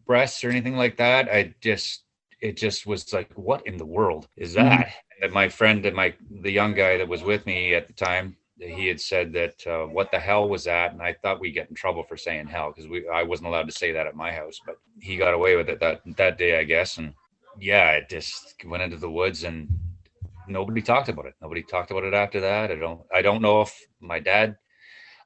breasts 0.07 0.45
or 0.45 0.51
anything 0.51 0.77
like 0.77 0.97
that. 0.99 1.29
I 1.29 1.55
just, 1.61 2.03
it 2.41 2.57
just 2.57 2.87
was 2.87 3.13
like, 3.13 3.33
what 3.35 3.67
in 3.67 3.77
the 3.77 3.87
world 3.87 4.29
is 4.37 4.55
mm-hmm. 4.55 4.69
that? 4.69 4.87
Mm-hmm. 4.87 5.25
And 5.25 5.33
my 5.33 5.49
friend 5.49 5.85
and 5.87 5.97
my, 5.97 6.15
the 6.31 6.51
young 6.51 6.75
guy 6.75 6.99
that 6.99 7.09
was 7.09 7.23
with 7.23 7.47
me 7.47 7.75
at 7.75 7.87
the 7.87 7.93
time, 7.93 8.37
he 8.61 8.87
had 8.87 9.01
said 9.01 9.33
that, 9.33 9.67
uh, 9.67 9.87
what 9.87 10.11
the 10.11 10.19
hell 10.19 10.49
was 10.49 10.65
that? 10.65 10.93
And 10.93 11.01
I 11.01 11.15
thought 11.15 11.41
we'd 11.41 11.53
get 11.53 11.71
in 11.71 11.75
trouble 11.75 12.03
for 12.03 12.17
saying 12.17 12.47
hell 12.47 12.73
because 12.75 12.89
we, 12.89 13.09
I 13.09 13.23
wasn't 13.23 13.49
allowed 13.49 13.67
to 13.67 13.73
say 13.73 13.93
that 13.93 14.07
at 14.07 14.15
my 14.15 14.33
house, 14.33 14.61
but 14.65 14.77
he 15.01 15.17
got 15.17 15.35
away 15.35 15.57
with 15.57 15.69
it 15.69 15.81
that, 15.81 16.03
that 16.17 16.39
day, 16.39 16.59
I 16.59 16.65
guess. 16.65 16.99
And 16.99 17.15
yeah, 17.59 17.93
it 17.93 18.09
just 18.09 18.57
went 18.67 18.83
into 18.83 18.97
the 18.97 19.11
woods 19.11 19.45
and 19.45 19.69
nobody 20.47 20.83
talked 20.83 21.09
about 21.09 21.27
it. 21.27 21.35
Nobody 21.41 21.63
talked 21.63 21.91
about 21.91 22.05
it 22.05 22.15
after 22.15 22.41
that. 22.41 22.71
I 22.71 22.75
don't 22.75 23.01
I 23.13 23.23
don't 23.23 23.43
know 23.43 23.63
if 23.63 23.79
my 24.01 24.19
dad 24.19 24.57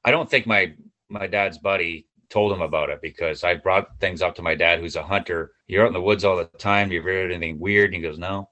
I 0.04 0.10
don't 0.10 0.30
think 0.30 0.46
my 0.46 0.74
my 1.08 1.26
dad's 1.26 1.58
buddy 1.58 2.06
told 2.28 2.52
him 2.52 2.62
about 2.62 2.90
it 2.90 3.00
because 3.02 3.44
I 3.44 3.54
brought 3.54 3.98
things 4.00 4.22
up 4.22 4.34
to 4.36 4.42
my 4.42 4.54
dad 4.54 4.80
who's 4.80 4.96
a 4.96 5.02
hunter. 5.02 5.52
You're 5.66 5.84
out 5.84 5.88
in 5.88 5.94
the 5.94 6.00
woods 6.00 6.24
all 6.24 6.36
the 6.36 6.44
time. 6.58 6.92
you've 6.92 7.04
heard 7.04 7.30
anything 7.30 7.58
weird? 7.58 7.94
And 7.94 7.96
he 7.96 8.08
goes, 8.08 8.18
No, 8.18 8.48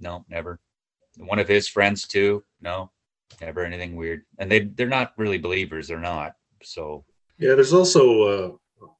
no, 0.00 0.24
never. 0.28 0.60
One 1.18 1.38
of 1.38 1.48
his 1.48 1.68
friends 1.68 2.06
too, 2.06 2.42
no, 2.60 2.90
never 3.40 3.64
anything 3.64 3.96
weird. 3.96 4.22
And 4.38 4.50
they 4.50 4.60
they're 4.60 4.88
not 4.88 5.12
really 5.16 5.38
believers, 5.38 5.88
they're 5.88 5.98
not. 5.98 6.34
So 6.62 7.04
yeah, 7.38 7.54
there's 7.54 7.72
also 7.72 8.22
uh 8.22 8.52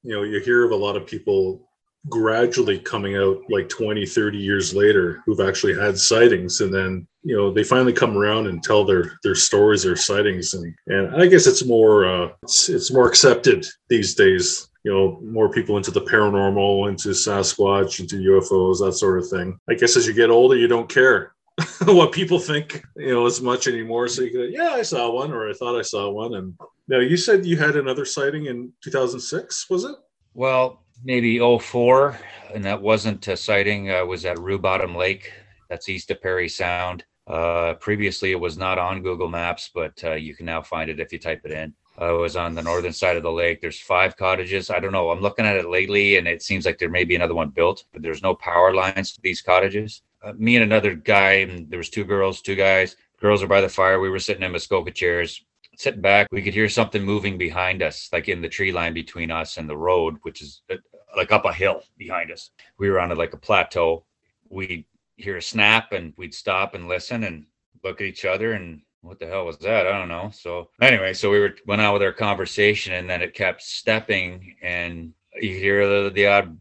you 0.03 0.15
know, 0.15 0.23
you 0.23 0.41
hear 0.41 0.65
of 0.65 0.73
a 0.73 0.77
lot 0.77 0.97
of 0.97 1.07
people 1.07 1.69
gradually 2.09 2.79
coming 2.79 3.17
out 3.17 3.41
like 3.49 3.69
20 3.69 4.05
30 4.05 4.37
years 4.37 4.75
later 4.75 5.23
who've 5.25 5.41
actually 5.41 5.75
had 5.75 5.97
sightings 5.97 6.61
and 6.61 6.75
then 6.75 7.07
you 7.23 7.37
know 7.37 7.53
they 7.53 7.63
finally 7.63 7.93
come 7.93 8.17
around 8.17 8.49
and 8.49 8.61
tell 8.61 8.85
their 8.85 9.17
their 9.23 9.37
stories 9.37 9.85
their 9.85 9.95
sightings 9.95 10.53
and 10.55 10.75
and 10.89 11.23
i 11.23 11.27
guess 11.29 11.47
it's 11.47 11.65
more 11.65 12.05
uh 12.05 12.29
it's, 12.43 12.69
it's 12.69 12.93
more 12.93 13.07
accepted 13.07 13.65
these 13.89 14.17
days 14.17 14.69
you 14.83 14.93
know 14.93 15.21
more 15.23 15.49
people 15.49 15.77
into 15.77 15.93
the 15.93 16.01
paranormal 16.01 16.89
into 16.89 17.11
sasquatch 17.11 18.01
into 18.01 18.17
ufos 18.17 18.85
that 18.85 18.95
sort 18.95 19.21
of 19.21 19.29
thing 19.29 19.57
i 19.71 19.75
guess 19.75 19.97
as 19.97 20.05
you 20.05 20.13
get 20.13 20.29
older 20.29 20.57
you 20.57 20.67
don't 20.67 20.89
care 20.89 21.33
what 21.85 22.13
people 22.13 22.39
think 22.39 22.85
you 22.97 23.13
know 23.13 23.27
as 23.27 23.41
much 23.41 23.67
anymore. 23.67 24.09
So 24.09 24.23
you 24.23 24.33
go 24.33 24.43
yeah 24.43 24.71
i 24.71 24.83
saw 24.83 25.11
one 25.11 25.33
or 25.33 25.49
i 25.49 25.53
thought 25.53 25.79
i 25.79 25.83
saw 25.83 26.11
one. 26.11 26.35
And 26.35 26.55
now 26.89 26.99
you 26.99 27.17
said 27.17 27.45
you 27.45 27.57
had 27.57 27.77
another 27.77 28.05
sighting 28.05 28.47
in 28.47 28.73
2006 28.83 29.69
was 29.71 29.85
it? 29.85 29.97
Well 30.35 30.83
maybe 31.05 31.39
04 31.39 32.19
and 32.55 32.65
that 32.65 32.81
wasn't 32.81 33.27
a 33.29 33.37
sighting. 33.37 33.91
Uh, 33.91 34.05
was 34.05 34.25
at 34.25 34.39
Rue 34.39 34.59
Bottom 34.59 34.95
Lake. 34.95 35.33
That's 35.69 35.89
east 35.89 36.11
of 36.11 36.23
Parry 36.23 36.49
Sound. 36.49 37.05
Uh, 37.27 37.75
previously 37.75 38.33
it 38.33 38.41
was 38.41 38.59
not 38.59 38.79
on 38.79 39.03
Google 39.03 39.29
Maps 39.29 39.71
but 39.75 40.03
uh, 40.05 40.15
you 40.15 40.35
can 40.35 40.47
now 40.47 40.63
find 40.63 40.91
it 40.91 41.01
if 41.01 41.13
you 41.13 41.19
type 41.19 41.43
it 41.45 41.53
in. 41.53 41.75
Uh, 42.01 42.15
it 42.15 42.19
was 42.19 42.37
on 42.37 42.55
the 42.55 42.63
northern 42.63 42.93
side 42.93 43.17
of 43.17 43.23
the 43.23 43.31
lake. 43.31 43.61
There's 43.61 43.79
five 43.79 44.17
cottages. 44.17 44.71
I 44.71 44.81
don't 44.81 44.93
know. 44.93 45.11
I'm 45.11 45.21
looking 45.21 45.45
at 45.45 45.57
it 45.57 45.69
lately 45.69 46.17
and 46.17 46.27
it 46.27 46.43
seems 46.43 46.65
like 46.65 46.79
there 46.79 46.89
may 46.89 47.05
be 47.05 47.17
another 47.17 47.35
one 47.35 47.51
built 47.51 47.85
but 47.93 48.03
there's 48.03 48.23
no 48.23 48.35
power 48.35 48.75
lines 48.75 49.13
to 49.13 49.21
these 49.21 49.43
cottages 49.43 50.03
uh, 50.25 50.33
me 50.37 50.57
and 50.57 50.65
another 50.65 50.95
guy 50.95 51.33
and 51.33 51.71
there 51.71 51.79
was 51.79 51.91
two 51.91 52.05
girls 52.05 52.41
two 52.41 52.57
guys 52.57 52.97
girls 53.21 53.43
are 53.43 53.49
by 53.49 53.61
the 53.61 53.69
fire 53.69 54.01
we 54.01 54.11
were 54.11 54.19
sitting 54.19 54.43
in 54.43 54.53
Muskoka 54.53 54.91
chairs 54.91 55.45
sitting 55.77 56.01
back, 56.01 56.29
we 56.31 56.43
could 56.43 56.55
hear 56.55 56.69
something 56.69 57.03
moving 57.03 57.39
behind 57.39 57.83
us, 57.83 58.09
like 58.13 58.29
in 58.29 58.43
the 58.43 58.49
tree 58.49 58.73
line 58.73 58.95
between 58.95 59.31
us 59.31 59.57
and 59.57 59.69
the 59.69 59.77
road, 59.77 60.17
which 60.23 60.43
is 60.43 60.63
uh, 60.71 60.77
like 61.17 61.33
up 61.33 61.45
a 61.45 61.53
hill 61.53 61.83
behind 61.99 62.31
us. 62.31 62.51
We 62.79 62.91
were 62.91 63.01
on 63.01 63.13
a, 63.13 63.15
like 63.15 63.35
a 63.35 63.39
plateau. 63.39 64.05
We'd 64.49 64.85
hear 65.17 65.37
a 65.37 65.43
snap 65.43 65.93
and 65.93 66.13
we'd 66.17 66.35
stop 66.35 66.75
and 66.75 66.89
listen 66.89 67.25
and 67.25 67.47
look 67.83 68.01
at 68.01 68.07
each 68.07 68.25
other 68.25 68.53
and 68.53 68.83
what 69.01 69.19
the 69.19 69.27
hell 69.27 69.45
was 69.45 69.59
that? 69.59 69.87
I 69.87 69.99
don't 69.99 70.09
know. 70.09 70.31
So 70.33 70.71
anyway, 70.81 71.13
so 71.13 71.31
we 71.31 71.41
were 71.41 71.57
went 71.67 71.83
on 71.83 71.93
with 71.93 72.03
our 72.03 72.13
conversation 72.13 72.93
and 72.93 73.11
then 73.11 73.21
it 73.21 73.35
kept 73.35 73.63
stepping 73.63 74.55
and 74.63 75.13
you 75.41 75.57
hear 75.57 75.89
the, 75.89 76.11
the 76.11 76.27
odd 76.29 76.57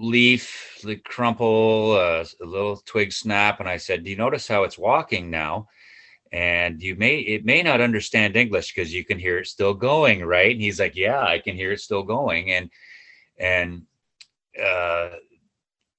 leaf 0.00 0.80
the 0.84 0.96
crumple, 0.96 1.92
uh, 1.92 2.24
a 2.42 2.46
little 2.46 2.76
twig 2.78 3.12
snap. 3.12 3.60
And 3.60 3.68
I 3.68 3.76
said, 3.76 4.04
do 4.04 4.10
you 4.10 4.16
notice 4.16 4.48
how 4.48 4.64
it's 4.64 4.78
walking 4.78 5.30
now? 5.30 5.68
and 6.32 6.80
you 6.80 6.94
may 6.94 7.18
it 7.18 7.44
may 7.44 7.62
not 7.62 7.80
understand 7.80 8.36
english 8.36 8.72
because 8.72 8.94
you 8.94 9.04
can 9.04 9.18
hear 9.18 9.38
it 9.38 9.46
still 9.46 9.74
going 9.74 10.24
right 10.24 10.52
and 10.52 10.60
he's 10.60 10.78
like 10.78 10.94
yeah 10.94 11.22
i 11.22 11.38
can 11.38 11.56
hear 11.56 11.72
it 11.72 11.80
still 11.80 12.02
going 12.02 12.52
and 12.52 12.70
and 13.38 13.82
uh 14.62 15.10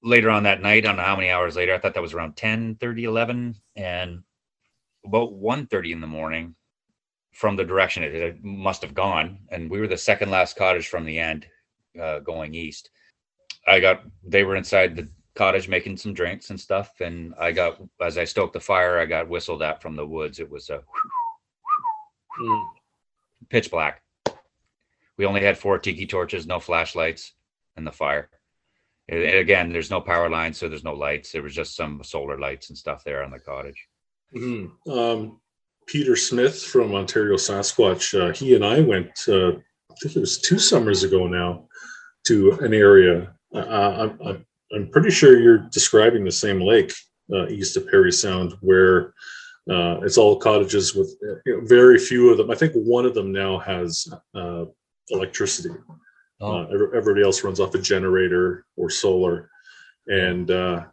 later 0.02 0.30
on 0.30 0.44
that 0.44 0.62
night 0.62 0.78
i 0.78 0.80
don't 0.80 0.96
know 0.96 1.02
how 1.02 1.16
many 1.16 1.30
hours 1.30 1.56
later 1.56 1.74
i 1.74 1.78
thought 1.78 1.94
that 1.94 2.02
was 2.02 2.14
around 2.14 2.36
10 2.36 2.76
30 2.76 3.04
11 3.04 3.54
and 3.76 4.22
about 5.04 5.32
1 5.32 5.66
30 5.66 5.92
in 5.92 6.00
the 6.00 6.06
morning 6.06 6.54
from 7.32 7.56
the 7.56 7.64
direction 7.64 8.02
it, 8.02 8.14
it 8.14 8.44
must 8.44 8.82
have 8.82 8.94
gone 8.94 9.38
and 9.50 9.70
we 9.70 9.80
were 9.80 9.88
the 9.88 9.98
second 9.98 10.30
last 10.30 10.56
cottage 10.56 10.88
from 10.88 11.04
the 11.04 11.18
end 11.18 11.46
uh, 12.00 12.20
going 12.20 12.54
east 12.54 12.90
i 13.66 13.78
got 13.80 14.02
they 14.24 14.44
were 14.44 14.56
inside 14.56 14.96
the 14.96 15.08
cottage 15.34 15.68
making 15.68 15.96
some 15.96 16.14
drinks 16.14 16.50
and 16.50 16.60
stuff. 16.60 17.00
And 17.00 17.34
I 17.38 17.52
got, 17.52 17.80
as 18.00 18.18
I 18.18 18.24
stoked 18.24 18.52
the 18.52 18.60
fire, 18.60 18.98
I 18.98 19.06
got 19.06 19.28
whistled 19.28 19.62
at 19.62 19.80
from 19.80 19.96
the 19.96 20.06
woods. 20.06 20.40
It 20.40 20.50
was 20.50 20.70
a 20.70 20.82
mm. 22.40 22.64
pitch 23.48 23.70
black. 23.70 24.02
We 25.16 25.26
only 25.26 25.42
had 25.42 25.58
four 25.58 25.78
tiki 25.78 26.06
torches, 26.06 26.46
no 26.46 26.58
flashlights, 26.58 27.32
and 27.76 27.86
the 27.86 27.92
fire. 27.92 28.28
And 29.08 29.22
again, 29.22 29.72
there's 29.72 29.90
no 29.90 30.00
power 30.00 30.30
lines, 30.30 30.58
so 30.58 30.68
there's 30.68 30.84
no 30.84 30.94
lights. 30.94 31.32
There 31.32 31.42
was 31.42 31.54
just 31.54 31.76
some 31.76 32.02
solar 32.02 32.38
lights 32.38 32.70
and 32.70 32.78
stuff 32.78 33.04
there 33.04 33.22
on 33.22 33.30
the 33.30 33.38
cottage. 33.38 33.88
Mm-hmm. 34.34 34.90
Um, 34.90 35.40
Peter 35.86 36.16
Smith 36.16 36.62
from 36.62 36.94
Ontario 36.94 37.36
Sasquatch, 37.36 38.18
uh, 38.18 38.32
he 38.32 38.54
and 38.54 38.64
I 38.64 38.80
went, 38.80 39.10
uh, 39.28 39.50
I 39.50 39.94
think 40.00 40.16
it 40.16 40.20
was 40.20 40.40
two 40.40 40.58
summers 40.58 41.02
ago 41.02 41.26
now, 41.26 41.68
to 42.26 42.52
an 42.62 42.72
area. 42.72 43.34
Uh, 43.54 44.08
I'm, 44.24 44.46
I'm 44.74 44.88
pretty 44.90 45.10
sure 45.10 45.38
you're 45.38 45.68
describing 45.70 46.24
the 46.24 46.32
same 46.32 46.60
lake 46.60 46.92
uh, 47.32 47.46
east 47.48 47.76
of 47.76 47.88
Parry 47.88 48.12
Sound 48.12 48.54
where 48.60 49.14
uh, 49.70 50.00
it's 50.02 50.18
all 50.18 50.36
cottages 50.36 50.94
with 50.94 51.14
you 51.46 51.60
know, 51.60 51.66
very 51.66 51.98
few 51.98 52.30
of 52.30 52.38
them. 52.38 52.50
I 52.50 52.54
think 52.54 52.72
one 52.74 53.06
of 53.06 53.14
them 53.14 53.32
now 53.32 53.58
has 53.58 54.06
uh, 54.34 54.64
electricity. 55.10 55.70
Oh. 56.40 56.66
everybody 56.92 57.22
else 57.22 57.44
runs 57.44 57.60
off 57.60 57.76
a 57.76 57.78
generator 57.78 58.66
or 58.76 58.90
solar. 58.90 59.48
And 60.08 60.50
uh, 60.50 60.86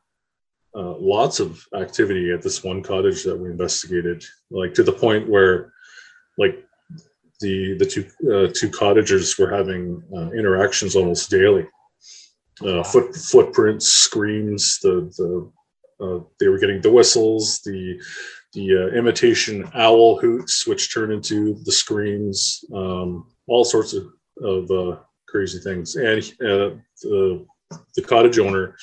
lots 0.75 1.39
of 1.39 1.65
activity 1.75 2.31
at 2.31 2.43
this 2.43 2.63
one 2.63 2.83
cottage 2.83 3.23
that 3.23 3.35
we 3.35 3.49
investigated, 3.49 4.23
like 4.51 4.75
to 4.75 4.83
the 4.83 4.91
point 4.91 5.27
where, 5.27 5.73
like, 6.37 6.63
the 7.39 7.77
the 7.77 7.85
two 7.85 8.05
uh, 8.31 8.51
two 8.53 8.69
cottagers 8.69 9.37
were 9.37 9.49
having 9.49 10.03
uh, 10.15 10.29
interactions 10.31 10.95
almost 10.95 11.29
daily. 11.29 11.65
Uh, 12.65 12.83
foot 12.83 13.15
footprints, 13.15 13.87
screams. 13.87 14.79
The 14.79 15.11
the 15.17 15.51
uh, 16.05 16.23
they 16.39 16.47
were 16.47 16.59
getting 16.59 16.81
the 16.81 16.91
whistles, 16.91 17.61
the 17.61 18.01
the 18.53 18.75
uh, 18.75 18.97
imitation 18.97 19.69
owl 19.75 20.19
hoots, 20.19 20.67
which 20.67 20.93
turn 20.93 21.11
into 21.11 21.55
the 21.63 21.71
screams. 21.71 22.63
Um, 22.73 23.27
all 23.47 23.65
sorts 23.65 23.93
of 23.93 24.07
of 24.41 24.99
crazy 25.27 25.59
things, 25.59 25.95
and 25.95 26.21
the 26.39 27.45
the 27.95 28.01
cottage 28.01 28.39
owner 28.39 28.75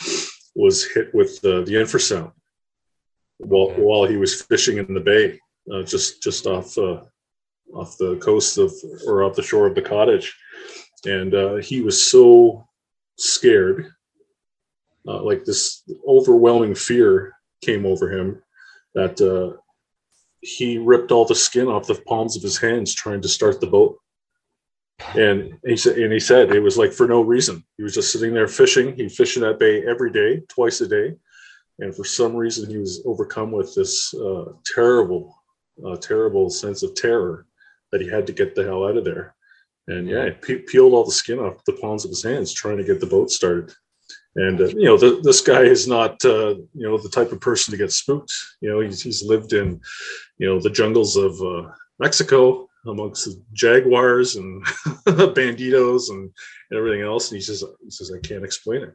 was 0.54 0.90
hit 0.90 1.14
with 1.14 1.40
the, 1.42 1.62
the 1.64 1.74
infrasound 1.74 2.32
while 3.38 3.70
while 3.76 4.04
he 4.04 4.16
was 4.16 4.42
fishing 4.42 4.78
in 4.78 4.92
the 4.92 5.00
bay, 5.00 5.38
uh, 5.72 5.82
just 5.82 6.22
just 6.22 6.46
off 6.46 6.76
uh, 6.78 7.02
off 7.74 7.96
the 7.98 8.16
coast 8.16 8.58
of 8.58 8.72
or 9.06 9.22
off 9.22 9.36
the 9.36 9.42
shore 9.42 9.66
of 9.66 9.74
the 9.74 9.82
cottage, 9.82 10.36
and 11.04 11.34
uh, 11.34 11.56
he 11.56 11.80
was 11.80 12.10
so 12.10 12.66
scared, 13.16 13.92
uh, 15.06 15.22
like 15.22 15.44
this 15.44 15.82
overwhelming 16.06 16.74
fear 16.74 17.32
came 17.62 17.86
over 17.86 18.10
him 18.10 18.42
that 18.94 19.20
uh, 19.20 19.56
he 20.40 20.78
ripped 20.78 21.12
all 21.12 21.24
the 21.24 21.34
skin 21.34 21.68
off 21.68 21.86
the 21.86 21.94
palms 22.06 22.36
of 22.36 22.42
his 22.42 22.58
hands 22.58 22.94
trying 22.94 23.20
to 23.20 23.28
start 23.28 23.60
the 23.60 23.66
boat. 23.66 23.98
And 25.14 25.58
he 25.64 25.76
said 25.76 25.98
and 25.98 26.12
he 26.12 26.20
said 26.20 26.50
it 26.50 26.60
was 26.60 26.78
like 26.78 26.92
for 26.92 27.06
no 27.06 27.20
reason. 27.20 27.62
He 27.76 27.82
was 27.82 27.94
just 27.94 28.10
sitting 28.10 28.32
there 28.32 28.48
fishing. 28.48 28.96
He 28.96 29.08
fished 29.10 29.36
in 29.36 29.42
that 29.42 29.58
bay 29.58 29.84
every 29.86 30.10
day 30.10 30.42
twice 30.48 30.80
a 30.80 30.88
day. 30.88 31.14
And 31.78 31.94
for 31.94 32.04
some 32.04 32.34
reason 32.34 32.70
he 32.70 32.78
was 32.78 33.02
overcome 33.04 33.52
with 33.52 33.74
this 33.74 34.14
uh, 34.14 34.52
terrible 34.74 35.36
uh, 35.84 35.96
terrible 35.96 36.48
sense 36.48 36.82
of 36.82 36.94
terror 36.94 37.46
that 37.92 38.00
he 38.00 38.08
had 38.08 38.26
to 38.26 38.32
get 38.32 38.54
the 38.54 38.64
hell 38.64 38.88
out 38.88 38.96
of 38.96 39.04
there 39.04 39.35
and 39.88 40.08
yeah 40.08 40.30
he 40.46 40.56
peeled 40.56 40.92
all 40.92 41.04
the 41.04 41.10
skin 41.10 41.38
off 41.38 41.64
the 41.64 41.72
palms 41.74 42.04
of 42.04 42.10
his 42.10 42.22
hands 42.22 42.52
trying 42.52 42.76
to 42.76 42.84
get 42.84 43.00
the 43.00 43.06
boat 43.06 43.30
started 43.30 43.72
and 44.36 44.60
uh, 44.60 44.66
you 44.66 44.84
know 44.84 44.96
the, 44.96 45.20
this 45.22 45.40
guy 45.40 45.62
is 45.62 45.86
not 45.86 46.22
uh, 46.24 46.54
you 46.74 46.88
know 46.88 46.98
the 46.98 47.08
type 47.08 47.32
of 47.32 47.40
person 47.40 47.70
to 47.70 47.78
get 47.78 47.92
spooked 47.92 48.32
you 48.60 48.68
know 48.68 48.80
he's, 48.80 49.02
he's 49.02 49.22
lived 49.22 49.52
in 49.52 49.80
you 50.38 50.46
know 50.46 50.60
the 50.60 50.70
jungles 50.70 51.16
of 51.16 51.40
uh, 51.40 51.70
mexico 51.98 52.66
amongst 52.88 53.24
the 53.24 53.42
jaguars 53.52 54.36
and 54.36 54.64
banditos 55.06 56.10
and, 56.10 56.30
and, 56.70 56.78
everything 56.78 57.02
else. 57.02 57.30
And 57.30 57.36
he 57.36 57.42
says, 57.42 57.64
he 57.82 57.90
says, 57.90 58.12
I 58.12 58.26
can't 58.26 58.44
explain 58.44 58.82
it. 58.82 58.94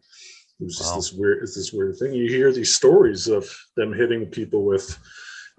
It 0.60 0.64
was 0.64 0.78
just 0.78 0.92
wow. 0.92 0.96
this 0.98 1.14
weird, 1.14 1.44
it's 1.44 1.56
this 1.56 1.74
weird 1.74 1.98
thing. 1.98 2.14
You 2.14 2.28
hear 2.28 2.52
these 2.52 2.76
stories 2.76 3.28
of 3.28 3.50
them 3.76 3.94
hitting 3.94 4.28
people 4.28 4.64
with 4.64 4.98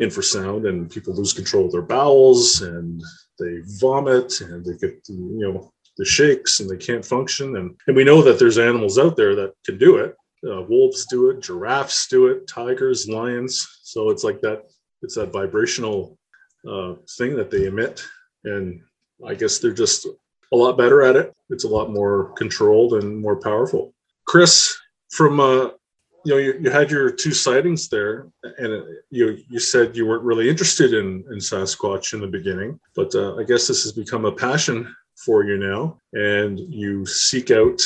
infrasound, 0.01 0.69
and 0.69 0.91
people 0.91 1.15
lose 1.15 1.33
control 1.33 1.67
of 1.67 1.73
their 1.73 1.83
bowels, 1.83 2.63
and 2.63 3.03
they 3.39 3.61
vomit, 3.81 4.41
and 4.41 4.65
they 4.65 4.77
get 4.77 5.01
you 5.09 5.53
know 5.53 5.73
the 5.99 6.05
shakes, 6.05 6.61
and 6.61 6.71
they 6.71 6.77
can't 6.77 7.05
function. 7.05 7.57
And 7.57 7.77
and 7.87 7.97
we 7.97 8.05
know 8.05 8.23
that 8.23 8.39
there's 8.39 8.59
animals 8.59 8.99
out 8.99 9.17
there 9.17 9.35
that 9.37 9.55
can 9.65 9.79
do 9.79 9.97
it. 9.97 10.17
Uh, 10.45 10.63
wolves 10.63 11.07
do 11.07 11.31
it, 11.31 11.41
giraffes 11.41 12.09
do 12.09 12.27
it, 12.27 12.49
tigers, 12.49 13.09
lions. 13.09 13.81
So 13.83 14.11
it's 14.11 14.25
like 14.25 14.41
that. 14.41 14.65
It's 15.03 15.15
that 15.17 15.33
vibrational 15.33 16.19
uh, 16.69 16.95
thing 17.17 17.37
that 17.37 17.51
they 17.51 17.67
emit 17.67 18.05
and 18.45 18.81
I 19.27 19.35
guess 19.35 19.59
they're 19.59 19.73
just 19.73 20.07
a 20.53 20.57
lot 20.57 20.77
better 20.77 21.03
at 21.03 21.17
it. 21.17 21.35
It's 21.51 21.65
a 21.65 21.69
lot 21.69 21.91
more 21.91 22.33
controlled 22.35 22.95
and 22.95 23.19
more 23.21 23.37
powerful. 23.37 23.95
Chris, 24.27 24.77
from 25.11 25.41
uh, 25.41 25.71
you 26.25 26.33
know, 26.33 26.39
you, 26.39 26.59
you 26.61 26.71
had 26.71 26.91
your 26.91 27.11
two 27.11 27.33
sightings 27.33 27.89
there, 27.89 28.29
and 28.59 28.85
you 29.11 29.39
you 29.49 29.59
said 29.59 29.97
you 29.97 30.07
weren't 30.07 30.25
really 30.25 30.49
interested 30.49 30.95
in 30.95 31.25
in 31.31 31.39
Sasquatch 31.39 32.13
in 32.13 32.21
the 32.21 32.27
beginning, 32.27 32.79
but 32.95 33.15
uh, 33.15 33.37
I 33.37 33.45
guess 33.45 33.67
this 33.67 33.83
has 33.83 33.93
become 33.93 34.25
a 34.25 34.33
passion 34.33 34.95
for 35.25 35.45
you 35.45 35.59
now, 35.59 35.99
and 36.13 36.59
you 36.59 37.07
seek 37.07 37.51
out 37.51 37.81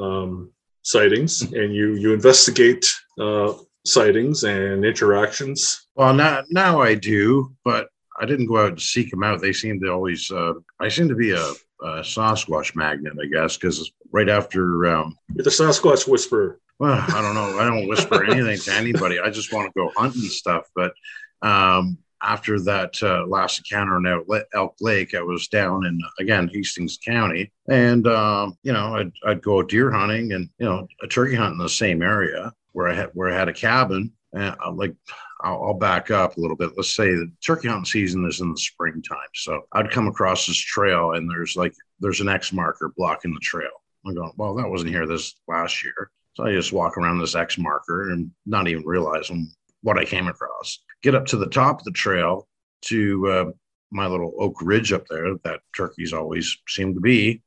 um, 0.00 0.50
sightings 0.82 1.42
and 1.42 1.74
you 1.74 1.94
you 1.94 2.12
investigate 2.12 2.84
uh, 3.18 3.54
sightings 3.86 4.44
and 4.44 4.84
interactions. 4.84 5.88
Well, 5.94 6.14
now 6.14 6.42
now 6.50 6.80
I 6.80 6.94
do, 6.94 7.54
but 7.64 7.88
I 8.20 8.26
didn't 8.26 8.46
go 8.46 8.58
out 8.58 8.70
and 8.70 8.80
seek 8.80 9.10
them 9.10 9.22
out. 9.22 9.40
They 9.40 9.52
seem 9.52 9.80
to 9.80 9.92
always. 9.92 10.30
Uh, 10.30 10.54
I 10.80 10.88
seem 10.88 11.08
to 11.08 11.14
be 11.14 11.32
a, 11.32 11.52
a 11.82 12.00
Sasquatch 12.00 12.74
magnet, 12.76 13.14
I 13.20 13.26
guess, 13.26 13.56
because 13.56 13.90
right 14.12 14.28
after 14.28 14.86
um, 14.86 15.16
you're 15.34 15.44
the 15.44 15.50
Sasquatch 15.50 16.08
whisperer. 16.08 16.58
Well, 16.78 17.04
I 17.08 17.22
don't 17.22 17.34
know. 17.34 17.58
I 17.58 17.64
don't 17.64 17.88
whisper 17.88 18.24
anything 18.24 18.58
to 18.58 18.72
anybody. 18.72 19.20
I 19.20 19.30
just 19.30 19.52
want 19.52 19.66
to 19.66 19.78
go 19.78 19.92
hunting 19.96 20.22
stuff. 20.22 20.64
But 20.74 20.94
um, 21.42 21.98
after 22.22 22.60
that 22.60 23.02
uh, 23.02 23.26
last 23.26 23.58
encounter 23.58 23.96
in 23.96 24.44
Elk 24.54 24.76
Lake, 24.80 25.14
I 25.14 25.22
was 25.22 25.48
down 25.48 25.86
in 25.86 26.00
again 26.18 26.50
Hastings 26.52 26.98
County, 27.04 27.52
and 27.68 28.06
um, 28.06 28.56
you 28.62 28.72
know 28.72 28.96
I'd, 28.96 29.12
I'd 29.26 29.42
go 29.42 29.62
deer 29.62 29.90
hunting 29.90 30.32
and 30.32 30.48
you 30.58 30.66
know 30.66 30.86
a 31.02 31.06
turkey 31.06 31.34
hunt 31.34 31.52
in 31.52 31.58
the 31.58 31.68
same 31.68 32.02
area 32.02 32.52
where 32.72 32.88
I 32.88 32.94
had 32.94 33.10
where 33.14 33.30
I 33.30 33.38
had 33.38 33.48
a 33.48 33.52
cabin, 33.52 34.12
and 34.32 34.56
uh, 34.64 34.72
like 34.72 34.94
I'll, 35.42 35.62
I'll, 35.64 35.74
back 35.74 36.10
up 36.10 36.36
a 36.36 36.40
little 36.40 36.56
bit. 36.56 36.72
Let's 36.76 36.94
say 36.94 37.10
the 37.10 37.30
turkey 37.44 37.68
hunting 37.68 37.84
season 37.84 38.24
is 38.26 38.40
in 38.40 38.50
the 38.50 38.58
springtime. 38.58 39.18
So 39.34 39.62
I'd 39.72 39.90
come 39.90 40.06
across 40.06 40.46
this 40.46 40.56
trail 40.56 41.12
and 41.12 41.28
there's 41.28 41.56
like, 41.56 41.74
there's 42.00 42.20
an 42.20 42.28
X 42.28 42.52
marker 42.52 42.92
blocking 42.96 43.32
the 43.32 43.40
trail. 43.40 43.70
I'm 44.06 44.14
going, 44.14 44.32
well, 44.36 44.54
that 44.54 44.68
wasn't 44.68 44.90
here 44.90 45.06
this 45.06 45.34
last 45.48 45.82
year. 45.82 46.10
So 46.34 46.44
I 46.44 46.52
just 46.52 46.72
walk 46.72 46.96
around 46.96 47.18
this 47.18 47.34
X 47.34 47.58
marker 47.58 48.10
and 48.10 48.30
not 48.46 48.68
even 48.68 48.84
realizing 48.84 49.50
what 49.82 49.98
I 49.98 50.04
came 50.04 50.28
across. 50.28 50.78
Get 51.02 51.14
up 51.14 51.26
to 51.26 51.36
the 51.36 51.48
top 51.48 51.80
of 51.80 51.84
the 51.84 51.90
trail 51.90 52.48
to 52.82 53.28
uh, 53.28 53.44
my 53.90 54.06
little 54.06 54.34
oak 54.38 54.56
ridge 54.62 54.92
up 54.92 55.06
there 55.08 55.34
that 55.44 55.60
turkeys 55.76 56.12
always 56.12 56.56
seem 56.68 56.94
to 56.94 57.00
be. 57.00 57.42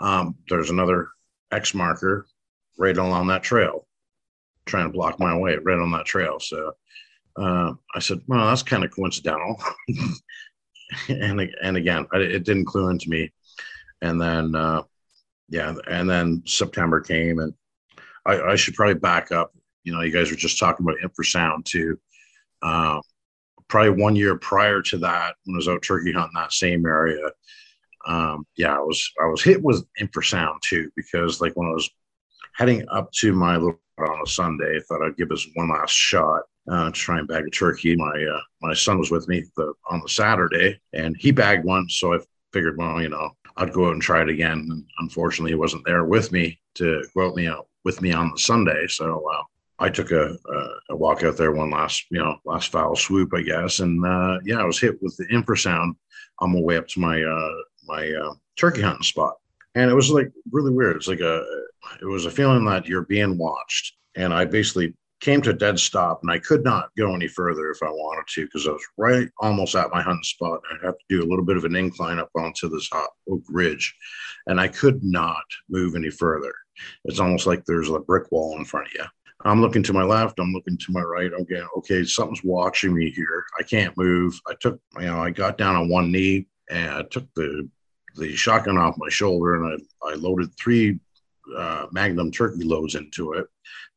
Um, 0.00 0.36
there's 0.48 0.70
another 0.70 1.08
X 1.52 1.74
marker 1.74 2.26
right 2.78 2.96
along 2.96 3.26
that 3.26 3.42
trail, 3.42 3.86
trying 4.66 4.86
to 4.86 4.92
block 4.92 5.18
my 5.18 5.36
way 5.36 5.56
right 5.56 5.78
on 5.78 5.90
that 5.92 6.06
trail. 6.06 6.38
So 6.40 6.72
uh, 7.38 7.74
I 7.94 7.98
said, 8.00 8.20
well, 8.26 8.46
that's 8.46 8.62
kind 8.62 8.84
of 8.84 8.90
coincidental. 8.90 9.62
and 11.08 11.40
and 11.62 11.76
again, 11.76 12.06
it 12.12 12.44
didn't 12.44 12.66
clue 12.66 12.88
into 12.88 13.08
me. 13.10 13.32
And 14.02 14.20
then, 14.20 14.54
uh, 14.54 14.82
yeah, 15.48 15.74
and 15.88 16.08
then 16.08 16.42
September 16.46 17.00
came, 17.00 17.38
and 17.38 17.52
I, 18.26 18.40
I, 18.40 18.56
should 18.56 18.74
probably 18.74 18.94
back 18.94 19.32
up. 19.32 19.52
You 19.82 19.92
know, 19.92 20.02
you 20.02 20.12
guys 20.12 20.30
were 20.30 20.36
just 20.36 20.58
talking 20.58 20.84
about 20.84 20.98
infrasound 21.00 21.64
too. 21.64 21.98
Uh, 22.62 23.00
probably 23.68 24.02
one 24.02 24.16
year 24.16 24.36
prior 24.36 24.82
to 24.82 24.98
that, 24.98 25.34
when 25.44 25.54
I 25.54 25.58
was 25.58 25.68
out 25.68 25.82
turkey 25.82 26.12
hunting 26.12 26.32
that 26.34 26.52
same 26.52 26.86
area, 26.86 27.30
um, 28.06 28.46
yeah, 28.56 28.74
I 28.74 28.80
was 28.80 29.10
I 29.22 29.26
was 29.26 29.42
hit 29.42 29.62
with 29.62 29.86
infrasound 30.00 30.60
too 30.62 30.90
because 30.96 31.40
like 31.40 31.54
when 31.54 31.68
I 31.68 31.72
was 31.72 31.88
heading 32.54 32.86
up 32.88 33.10
to 33.12 33.32
my 33.32 33.56
little 33.56 33.80
on 33.98 34.22
a 34.22 34.26
Sunday, 34.26 34.76
I 34.76 34.80
thought 34.80 35.04
I'd 35.04 35.16
give 35.16 35.32
us 35.32 35.46
one 35.54 35.70
last 35.70 35.92
shot 35.92 36.42
uh, 36.70 36.86
to 36.86 36.92
try 36.92 37.18
and 37.18 37.28
bag 37.28 37.46
a 37.46 37.50
turkey. 37.50 37.96
My 37.96 38.24
uh, 38.24 38.40
my 38.60 38.74
son 38.74 38.98
was 38.98 39.10
with 39.10 39.28
me 39.28 39.44
the, 39.56 39.72
on 39.90 40.00
the 40.00 40.08
Saturday, 40.08 40.80
and 40.92 41.16
he 41.18 41.30
bagged 41.30 41.64
one. 41.64 41.88
So 41.88 42.14
I 42.14 42.18
figured, 42.52 42.78
well, 42.78 43.00
you 43.00 43.08
know, 43.08 43.30
I'd 43.56 43.72
go 43.72 43.86
out 43.86 43.92
and 43.92 44.02
try 44.02 44.22
it 44.22 44.28
again. 44.28 44.66
And 44.70 44.84
unfortunately, 44.98 45.52
he 45.52 45.56
wasn't 45.56 45.84
there 45.84 46.04
with 46.04 46.32
me 46.32 46.60
to 46.74 47.04
go 47.14 47.28
out 47.28 47.36
me 47.36 47.46
out 47.46 47.66
with 47.84 48.00
me 48.02 48.12
on 48.12 48.30
the 48.30 48.38
Sunday. 48.38 48.86
So 48.86 49.24
uh, 49.28 49.42
I 49.78 49.88
took 49.88 50.10
a, 50.10 50.36
a, 50.90 50.96
walk 50.96 51.22
out 51.22 51.36
there 51.36 51.52
one 51.52 51.70
last, 51.70 52.04
you 52.10 52.18
know, 52.18 52.36
last 52.44 52.72
foul 52.72 52.96
swoop, 52.96 53.32
I 53.34 53.42
guess. 53.42 53.80
And 53.80 54.04
uh, 54.04 54.38
yeah, 54.44 54.60
I 54.60 54.64
was 54.64 54.80
hit 54.80 55.00
with 55.02 55.16
the 55.16 55.26
infrasound 55.26 55.94
on 56.40 56.52
my 56.52 56.60
way 56.60 56.76
up 56.76 56.88
to 56.88 57.00
my 57.00 57.22
uh, 57.22 57.54
my 57.86 58.10
uh, 58.10 58.34
turkey 58.56 58.82
hunting 58.82 59.02
spot, 59.02 59.34
and 59.74 59.90
it 59.90 59.94
was 59.94 60.10
like 60.10 60.30
really 60.52 60.72
weird. 60.72 60.96
It's 60.96 61.08
like 61.08 61.20
a 61.20 61.44
it 62.00 62.04
was 62.04 62.26
a 62.26 62.30
feeling 62.30 62.64
that 62.66 62.86
you're 62.86 63.06
being 63.06 63.38
watched, 63.38 63.96
and 64.14 64.34
I 64.34 64.44
basically 64.44 64.94
came 65.20 65.42
to 65.42 65.50
a 65.50 65.54
dead 65.54 65.78
stop 65.78 66.20
and 66.22 66.30
I 66.30 66.38
could 66.38 66.64
not 66.64 66.90
go 66.96 67.14
any 67.14 67.28
further 67.28 67.70
if 67.70 67.82
I 67.82 67.90
wanted 67.90 68.26
to 68.34 68.44
because 68.46 68.66
I 68.66 68.72
was 68.72 68.86
right 68.96 69.28
almost 69.40 69.74
at 69.74 69.90
my 69.90 70.00
hunting 70.00 70.22
spot. 70.22 70.60
I'd 70.70 70.84
have 70.84 70.98
to 70.98 71.04
do 71.08 71.22
a 71.22 71.28
little 71.28 71.44
bit 71.44 71.56
of 71.56 71.64
an 71.64 71.76
incline 71.76 72.18
up 72.18 72.30
onto 72.36 72.68
this 72.68 72.88
hot 72.90 73.10
oak 73.28 73.42
ridge 73.48 73.94
and 74.46 74.60
I 74.60 74.68
could 74.68 75.02
not 75.02 75.42
move 75.68 75.94
any 75.94 76.10
further. 76.10 76.54
It's 77.04 77.20
almost 77.20 77.46
like 77.46 77.64
there's 77.64 77.90
a 77.90 77.98
brick 77.98 78.30
wall 78.30 78.56
in 78.56 78.64
front 78.64 78.88
of 78.88 78.94
you. 78.94 79.04
I'm 79.44 79.60
looking 79.60 79.82
to 79.84 79.92
my 79.92 80.02
left. 80.02 80.40
I'm 80.40 80.52
looking 80.52 80.76
to 80.76 80.92
my 80.92 81.02
right. 81.02 81.30
I'm 81.36 81.44
getting 81.44 81.68
okay. 81.78 82.04
Something's 82.04 82.42
watching 82.42 82.94
me 82.94 83.10
here. 83.10 83.44
I 83.58 83.62
can't 83.62 83.96
move. 83.96 84.38
I 84.48 84.54
took, 84.60 84.80
you 84.98 85.06
know, 85.06 85.20
I 85.22 85.30
got 85.30 85.58
down 85.58 85.76
on 85.76 85.88
one 85.88 86.10
knee 86.10 86.46
and 86.70 86.90
I 86.90 87.02
took 87.02 87.26
the 87.34 87.68
the 88.16 88.34
shotgun 88.34 88.78
off 88.78 88.98
my 88.98 89.08
shoulder 89.08 89.54
and 89.54 89.80
I, 90.02 90.08
I 90.10 90.14
loaded 90.14 90.50
three 90.56 90.98
uh, 91.56 91.86
Magnum 91.92 92.30
turkey 92.30 92.64
loads 92.64 92.94
into 92.94 93.32
it. 93.32 93.46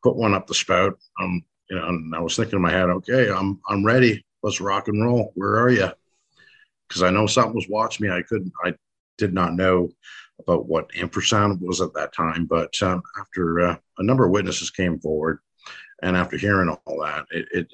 Put 0.04 0.16
one 0.16 0.34
up 0.34 0.48
the 0.48 0.54
spout. 0.54 0.98
Um, 1.20 1.44
you 1.70 1.78
know, 1.78 1.88
and 1.88 2.16
I 2.16 2.20
was 2.20 2.36
thinking 2.36 2.58
in 2.58 2.62
my 2.62 2.72
head, 2.72 2.90
okay, 2.90 3.30
I'm 3.30 3.60
I'm 3.68 3.86
ready. 3.86 4.24
Let's 4.44 4.62
rock 4.62 4.88
and 4.88 5.04
roll. 5.04 5.32
Where 5.36 5.58
are 5.58 5.70
you? 5.70 5.90
Because 6.88 7.04
I 7.04 7.10
know 7.10 7.28
something 7.28 7.56
was 7.56 7.70
watching 7.70 8.08
me. 8.08 8.14
I 8.14 8.22
couldn't. 8.24 8.52
I 8.64 8.74
did 9.18 9.34
not 9.34 9.54
know 9.54 9.90
about 10.40 10.68
what 10.68 10.92
infrasound 10.92 11.62
was 11.62 11.82
at 11.82 11.94
that 11.94 12.14
time. 12.14 12.46
But 12.46 12.76
um, 12.82 13.02
after 13.20 13.60
uh, 13.62 13.78
a 13.98 14.04
number 14.04 14.26
of 14.26 14.32
witnesses 14.32 14.70
came 14.70 15.00
forward, 15.00 15.40
and 16.02 16.18
after 16.18 16.38
hearing 16.38 16.70
all 16.70 17.02
that, 17.02 17.26
it, 17.32 17.48
it 17.52 17.68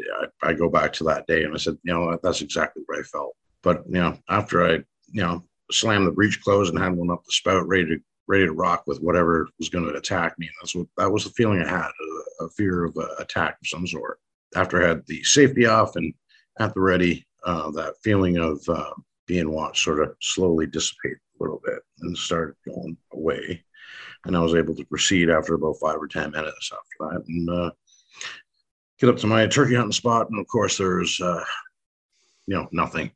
I, 0.44 0.50
I, 0.50 0.54
go 0.54 0.70
back 0.70 0.92
to 0.94 1.06
that 1.06 1.28
day 1.28 1.44
and 1.44 1.54
I 1.54 1.58
said, 1.58 1.78
you 1.84 1.94
know, 1.94 2.20
that's 2.22 2.42
exactly 2.42 2.84
what 2.86 3.00
I 3.00 3.04
felt. 3.04 3.36
But 3.64 3.84
you 3.88 4.00
know, 4.00 4.18
after 4.30 4.66
I 4.66 4.72
you 5.12 5.24
know 5.24 5.44
slammed 5.72 6.08
the 6.08 6.12
breech 6.12 6.42
closed 6.44 6.74
and 6.74 6.82
had 6.82 6.94
one 6.94 7.10
up 7.10 7.24
the 7.26 7.32
spout, 7.32 7.68
ready 7.68 7.86
to 7.86 8.00
ready 8.28 8.46
to 8.46 8.54
rock 8.54 8.84
with 8.88 9.00
whatever 9.00 9.48
was 9.58 9.70
going 9.70 9.86
to 9.86 9.96
attack 9.96 10.38
me. 10.38 10.50
That's 10.60 10.76
what 10.76 10.88
that 10.98 11.12
was 11.12 11.24
the 11.24 11.30
feeling 11.32 11.62
I 11.62 11.70
had, 11.70 11.90
a, 12.42 12.46
a 12.46 12.50
fear 12.50 12.86
of 12.86 12.96
an 12.98 13.10
attack 13.20 13.58
of 13.62 13.68
some 13.68 13.88
sort. 13.88 14.20
After 14.56 14.84
I 14.84 14.90
had 14.90 15.06
the 15.08 15.24
safety 15.24 15.66
off 15.66 15.96
and 15.96 16.14
at 16.60 16.74
the 16.74 16.82
ready, 16.82 17.26
uh, 17.46 17.72
that 17.72 17.96
feeling 18.04 18.38
of 18.38 18.62
uh, 18.68 18.94
being 19.26 19.52
watched 19.52 19.84
sort 19.84 20.02
of 20.02 20.16
slowly 20.22 20.66
dissipate 20.66 21.18
a 21.40 21.44
little 21.44 21.62
bit 21.64 21.80
and 22.02 22.18
started 22.18 22.56
going 22.66 22.98
away. 23.14 23.64
And 24.26 24.36
I 24.36 24.40
was 24.40 24.56
able 24.56 24.76
to 24.76 24.86
proceed 24.86 25.30
after 25.30 25.54
about 25.54 25.78
five 25.80 25.98
or 25.98 26.08
10 26.08 26.32
minutes 26.32 26.72
after 26.74 27.16
that 27.16 27.28
and 27.28 27.50
uh, 27.50 27.72
get 29.00 29.10
up 29.10 29.18
to 29.18 29.28
my 29.28 29.46
turkey 29.48 29.76
hunting 29.76 29.92
spot. 29.92 30.30
And 30.30 30.40
of 30.40 30.48
course, 30.48 30.78
there's, 30.78 31.20
uh, 31.22 31.44
you 32.48 32.56
know, 32.56 32.68
nothing. 32.72 33.12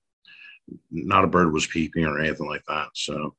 Not 0.91 1.23
a 1.23 1.27
bird 1.27 1.51
was 1.51 1.67
peeping 1.67 2.05
or 2.05 2.19
anything 2.19 2.47
like 2.47 2.63
that. 2.67 2.89
So 2.93 3.35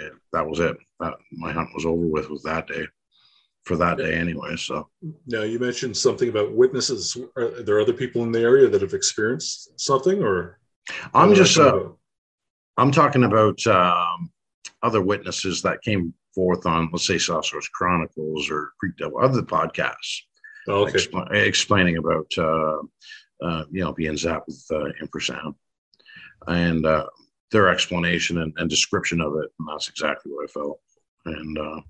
it, 0.00 0.12
that 0.32 0.46
was 0.46 0.60
it. 0.60 0.76
That, 1.00 1.14
my 1.32 1.52
hunt 1.52 1.70
was 1.74 1.86
over 1.86 2.06
with 2.06 2.30
with 2.30 2.42
that 2.44 2.66
day 2.66 2.86
for 3.64 3.76
that 3.76 3.98
day 3.98 4.14
anyway. 4.14 4.56
So 4.56 4.88
now 5.26 5.42
you 5.42 5.58
mentioned 5.58 5.96
something 5.96 6.28
about 6.28 6.52
witnesses. 6.52 7.16
Are 7.36 7.62
there 7.62 7.80
other 7.80 7.92
people 7.92 8.22
in 8.24 8.32
the 8.32 8.40
area 8.40 8.68
that 8.68 8.82
have 8.82 8.94
experienced 8.94 9.78
something 9.78 10.22
or? 10.22 10.58
I'm 11.14 11.34
just, 11.34 11.58
uh, 11.58 11.90
I'm 12.76 12.90
talking 12.90 13.22
about 13.24 13.64
um, 13.68 14.32
other 14.82 15.00
witnesses 15.00 15.62
that 15.62 15.82
came 15.82 16.12
forth 16.34 16.66
on, 16.66 16.88
let's 16.92 17.06
say, 17.06 17.14
Sasquatch 17.16 17.70
Chronicles 17.72 18.50
or 18.50 18.72
Creek 18.80 18.96
Devil, 18.96 19.18
other 19.20 19.42
podcasts, 19.42 20.22
oh, 20.66 20.82
okay. 20.82 20.94
expl- 20.94 21.32
explaining 21.32 21.98
about, 21.98 22.26
uh, 22.36 22.78
uh, 23.44 23.64
you 23.70 23.84
know, 23.84 23.92
being 23.92 24.14
zapped 24.14 24.46
with 24.46 24.64
uh, 24.72 24.90
infrasound 25.00 25.54
and 26.48 26.84
uh, 26.84 27.06
their 27.52 27.68
explanation 27.68 28.38
and, 28.38 28.52
and, 28.56 28.68
description 28.68 29.20
of 29.20 29.34
it. 29.36 29.52
And 29.58 29.68
that's 29.68 29.88
exactly 29.88 30.32
what 30.32 30.44
I 30.44 30.52
felt. 30.52 30.80
And 31.26 31.58
uh, 31.58 31.80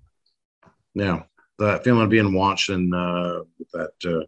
yeah, 0.94 1.22
that 1.58 1.84
feeling 1.84 2.02
of 2.02 2.10
being 2.10 2.34
watched 2.34 2.68
and 2.68 2.94
uh, 2.94 3.44
that 3.72 3.92
uh, 4.04 4.26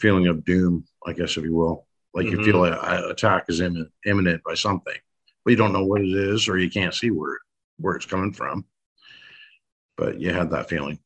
feeling 0.00 0.26
of 0.26 0.44
doom, 0.44 0.84
I 1.06 1.12
guess, 1.12 1.36
if 1.36 1.44
you 1.44 1.54
will. 1.54 1.86
Like 2.12 2.26
mm-hmm. 2.26 2.40
you 2.40 2.44
feel 2.44 2.64
an 2.64 3.10
attack 3.10 3.44
is 3.48 3.60
imminent, 3.60 3.90
imminent 4.04 4.42
by 4.44 4.54
something 4.54 4.94
but 5.44 5.50
you 5.50 5.56
don't 5.56 5.72
know 5.72 5.84
what 5.84 6.00
it 6.00 6.10
is 6.10 6.48
or 6.48 6.58
you 6.58 6.70
can't 6.70 6.94
see 6.94 7.10
where 7.10 7.38
where 7.78 7.96
it's 7.96 8.06
coming 8.06 8.32
from. 8.32 8.64
But 9.96 10.20
you 10.20 10.32
had 10.32 10.50
that 10.50 10.68
feeling. 10.68 10.98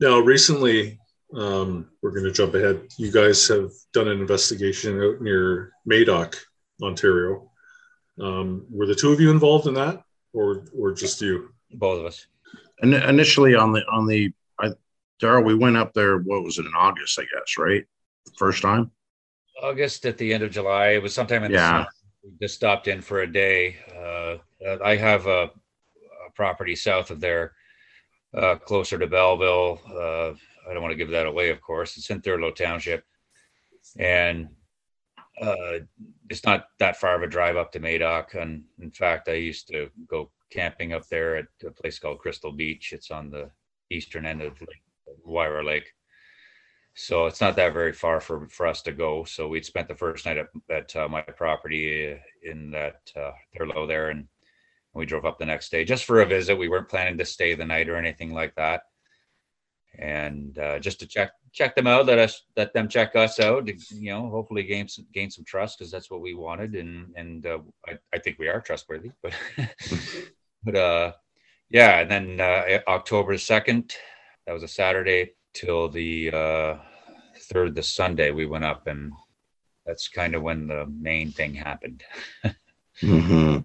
Now, 0.00 0.18
recently, 0.18 0.98
um, 1.34 1.90
we're 2.02 2.12
going 2.12 2.24
to 2.24 2.32
jump 2.32 2.54
ahead. 2.54 2.82
You 2.98 3.12
guys 3.12 3.46
have 3.48 3.70
done 3.92 4.08
an 4.08 4.20
investigation 4.20 5.00
out 5.02 5.20
near 5.20 5.72
Madoc, 5.88 6.36
Ontario. 6.82 7.47
Um, 8.20 8.66
were 8.70 8.86
the 8.86 8.94
two 8.94 9.12
of 9.12 9.20
you 9.20 9.30
involved 9.30 9.66
in 9.66 9.74
that, 9.74 10.02
or 10.32 10.64
or 10.76 10.92
just 10.92 11.20
you? 11.20 11.50
Both 11.72 12.00
of 12.00 12.06
us. 12.06 12.26
And 12.80 12.94
initially 12.94 13.54
on 13.54 13.72
the 13.72 13.82
on 13.90 14.06
the, 14.06 14.32
I, 14.58 14.70
Daryl, 15.20 15.44
we 15.44 15.54
went 15.54 15.76
up 15.76 15.92
there. 15.94 16.18
What 16.18 16.42
was 16.42 16.58
it 16.58 16.66
in 16.66 16.72
August? 16.76 17.18
I 17.18 17.22
guess 17.22 17.58
right, 17.58 17.84
the 18.24 18.32
first 18.38 18.62
time. 18.62 18.90
August 19.62 20.06
at 20.06 20.18
the 20.18 20.32
end 20.32 20.42
of 20.42 20.50
July. 20.50 20.90
It 20.90 21.02
was 21.02 21.14
sometime 21.14 21.44
in 21.44 21.52
yeah 21.52 21.86
We 22.22 22.30
just 22.40 22.54
stopped 22.54 22.88
in 22.88 23.00
for 23.00 23.22
a 23.22 23.32
day. 23.32 23.76
Uh, 23.96 24.36
I 24.84 24.96
have 24.96 25.26
a, 25.26 25.44
a, 25.44 26.30
property 26.34 26.76
south 26.76 27.10
of 27.10 27.20
there, 27.20 27.52
uh, 28.34 28.56
closer 28.56 28.98
to 28.98 29.06
Belleville. 29.06 29.80
Uh, 29.88 30.34
I 30.68 30.74
don't 30.74 30.82
want 30.82 30.92
to 30.92 30.96
give 30.96 31.10
that 31.10 31.26
away, 31.26 31.50
of 31.50 31.60
course. 31.60 31.96
It's 31.96 32.10
in 32.10 32.20
Thurlow 32.20 32.50
Township, 32.50 33.04
and 33.98 34.48
uh, 35.40 35.78
it's 36.30 36.44
not 36.44 36.68
that 36.78 36.96
far 36.96 37.16
of 37.16 37.22
a 37.22 37.26
drive 37.26 37.56
up 37.56 37.72
to 37.72 37.80
Madoc. 37.80 38.34
And 38.34 38.64
in 38.80 38.90
fact, 38.90 39.28
I 39.28 39.34
used 39.34 39.68
to 39.68 39.90
go 40.06 40.30
camping 40.50 40.92
up 40.92 41.06
there 41.08 41.36
at 41.36 41.46
a 41.66 41.70
place 41.70 41.98
called 41.98 42.18
Crystal 42.18 42.52
Beach. 42.52 42.92
It's 42.92 43.10
on 43.10 43.30
the 43.30 43.50
eastern 43.90 44.26
end 44.26 44.42
of 44.42 44.60
Lake, 44.60 44.82
Moira 45.24 45.64
Lake. 45.64 45.92
So 46.94 47.26
it's 47.26 47.40
not 47.40 47.54
that 47.56 47.74
very 47.74 47.92
far 47.92 48.20
for, 48.20 48.48
for 48.48 48.66
us 48.66 48.82
to 48.82 48.92
go. 48.92 49.22
So 49.22 49.46
we'd 49.46 49.64
spent 49.64 49.86
the 49.86 49.94
first 49.94 50.26
night 50.26 50.36
at, 50.36 50.48
at 50.68 50.96
uh, 50.96 51.08
my 51.08 51.22
property 51.22 52.18
in 52.42 52.72
that 52.72 53.00
uh, 53.16 53.30
Thurlow 53.56 53.86
there, 53.86 54.08
and 54.08 54.26
we 54.94 55.06
drove 55.06 55.24
up 55.24 55.38
the 55.38 55.46
next 55.46 55.70
day 55.70 55.84
just 55.84 56.04
for 56.04 56.22
a 56.22 56.26
visit. 56.26 56.58
We 56.58 56.68
weren't 56.68 56.88
planning 56.88 57.16
to 57.18 57.24
stay 57.24 57.54
the 57.54 57.64
night 57.64 57.88
or 57.88 57.94
anything 57.94 58.34
like 58.34 58.52
that, 58.56 58.82
and 59.96 60.58
uh, 60.58 60.80
just 60.80 60.98
to 60.98 61.06
check 61.06 61.30
check 61.58 61.74
them 61.74 61.88
out, 61.88 62.06
let 62.06 62.20
us 62.20 62.42
let 62.56 62.72
them 62.72 62.88
check 62.88 63.16
us 63.16 63.40
out. 63.40 63.68
You 63.90 64.12
know, 64.12 64.30
hopefully 64.30 64.62
gain 64.62 64.86
some 64.86 65.06
gain 65.12 65.30
some 65.30 65.44
trust 65.44 65.78
because 65.78 65.90
that's 65.90 66.10
what 66.10 66.20
we 66.20 66.34
wanted, 66.34 66.76
and 66.76 67.12
and 67.16 67.44
uh, 67.44 67.58
I, 67.86 67.98
I 68.14 68.18
think 68.20 68.38
we 68.38 68.48
are 68.48 68.60
trustworthy. 68.60 69.10
But 69.22 69.34
but 70.64 70.76
uh, 70.76 71.12
yeah, 71.68 71.98
and 72.00 72.10
then 72.10 72.40
uh, 72.40 72.78
October 72.86 73.36
second, 73.38 73.94
that 74.46 74.52
was 74.52 74.62
a 74.62 74.68
Saturday 74.68 75.32
till 75.52 75.88
the 75.88 76.30
uh, 76.32 76.74
third, 77.52 77.74
the 77.74 77.82
Sunday, 77.82 78.30
we 78.30 78.46
went 78.46 78.64
up, 78.64 78.86
and 78.86 79.12
that's 79.84 80.06
kind 80.06 80.36
of 80.36 80.42
when 80.42 80.68
the 80.68 80.86
main 80.86 81.32
thing 81.32 81.54
happened. 81.54 82.04
mm-hmm. 83.02 83.58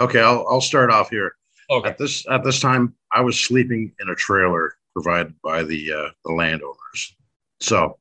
Okay, 0.00 0.20
I'll 0.20 0.46
I'll 0.48 0.60
start 0.62 0.90
off 0.90 1.10
here. 1.10 1.32
Okay. 1.70 1.90
At 1.90 1.98
this 1.98 2.26
at 2.30 2.44
this 2.44 2.60
time, 2.60 2.94
I 3.12 3.20
was 3.20 3.38
sleeping 3.38 3.92
in 4.00 4.08
a 4.08 4.14
trailer 4.14 4.76
provided 4.94 5.34
by 5.42 5.62
the 5.62 5.92
uh, 5.92 6.08
the 6.24 6.32
landowners. 6.32 7.16
So 7.60 7.98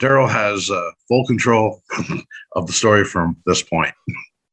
Daryl 0.00 0.28
has 0.28 0.70
uh, 0.70 0.90
full 1.08 1.26
control 1.26 1.82
of 2.52 2.66
the 2.66 2.72
story 2.72 3.04
from 3.04 3.36
this 3.46 3.62
point. 3.62 3.94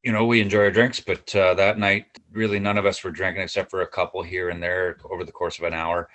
You 0.02 0.12
know, 0.12 0.26
we 0.26 0.40
enjoy 0.40 0.60
our 0.60 0.70
drinks, 0.70 0.98
but 1.00 1.34
uh, 1.34 1.54
that 1.54 1.78
night, 1.78 2.06
really, 2.32 2.58
none 2.58 2.78
of 2.78 2.86
us 2.86 3.04
were 3.04 3.10
drinking 3.10 3.42
except 3.42 3.70
for 3.70 3.82
a 3.82 3.86
couple 3.86 4.22
here 4.22 4.48
and 4.48 4.62
there 4.62 4.96
over 5.10 5.24
the 5.24 5.32
course 5.32 5.58
of 5.58 5.64
an 5.64 5.74
hour. 5.74 6.08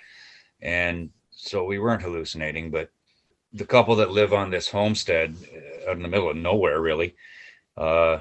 And 0.60 1.10
so 1.30 1.64
we 1.64 1.78
weren't 1.78 2.02
hallucinating, 2.02 2.70
but 2.70 2.90
the 3.52 3.64
couple 3.64 3.96
that 3.96 4.10
live 4.10 4.34
on 4.34 4.50
this 4.50 4.68
homestead 4.68 5.34
uh, 5.86 5.90
out 5.90 5.96
in 5.96 6.02
the 6.02 6.08
middle 6.08 6.28
of 6.28 6.36
nowhere, 6.36 6.80
really, 6.80 7.14
uh, 7.76 8.18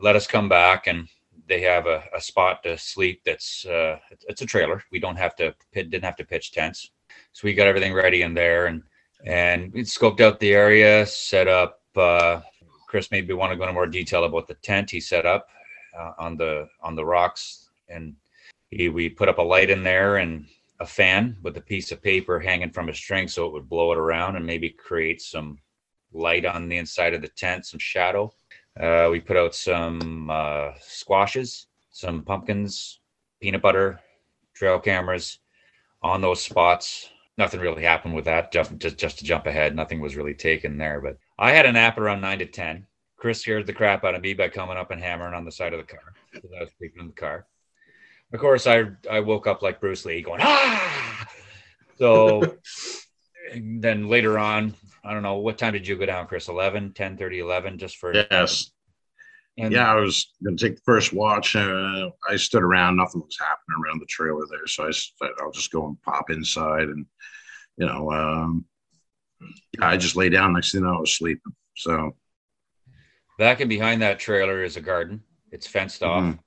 let 0.00 0.16
us 0.16 0.26
come 0.26 0.48
back 0.48 0.86
and 0.86 1.08
they 1.46 1.60
have 1.60 1.86
a, 1.86 2.02
a 2.14 2.20
spot 2.20 2.62
to 2.62 2.76
sleep 2.78 3.22
that's 3.24 3.66
uh, 3.66 3.98
it's 4.28 4.42
a 4.42 4.46
trailer. 4.46 4.82
We 4.90 4.98
don't 4.98 5.16
have 5.16 5.36
to 5.36 5.54
didn't 5.72 6.04
have 6.04 6.16
to 6.16 6.24
pitch 6.24 6.52
tents, 6.52 6.90
so 7.34 7.40
we 7.44 7.52
got 7.52 7.66
everything 7.66 7.92
ready 7.92 8.22
in 8.22 8.32
there 8.32 8.66
and 8.66 8.82
and 9.26 9.72
we 9.72 9.82
scoped 9.82 10.20
out 10.20 10.38
the 10.38 10.52
area, 10.52 11.04
set 11.06 11.48
up. 11.48 11.80
Uh, 11.96 12.40
Chris 12.86 13.10
maybe 13.10 13.32
want 13.32 13.50
to 13.50 13.56
go 13.56 13.64
into 13.64 13.72
more 13.72 13.86
detail 13.86 14.24
about 14.24 14.46
the 14.46 14.54
tent 14.54 14.90
he 14.90 15.00
set 15.00 15.26
up 15.26 15.48
uh, 15.98 16.12
on 16.18 16.36
the 16.36 16.68
on 16.80 16.94
the 16.94 17.04
rocks, 17.04 17.70
and 17.88 18.14
he 18.70 18.88
we 18.88 19.08
put 19.08 19.28
up 19.28 19.38
a 19.38 19.42
light 19.42 19.70
in 19.70 19.82
there 19.82 20.18
and 20.18 20.46
a 20.80 20.86
fan 20.86 21.36
with 21.42 21.56
a 21.56 21.60
piece 21.60 21.90
of 21.90 22.02
paper 22.02 22.38
hanging 22.38 22.70
from 22.70 22.88
a 22.88 22.94
string 22.94 23.26
so 23.26 23.46
it 23.46 23.52
would 23.52 23.68
blow 23.68 23.92
it 23.92 23.98
around 23.98 24.36
and 24.36 24.44
maybe 24.44 24.68
create 24.70 25.20
some 25.20 25.58
light 26.12 26.44
on 26.44 26.68
the 26.68 26.76
inside 26.76 27.14
of 27.14 27.22
the 27.22 27.28
tent, 27.28 27.66
some 27.66 27.80
shadow. 27.80 28.32
Uh, 28.78 29.08
we 29.10 29.20
put 29.20 29.36
out 29.36 29.54
some 29.54 30.28
uh, 30.30 30.70
squashes, 30.80 31.66
some 31.90 32.22
pumpkins, 32.22 33.00
peanut 33.40 33.62
butter, 33.62 34.00
trail 34.52 34.78
cameras 34.78 35.38
on 36.02 36.20
those 36.20 36.42
spots. 36.42 37.08
Nothing 37.36 37.60
really 37.60 37.82
happened 37.82 38.14
with 38.14 38.26
that. 38.26 38.52
Just, 38.52 38.76
just, 38.78 38.96
just 38.96 39.18
to 39.18 39.24
jump 39.24 39.46
ahead, 39.46 39.74
nothing 39.74 40.00
was 40.00 40.16
really 40.16 40.34
taken 40.34 40.78
there. 40.78 41.00
But 41.00 41.18
I 41.38 41.52
had 41.52 41.66
a 41.66 41.72
nap 41.72 41.98
around 41.98 42.20
nine 42.20 42.38
to 42.38 42.46
ten. 42.46 42.86
Chris 43.16 43.40
scared 43.40 43.66
the 43.66 43.72
crap 43.72 44.04
out 44.04 44.14
of 44.14 44.22
me 44.22 44.34
by 44.34 44.48
coming 44.48 44.76
up 44.76 44.90
and 44.90 45.00
hammering 45.00 45.34
on 45.34 45.44
the 45.44 45.52
side 45.52 45.72
of 45.72 45.80
the 45.80 45.86
car 45.86 46.12
because 46.32 46.50
I 46.56 46.60
was 46.60 46.70
sleeping 46.78 47.00
in 47.00 47.06
the 47.08 47.14
car 47.14 47.46
of 48.34 48.40
course, 48.40 48.66
I 48.66 48.86
I 49.10 49.20
woke 49.20 49.46
up 49.46 49.62
like 49.62 49.80
Bruce 49.80 50.04
Lee, 50.04 50.20
going 50.20 50.40
ah. 50.42 51.26
So 51.98 52.56
then 53.56 54.08
later 54.08 54.38
on, 54.38 54.74
I 55.04 55.12
don't 55.12 55.22
know 55.22 55.36
what 55.36 55.56
time 55.56 55.72
did 55.72 55.86
you 55.86 55.96
go 55.96 56.04
down, 56.04 56.26
Chris? 56.26 56.48
11, 56.48 56.94
10, 56.94 57.16
30, 57.16 57.38
11, 57.38 57.78
just 57.78 57.96
for 57.96 58.12
yes. 58.12 58.72
And 59.56 59.72
yeah, 59.72 59.90
I 59.90 59.94
was 59.94 60.32
going 60.42 60.56
to 60.56 60.68
take 60.68 60.76
the 60.76 60.82
first 60.84 61.12
watch. 61.12 61.54
Uh, 61.54 62.10
I 62.28 62.36
stood 62.36 62.64
around, 62.64 62.96
nothing 62.96 63.20
was 63.20 63.38
happening 63.38 63.76
around 63.84 64.00
the 64.00 64.06
trailer 64.06 64.44
there. 64.50 64.66
So 64.66 64.86
I 64.86 64.90
said, 64.90 65.30
I'll 65.40 65.52
just 65.52 65.70
go 65.70 65.86
and 65.86 66.02
pop 66.02 66.28
inside 66.30 66.88
and 66.88 67.06
you 67.76 67.86
know, 67.86 68.10
um, 68.12 68.64
I 69.80 69.96
just 69.96 70.16
lay 70.16 70.28
down. 70.28 70.52
Next 70.52 70.72
thing 70.72 70.84
I 70.84 70.98
was 70.98 71.16
sleeping. 71.16 71.52
So 71.76 72.16
back 73.38 73.60
and 73.60 73.68
behind 73.68 74.02
that 74.02 74.18
trailer 74.18 74.62
is 74.62 74.76
a 74.76 74.80
garden. 74.80 75.22
It's 75.50 75.66
fenced 75.66 76.02
off. 76.02 76.24
Mm-hmm. 76.24 76.40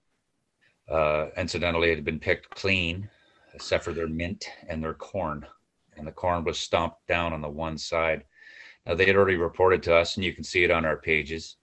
Uh, 0.90 1.28
incidentally, 1.38 1.92
it 1.92 1.96
had 1.96 2.06
been 2.06 2.20
picked 2.20 2.50
clean, 2.50 3.10
except 3.54 3.84
for 3.84 3.94
their 3.94 4.08
mint 4.08 4.50
and 4.68 4.82
their 4.82 4.94
corn. 4.94 5.46
And 5.98 6.08
the 6.08 6.12
corn 6.12 6.44
was 6.44 6.60
stomped 6.60 7.06
down 7.08 7.34
on 7.34 7.42
the 7.42 7.50
one 7.50 7.78
side. 7.78 8.24
Now, 8.86 8.96
they 8.96 9.06
had 9.06 9.18
already 9.18 9.36
reported 9.36 9.84
to 9.84 9.96
us, 9.96 10.16
and 10.16 10.24
you 10.24 10.34
can 10.34 10.44
see 10.44 10.64
it 10.64 10.72
on 10.72 10.86
our 10.86 10.98
pages. 10.98 11.57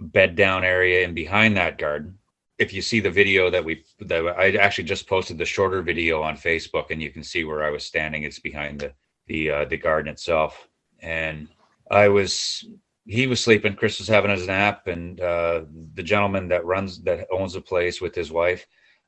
Bed 0.00 0.36
down 0.36 0.64
area 0.64 1.04
and 1.04 1.14
behind 1.14 1.56
that 1.56 1.78
garden. 1.78 2.18
If 2.58 2.72
you 2.72 2.82
see 2.82 3.00
the 3.00 3.10
video 3.10 3.50
that 3.50 3.64
we, 3.64 3.84
that 4.00 4.26
I 4.36 4.56
actually 4.56 4.84
just 4.84 5.06
posted 5.06 5.38
the 5.38 5.44
shorter 5.44 5.80
video 5.82 6.22
on 6.22 6.36
Facebook, 6.36 6.90
and 6.90 7.00
you 7.00 7.10
can 7.10 7.22
see 7.22 7.44
where 7.44 7.62
I 7.62 7.70
was 7.70 7.84
standing. 7.84 8.24
It's 8.24 8.40
behind 8.40 8.80
the 8.80 8.92
the 9.28 9.50
uh, 9.50 9.64
the 9.66 9.76
garden 9.76 10.10
itself, 10.10 10.68
and 11.00 11.48
I 11.90 12.08
was 12.08 12.64
he 13.06 13.26
was 13.26 13.40
sleeping. 13.40 13.74
Chris 13.74 13.98
was 13.98 14.08
having 14.08 14.30
his 14.30 14.46
nap, 14.46 14.86
and 14.86 15.20
uh, 15.20 15.62
the 15.94 16.02
gentleman 16.02 16.48
that 16.48 16.64
runs 16.64 17.00
that 17.02 17.26
owns 17.32 17.54
the 17.54 17.60
place 17.60 18.00
with 18.00 18.14
his 18.14 18.30
wife, 18.30 18.66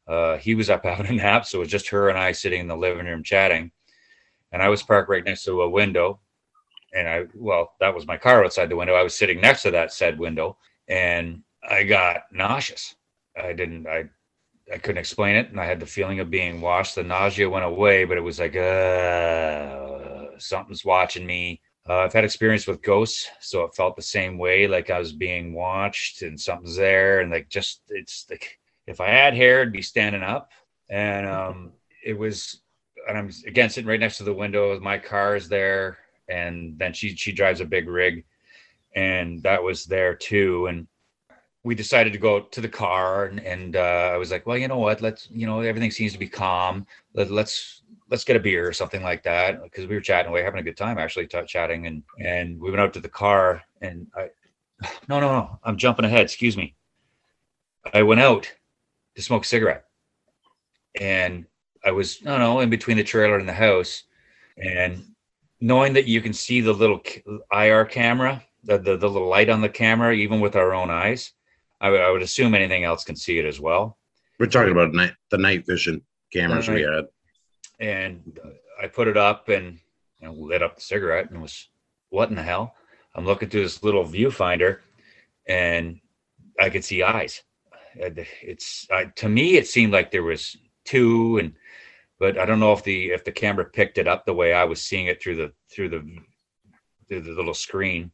uh, 0.09 0.39
he 0.39 0.55
was 0.55 0.71
up 0.71 0.85
having 0.85 1.07
a 1.07 1.13
nap. 1.13 1.45
So 1.45 1.59
it 1.59 1.61
was 1.61 1.69
just 1.69 1.89
her 1.89 2.09
and 2.09 2.19
I 2.19 2.33
sitting 2.33 2.61
in 2.61 2.69
the 2.69 2.77
living 2.77 3.07
room 3.07 3.23
chatting. 3.23 3.71
And 4.53 4.63
I 4.63 4.69
was 4.69 4.83
parked 4.83 5.09
right 5.09 5.25
next 5.25 5.45
to 5.45 5.63
a 5.63 5.71
window, 5.71 6.21
and 6.93 7.09
I 7.09 7.25
well, 7.35 7.75
that 7.81 7.95
was 7.95 8.07
my 8.07 8.17
car 8.17 8.45
outside 8.45 8.69
the 8.69 8.77
window. 8.77 8.95
I 8.95 9.03
was 9.03 9.15
sitting 9.15 9.41
next 9.41 9.63
to 9.63 9.71
that 9.73 9.93
said 9.93 10.19
window, 10.19 10.57
and 10.91 11.43
I 11.69 11.85
got 11.85 12.25
nauseous. 12.33 12.95
I 13.41 13.53
didn't. 13.55 13.87
I 13.87 14.05
I 14.73 14.79
couldn't 14.79 14.99
explain 14.99 15.37
it, 15.37 15.51
and 15.51 15.61
I 15.61 15.65
had 15.65 15.81
the 15.81 15.87
feeling 15.87 16.21
of 16.21 16.31
being 16.31 16.61
washed. 16.61 16.95
The 16.95 17.03
nausea 17.03 17.49
went 17.49 17.65
away, 17.65 18.05
but 18.05 18.19
it 18.19 18.21
was 18.21 18.39
like, 18.39 18.55
uh, 18.55 20.39
something's 20.39 20.85
watching 20.85 21.27
me 21.27 21.61
uh, 21.89 21.99
I've 21.99 22.13
had 22.13 22.25
experience 22.25 22.67
with 22.67 22.83
ghosts, 22.83 23.29
so 23.41 23.65
it 23.65 23.75
felt 23.75 23.97
the 23.97 24.03
same 24.03 24.39
way, 24.39 24.69
like 24.69 24.91
I 24.91 24.99
was 24.99 25.13
being 25.13 25.55
watched 25.55 26.23
and 26.23 26.39
something's 26.39 26.77
there, 26.77 27.21
and 27.21 27.31
like 27.33 27.49
just 27.49 27.83
it's 27.89 28.27
like 28.31 28.59
if 28.87 29.01
I 29.01 29.09
had 29.09 29.35
hair, 29.35 29.63
I'd 29.63 29.73
be 29.73 29.83
standing 29.83 30.23
up, 30.23 30.53
and 30.89 31.27
um, 31.27 31.73
it 32.05 32.19
was, 32.19 32.61
and 33.09 33.17
I'm 33.17 33.31
again 33.47 33.71
sitting 33.71 33.89
right 33.89 33.99
next 33.99 34.19
to 34.19 34.25
the 34.25 34.33
window. 34.33 34.79
My 34.79 34.99
car 34.99 35.37
is 35.37 35.49
there, 35.49 35.99
and 36.29 36.79
then 36.79 36.93
she 36.93 37.17
she 37.17 37.33
drives 37.33 37.61
a 37.61 37.65
big 37.65 37.89
rig, 37.89 38.25
and 38.95 39.43
that 39.43 39.63
was 39.63 39.85
there 39.85 40.15
too, 40.15 40.67
and 40.67 40.87
we 41.63 41.75
decided 41.75 42.13
to 42.13 42.19
go 42.19 42.41
to 42.41 42.61
the 42.61 42.69
car, 42.69 43.27
and, 43.27 43.41
and 43.41 43.77
uh, 43.77 44.11
I 44.15 44.17
was 44.17 44.31
like, 44.31 44.47
well, 44.47 44.57
you 44.57 44.69
know 44.69 44.79
what, 44.79 45.03
let's 45.03 45.29
you 45.31 45.47
know 45.47 45.61
everything 45.61 45.91
seems 45.91 46.13
to 46.13 46.19
be 46.19 46.29
calm. 46.29 46.87
Let, 47.15 47.31
let's 47.31 47.83
let's 48.11 48.25
get 48.25 48.37
a 48.37 48.41
beer 48.41 48.67
or 48.67 48.73
something 48.73 49.03
like 49.03 49.23
that. 49.23 49.63
Because 49.63 49.87
we 49.87 49.95
were 49.95 50.01
chatting 50.01 50.31
away 50.31 50.43
having 50.43 50.61
a 50.61 50.65
good 50.65 50.77
time 50.77 50.99
actually 50.99 51.27
t- 51.27 51.41
chatting 51.47 51.87
and 51.87 52.03
and 52.19 52.61
we 52.61 52.71
went 52.71 52.81
out 52.81 52.93
to 52.95 53.01
the 53.01 53.09
car 53.09 53.63
and 53.81 54.07
i 54.17 54.29
no 55.09 55.21
no 55.21 55.33
no 55.33 55.59
i'm 55.65 55.77
jumping 55.77 56.05
ahead 56.05 56.23
excuse 56.23 56.57
me. 56.57 56.75
I 57.95 58.03
went 58.03 58.21
out 58.21 58.53
to 59.15 59.23
smoke 59.23 59.45
a 59.45 59.49
cigarette 59.49 59.87
and 61.01 61.47
i 61.85 61.91
was 61.91 62.23
no 62.23 62.37
no 62.39 62.61
in 62.61 62.71
between 62.71 62.97
the 62.97 63.05
trailer 63.05 63.39
and 63.39 63.49
the 63.49 63.53
house. 63.53 64.05
And 64.57 65.05
knowing 65.61 65.93
that 65.95 66.07
you 66.07 66.21
can 66.21 66.33
see 66.33 66.61
the 66.61 66.73
little 66.73 67.01
ir 67.53 67.85
camera 67.87 68.43
the, 68.65 68.79
the, 68.79 68.97
the 68.97 69.09
little 69.09 69.29
light 69.29 69.49
on 69.49 69.61
the 69.61 69.69
camera 69.69 70.13
even 70.13 70.41
with 70.41 70.57
our 70.57 70.75
own 70.75 70.91
eyes 70.91 71.33
I, 71.81 71.87
w- 71.87 72.03
I 72.03 72.11
would 72.11 72.23
assume 72.23 72.55
anything 72.55 72.85
else 72.85 73.05
can 73.05 73.17
see 73.17 73.39
it 73.39 73.47
as 73.47 73.61
well 73.61 73.99
we're 74.39 74.47
talking 74.47 74.73
about 74.73 74.93
night, 74.93 75.15
the 75.31 75.39
night 75.39 75.67
vision 75.67 76.03
cameras 76.33 76.69
we 76.69 76.83
had 76.83 77.07
and 77.81 78.39
uh, 78.45 78.51
I 78.83 78.87
put 78.87 79.09
it 79.09 79.17
up 79.17 79.49
and 79.49 79.79
you 80.21 80.29
know, 80.29 80.35
lit 80.35 80.63
up 80.63 80.77
the 80.77 80.83
cigarette 80.83 81.31
and 81.31 81.43
was 81.43 81.69
what 82.11 82.29
in 82.29 82.35
the 82.35 82.43
hell? 82.43 82.75
I'm 83.15 83.25
looking 83.25 83.49
through 83.49 83.63
this 83.63 83.83
little 83.83 84.05
viewfinder 84.05 84.79
and 85.49 86.01
I 86.59 86.71
could 86.71 86.85
see 86.85 87.03
eyes. 87.03 87.43
It's 87.95 88.87
to 89.17 89.29
me 89.29 89.57
it 89.57 89.67
seemed 89.67 89.93
like 89.93 90.11
there 90.11 90.23
was 90.23 90.57
two 90.85 91.39
and 91.39 91.55
but 92.19 92.39
I 92.39 92.45
don't 92.45 92.61
know 92.61 92.73
if 92.73 92.85
the 92.85 93.11
if 93.11 93.25
the 93.25 93.33
camera 93.33 93.65
picked 93.65 93.99
it 93.99 94.07
up 94.07 94.25
the 94.25 94.35
way 94.35 94.53
I 94.53 94.65
was 94.65 94.83
seeing 94.83 95.07
it 95.07 95.23
through 95.23 95.37
the 95.37 95.53
through 95.73 95.89
the 95.89 96.19
through 97.09 97.23
the 97.23 97.33
little 97.33 97.55
screen. 97.55 98.13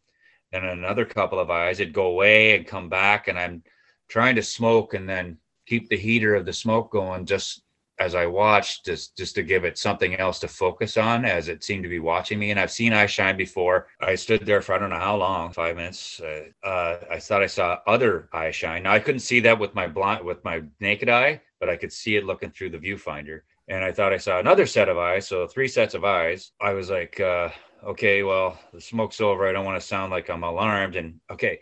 And 0.57 0.67
another 0.67 1.05
couple 1.05 1.39
of 1.39 1.51
eyes, 1.51 1.81
it'd 1.81 1.93
go 1.93 2.07
away 2.07 2.57
and 2.57 2.67
come 2.67 2.89
back, 2.89 3.29
and 3.29 3.39
I'm 3.39 3.63
trying 4.09 4.37
to 4.37 4.43
smoke 4.43 4.95
and 4.95 5.09
then 5.09 5.39
keep 5.67 5.89
the 5.89 5.97
heater 5.97 6.35
of 6.35 6.47
the 6.47 6.53
smoke 6.53 6.91
going 6.93 7.27
just 7.27 7.63
as 7.99 8.15
I 8.15 8.27
watched, 8.27 8.85
just 8.85 9.17
just 9.17 9.35
to 9.37 9.43
give 9.43 9.65
it 9.65 9.79
something 9.79 10.17
else 10.17 10.39
to 10.41 10.49
focus 10.49 10.97
on, 10.97 11.25
as 11.25 11.49
it 11.49 11.65
seemed 11.65 11.83
to 11.85 11.89
be 11.89 11.99
watching 11.99 12.39
me. 12.39 12.51
And 12.51 12.61
I've 12.61 12.71
seen 12.71 12.93
eye 12.93 13.07
shine 13.07 13.37
before. 13.37 13.89
I 14.01 14.15
stood 14.15 14.45
there 14.45 14.61
for 14.61 14.75
I 14.75 14.79
don't 14.79 14.91
know 14.91 14.97
how 14.97 15.17
long, 15.17 15.53
five 15.53 15.77
minutes. 15.77 16.21
Uh, 16.21 16.45
uh, 16.63 16.99
I 17.11 17.19
thought 17.19 17.43
I 17.43 17.47
saw 17.47 17.79
other 17.87 18.29
eye 18.33 18.51
shine. 18.51 18.83
Now 18.83 18.93
I 18.93 19.01
couldn't 19.01 19.21
see 19.21 19.41
that 19.41 19.59
with 19.59 19.75
my 19.75 19.87
blind 19.87 20.25
with 20.25 20.45
my 20.45 20.63
naked 20.81 21.09
eye, 21.09 21.41
but 21.59 21.71
I 21.71 21.77
could 21.77 21.93
see 21.93 22.17
it 22.17 22.25
looking 22.25 22.51
through 22.51 22.71
the 22.71 22.79
viewfinder. 22.79 23.41
And 23.69 23.83
I 23.83 23.93
thought 23.93 24.13
I 24.13 24.19
saw 24.19 24.39
another 24.39 24.67
set 24.67 24.89
of 24.89 24.99
eyes, 24.99 25.27
so 25.27 25.47
three 25.47 25.69
sets 25.69 25.95
of 25.95 26.05
eyes. 26.05 26.53
I 26.61 26.73
was 26.73 26.91
like, 26.91 27.19
uh, 27.19 27.49
okay, 27.85 28.23
well, 28.23 28.59
the 28.73 28.81
smoke's 28.81 29.21
over. 29.21 29.49
I 29.49 29.53
don't 29.53 29.65
want 29.65 29.81
to 29.81 29.87
sound 29.87 30.11
like 30.11 30.29
I'm 30.29 30.43
alarmed. 30.43 30.97
And 30.97 31.21
okay, 31.31 31.61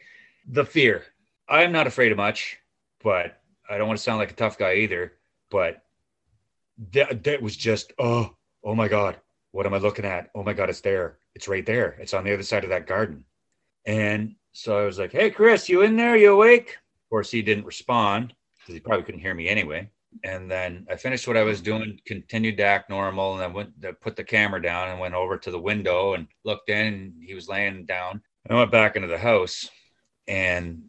the 0.48 0.64
fear. 0.64 1.04
I'm 1.48 1.72
not 1.72 1.86
afraid 1.86 2.10
of 2.10 2.16
much, 2.18 2.58
but 3.02 3.40
I 3.68 3.76
don't 3.76 3.86
want 3.86 3.98
to 3.98 4.02
sound 4.02 4.18
like 4.18 4.30
a 4.30 4.34
tough 4.34 4.56
guy 4.58 4.76
either. 4.76 5.12
But 5.50 5.84
that 6.92 7.22
that 7.24 7.42
was 7.42 7.56
just 7.56 7.92
oh 7.98 8.34
oh 8.64 8.74
my 8.74 8.88
god 8.88 9.16
what 9.52 9.66
am 9.66 9.74
i 9.74 9.78
looking 9.78 10.04
at 10.04 10.30
oh 10.34 10.42
my 10.42 10.52
god 10.52 10.68
it's 10.68 10.80
there 10.80 11.18
it's 11.34 11.48
right 11.48 11.66
there 11.66 11.96
it's 12.00 12.14
on 12.14 12.24
the 12.24 12.32
other 12.32 12.42
side 12.42 12.64
of 12.64 12.70
that 12.70 12.86
garden 12.86 13.24
and 13.86 14.34
so 14.52 14.78
i 14.78 14.84
was 14.84 14.98
like 14.98 15.12
hey 15.12 15.30
chris 15.30 15.68
you 15.68 15.82
in 15.82 15.96
there 15.96 16.16
you 16.16 16.32
awake 16.32 16.70
of 16.70 17.10
course 17.10 17.30
he 17.30 17.42
didn't 17.42 17.66
respond 17.66 18.34
because 18.58 18.74
he 18.74 18.80
probably 18.80 19.04
couldn't 19.04 19.20
hear 19.20 19.34
me 19.34 19.48
anyway 19.48 19.88
and 20.22 20.50
then 20.50 20.86
i 20.90 20.96
finished 20.96 21.26
what 21.26 21.36
i 21.36 21.42
was 21.42 21.60
doing 21.60 21.98
continued 22.06 22.56
to 22.56 22.62
act 22.62 22.88
normal 22.88 23.32
and 23.32 23.42
then 23.42 23.52
went 23.52 23.82
to 23.82 23.92
put 23.92 24.16
the 24.16 24.24
camera 24.24 24.62
down 24.62 24.88
and 24.88 25.00
went 25.00 25.14
over 25.14 25.36
to 25.36 25.50
the 25.50 25.58
window 25.58 26.14
and 26.14 26.28
looked 26.44 26.68
in 26.70 26.86
and 26.86 27.12
he 27.20 27.34
was 27.34 27.48
laying 27.48 27.84
down 27.84 28.20
i 28.48 28.54
went 28.54 28.70
back 28.70 28.96
into 28.96 29.08
the 29.08 29.18
house 29.18 29.68
and 30.28 30.82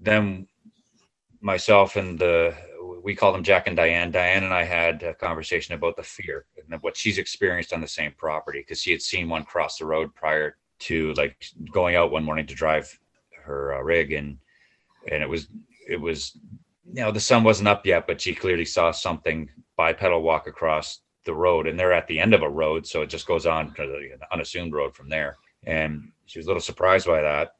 then 0.00 0.46
myself 1.40 1.96
and 1.96 2.18
the 2.18 2.54
we 3.02 3.14
call 3.14 3.32
them 3.32 3.42
Jack 3.42 3.66
and 3.66 3.76
Diane. 3.76 4.10
Diane 4.10 4.44
and 4.44 4.52
I 4.52 4.64
had 4.64 5.02
a 5.02 5.14
conversation 5.14 5.74
about 5.74 5.96
the 5.96 6.02
fear 6.02 6.44
and 6.70 6.82
what 6.82 6.96
she's 6.96 7.18
experienced 7.18 7.72
on 7.72 7.80
the 7.80 7.88
same 7.88 8.12
property 8.16 8.60
because 8.60 8.80
she 8.80 8.90
had 8.90 9.02
seen 9.02 9.28
one 9.28 9.44
cross 9.44 9.78
the 9.78 9.86
road 9.86 10.14
prior 10.14 10.56
to 10.80 11.12
like 11.14 11.36
going 11.72 11.96
out 11.96 12.10
one 12.10 12.24
morning 12.24 12.46
to 12.46 12.54
drive 12.54 12.98
her 13.42 13.74
uh, 13.74 13.80
rig 13.80 14.12
and 14.12 14.38
and 15.10 15.22
it 15.22 15.28
was 15.28 15.48
it 15.88 16.00
was 16.00 16.38
you 16.92 17.02
know 17.02 17.10
the 17.10 17.20
sun 17.20 17.44
wasn't 17.44 17.68
up 17.68 17.86
yet 17.86 18.06
but 18.06 18.20
she 18.20 18.34
clearly 18.34 18.64
saw 18.64 18.90
something 18.90 19.48
bipedal 19.76 20.22
walk 20.22 20.46
across 20.46 21.00
the 21.26 21.34
road 21.34 21.66
and 21.66 21.78
they're 21.78 21.92
at 21.92 22.06
the 22.06 22.18
end 22.18 22.34
of 22.34 22.42
a 22.42 22.48
road 22.48 22.86
so 22.86 23.02
it 23.02 23.10
just 23.10 23.26
goes 23.26 23.46
on 23.46 23.72
to 23.74 23.86
the 23.86 24.10
unassumed 24.32 24.72
road 24.72 24.94
from 24.94 25.08
there. 25.08 25.36
And 25.64 26.10
she 26.24 26.38
was 26.38 26.46
a 26.46 26.48
little 26.48 26.62
surprised 26.62 27.06
by 27.06 27.20
that 27.20 27.52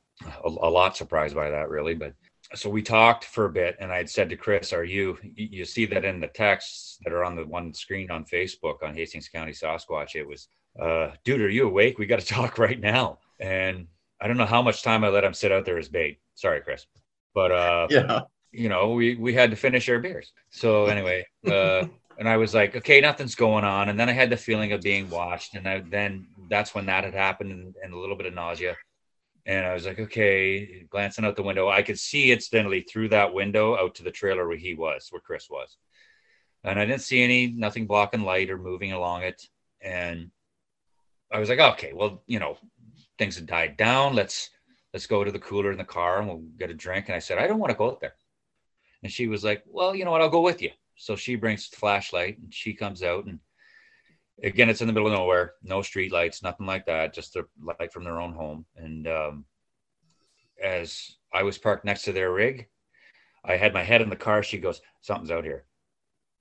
a, 0.45 0.49
a 0.49 0.71
lot 0.71 0.97
surprised 0.97 1.35
by 1.35 1.51
that 1.51 1.69
really 1.69 1.95
but 1.95 2.15
so 2.55 2.69
we 2.69 2.83
talked 2.83 3.25
for 3.25 3.47
a 3.47 3.51
bit 3.51 3.77
and 3.81 3.93
i'd 3.93 4.11
said 4.11 4.29
to 4.29 4.37
chris 4.37 4.73
are 4.73 4.85
you 4.85 5.17
you 5.35 5.65
see 5.65 5.87
that 5.87 6.05
in 6.05 6.21
the 6.21 6.27
texts 6.29 6.99
that 7.05 7.13
are 7.13 7.25
on 7.25 7.37
the 7.37 7.47
one 7.47 7.73
screen 7.73 8.11
on 8.11 8.25
facebook 8.25 8.83
on 8.83 8.95
hastings 8.95 9.29
county 9.29 9.53
sasquatch 9.53 10.15
it 10.15 10.27
was 10.27 10.49
uh 10.81 11.11
dude 11.25 11.41
are 11.41 11.49
you 11.49 11.67
awake? 11.67 11.99
We 11.99 12.07
got 12.07 12.21
to 12.21 12.27
talk 12.35 12.59
right 12.59 12.79
now. 12.79 13.19
And 13.39 13.87
i 14.21 14.27
don't 14.27 14.37
know 14.37 14.47
how 14.47 14.63
much 14.63 14.83
time 14.83 15.05
i 15.05 15.09
let 15.09 15.25
him 15.25 15.35
sit 15.35 15.53
out 15.53 15.65
there 15.65 15.79
as 15.79 15.89
bait. 15.89 16.21
Sorry 16.35 16.61
chris. 16.61 16.87
But 17.35 17.53
uh 17.53 17.87
yeah 17.91 18.21
you 18.53 18.69
know 18.69 18.91
we 18.91 19.17
we 19.17 19.33
had 19.35 19.51
to 19.51 19.57
finish 19.57 19.89
our 19.89 19.99
beers 19.99 20.33
so 20.51 20.87
anyway 20.95 21.25
uh 21.47 21.85
and 22.19 22.29
i 22.29 22.37
was 22.37 22.55
like 22.55 22.77
okay 22.77 23.01
nothing's 23.01 23.35
going 23.35 23.65
on 23.65 23.89
and 23.89 23.99
then 23.99 24.09
i 24.09 24.13
had 24.13 24.31
the 24.31 24.37
feeling 24.37 24.73
of 24.73 24.81
being 24.81 25.09
watched 25.11 25.55
and 25.55 25.69
I, 25.69 25.81
then 25.81 26.27
that's 26.49 26.75
when 26.75 26.87
that 26.87 27.05
had 27.05 27.15
happened 27.15 27.53
and, 27.53 27.75
and 27.83 27.95
a 27.95 27.99
little 27.99 28.17
bit 28.17 28.27
of 28.27 28.35
nausea 28.35 28.77
and 29.47 29.67
I 29.67 29.73
was 29.73 29.87
like, 29.87 29.99
okay, 29.99 30.85
glancing 30.91 31.25
out 31.25 31.37
the 31.37 31.43
window, 31.43 31.69
I 31.69 31.83
could 31.83 31.99
see 31.99 32.31
incidentally 32.31 32.83
through 32.83 33.09
that 33.11 33.33
window 33.33 33.77
out 33.77 33.95
to 33.97 34.03
the 34.03 34.11
trailer 34.11 34.47
where 34.47 34.57
he 34.57 34.75
was, 34.75 35.09
where 35.11 35.21
Chris 35.21 35.49
was. 35.49 35.77
And 36.63 36.79
I 36.79 36.85
didn't 36.85 37.01
see 37.01 37.23
any, 37.23 37.49
nothing 37.49 37.87
blocking 37.87 38.23
light 38.23 38.51
or 38.51 38.59
moving 38.59 38.93
along 38.93 39.23
it. 39.23 39.43
And 39.81 40.31
I 41.33 41.39
was 41.39 41.49
like, 41.49 41.59
okay, 41.59 41.93
well, 41.95 42.23
you 42.27 42.39
know, 42.39 42.59
things 43.19 43.37
had 43.37 43.47
died 43.47 43.77
down. 43.77 44.15
Let's 44.15 44.51
let's 44.93 45.07
go 45.07 45.23
to 45.25 45.31
the 45.31 45.39
cooler 45.39 45.71
in 45.71 45.79
the 45.79 45.85
car 45.85 46.19
and 46.19 46.29
we'll 46.29 46.45
get 46.59 46.71
a 46.71 46.75
drink. 46.75 47.07
And 47.07 47.15
I 47.15 47.21
said, 47.21 47.39
I 47.39 47.47
don't 47.47 47.61
want 47.61 47.71
to 47.71 47.77
go 47.77 47.91
out 47.91 48.01
there. 48.01 48.15
And 49.03 49.13
she 49.13 49.27
was 49.27 49.45
like, 49.45 49.63
Well, 49.67 49.95
you 49.95 50.05
know 50.05 50.11
what, 50.11 50.21
I'll 50.21 50.29
go 50.29 50.41
with 50.41 50.63
you. 50.63 50.71
So 50.97 51.17
she 51.17 51.35
brings 51.35 51.69
the 51.69 51.77
flashlight 51.77 52.39
and 52.39 52.53
she 52.53 52.75
comes 52.75 53.03
out 53.03 53.25
and 53.25 53.39
again, 54.43 54.69
it's 54.69 54.81
in 54.81 54.87
the 54.87 54.93
middle 54.93 55.09
of 55.09 55.15
nowhere, 55.15 55.55
no 55.63 55.83
street 55.83 56.13
lights, 56.13 56.43
nothing 56.43 56.67
like 56.67 56.87
that, 56.87 57.15
just 57.15 57.37
a 57.37 57.47
light 57.63 57.93
from 57.93 58.05
their 58.05 58.21
own 58.21 58.33
home. 58.33 58.65
And 58.77 59.07
um, 59.07 59.45
as 60.63 61.17
I 61.33 61.43
was 61.43 61.59
parked 61.59 61.85
next 61.85 62.03
to 62.03 62.13
their 62.13 62.33
rig, 62.33 62.69
I 63.45 63.57
had 63.57 63.75
my 63.75 63.83
head 63.83 64.03
in 64.03 64.11
the 64.11 64.17
car. 64.17 64.43
She 64.43 64.59
goes, 64.59 64.81
Something's 65.01 65.31
out 65.31 65.45
here. 65.45 65.65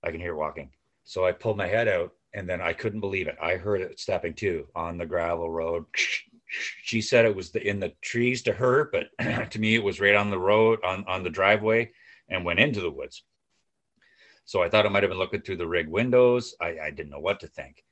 I 0.03 0.11
can 0.11 0.19
hear 0.19 0.35
walking. 0.35 0.71
So 1.03 1.25
I 1.25 1.31
pulled 1.31 1.57
my 1.57 1.67
head 1.67 1.87
out 1.87 2.13
and 2.33 2.47
then 2.47 2.61
I 2.61 2.73
couldn't 2.73 2.99
believe 2.99 3.27
it. 3.27 3.37
I 3.41 3.55
heard 3.55 3.81
it 3.81 3.99
stepping 3.99 4.33
too 4.33 4.67
on 4.75 4.97
the 4.97 5.05
gravel 5.05 5.49
road. 5.49 5.85
She 6.83 7.01
said 7.01 7.25
it 7.25 7.35
was 7.35 7.51
the, 7.51 7.61
in 7.65 7.79
the 7.79 7.93
trees 8.01 8.41
to 8.43 8.53
her, 8.53 8.89
but 8.91 9.07
to 9.51 9.59
me 9.59 9.75
it 9.75 9.83
was 9.83 9.99
right 9.99 10.15
on 10.15 10.29
the 10.29 10.39
road 10.39 10.79
on 10.83 11.05
on 11.07 11.23
the 11.23 11.29
driveway 11.29 11.91
and 12.29 12.45
went 12.45 12.59
into 12.59 12.81
the 12.81 12.91
woods. 12.91 13.23
So 14.45 14.63
I 14.63 14.69
thought 14.69 14.85
it 14.85 14.91
might 14.91 15.03
have 15.03 15.11
been 15.11 15.19
looking 15.19 15.41
through 15.41 15.57
the 15.57 15.67
rig 15.67 15.87
windows. 15.87 16.55
I, 16.59 16.77
I 16.79 16.91
didn't 16.91 17.11
know 17.11 17.19
what 17.19 17.41
to 17.41 17.47
think. 17.47 17.83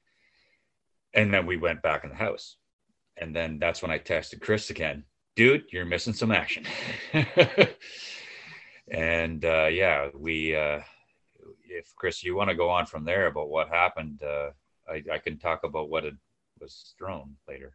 And 1.14 1.34
then 1.34 1.46
we 1.46 1.58
went 1.58 1.82
back 1.82 2.04
in 2.04 2.10
the 2.10 2.16
house. 2.16 2.58
And 3.18 3.36
then 3.36 3.60
that's 3.60 3.82
when 3.82 3.92
I 3.92 4.00
texted 4.00 4.42
Chris 4.42 4.70
again, 4.70 5.04
dude, 5.36 5.66
you're 5.72 5.86
missing 5.86 6.14
some 6.14 6.32
action. 6.32 6.66
and 8.92 9.44
uh, 9.46 9.68
yeah, 9.68 10.10
we, 10.16 10.56
uh, 10.56 10.82
if 11.70 11.96
Chris, 11.96 12.24
you 12.24 12.36
want 12.36 12.50
to 12.50 12.56
go 12.56 12.70
on 12.70 12.86
from 12.86 13.06
there 13.06 13.28
about 13.28 13.50
what 13.50 13.70
happened, 13.70 14.22
uh, 14.24 14.50
I, 14.90 15.04
I 15.14 15.18
can 15.20 15.38
talk 15.38 15.64
about 15.64 15.90
what 15.90 16.06
it 16.06 16.16
was 16.60 16.94
thrown 16.98 17.36
later. 17.48 17.74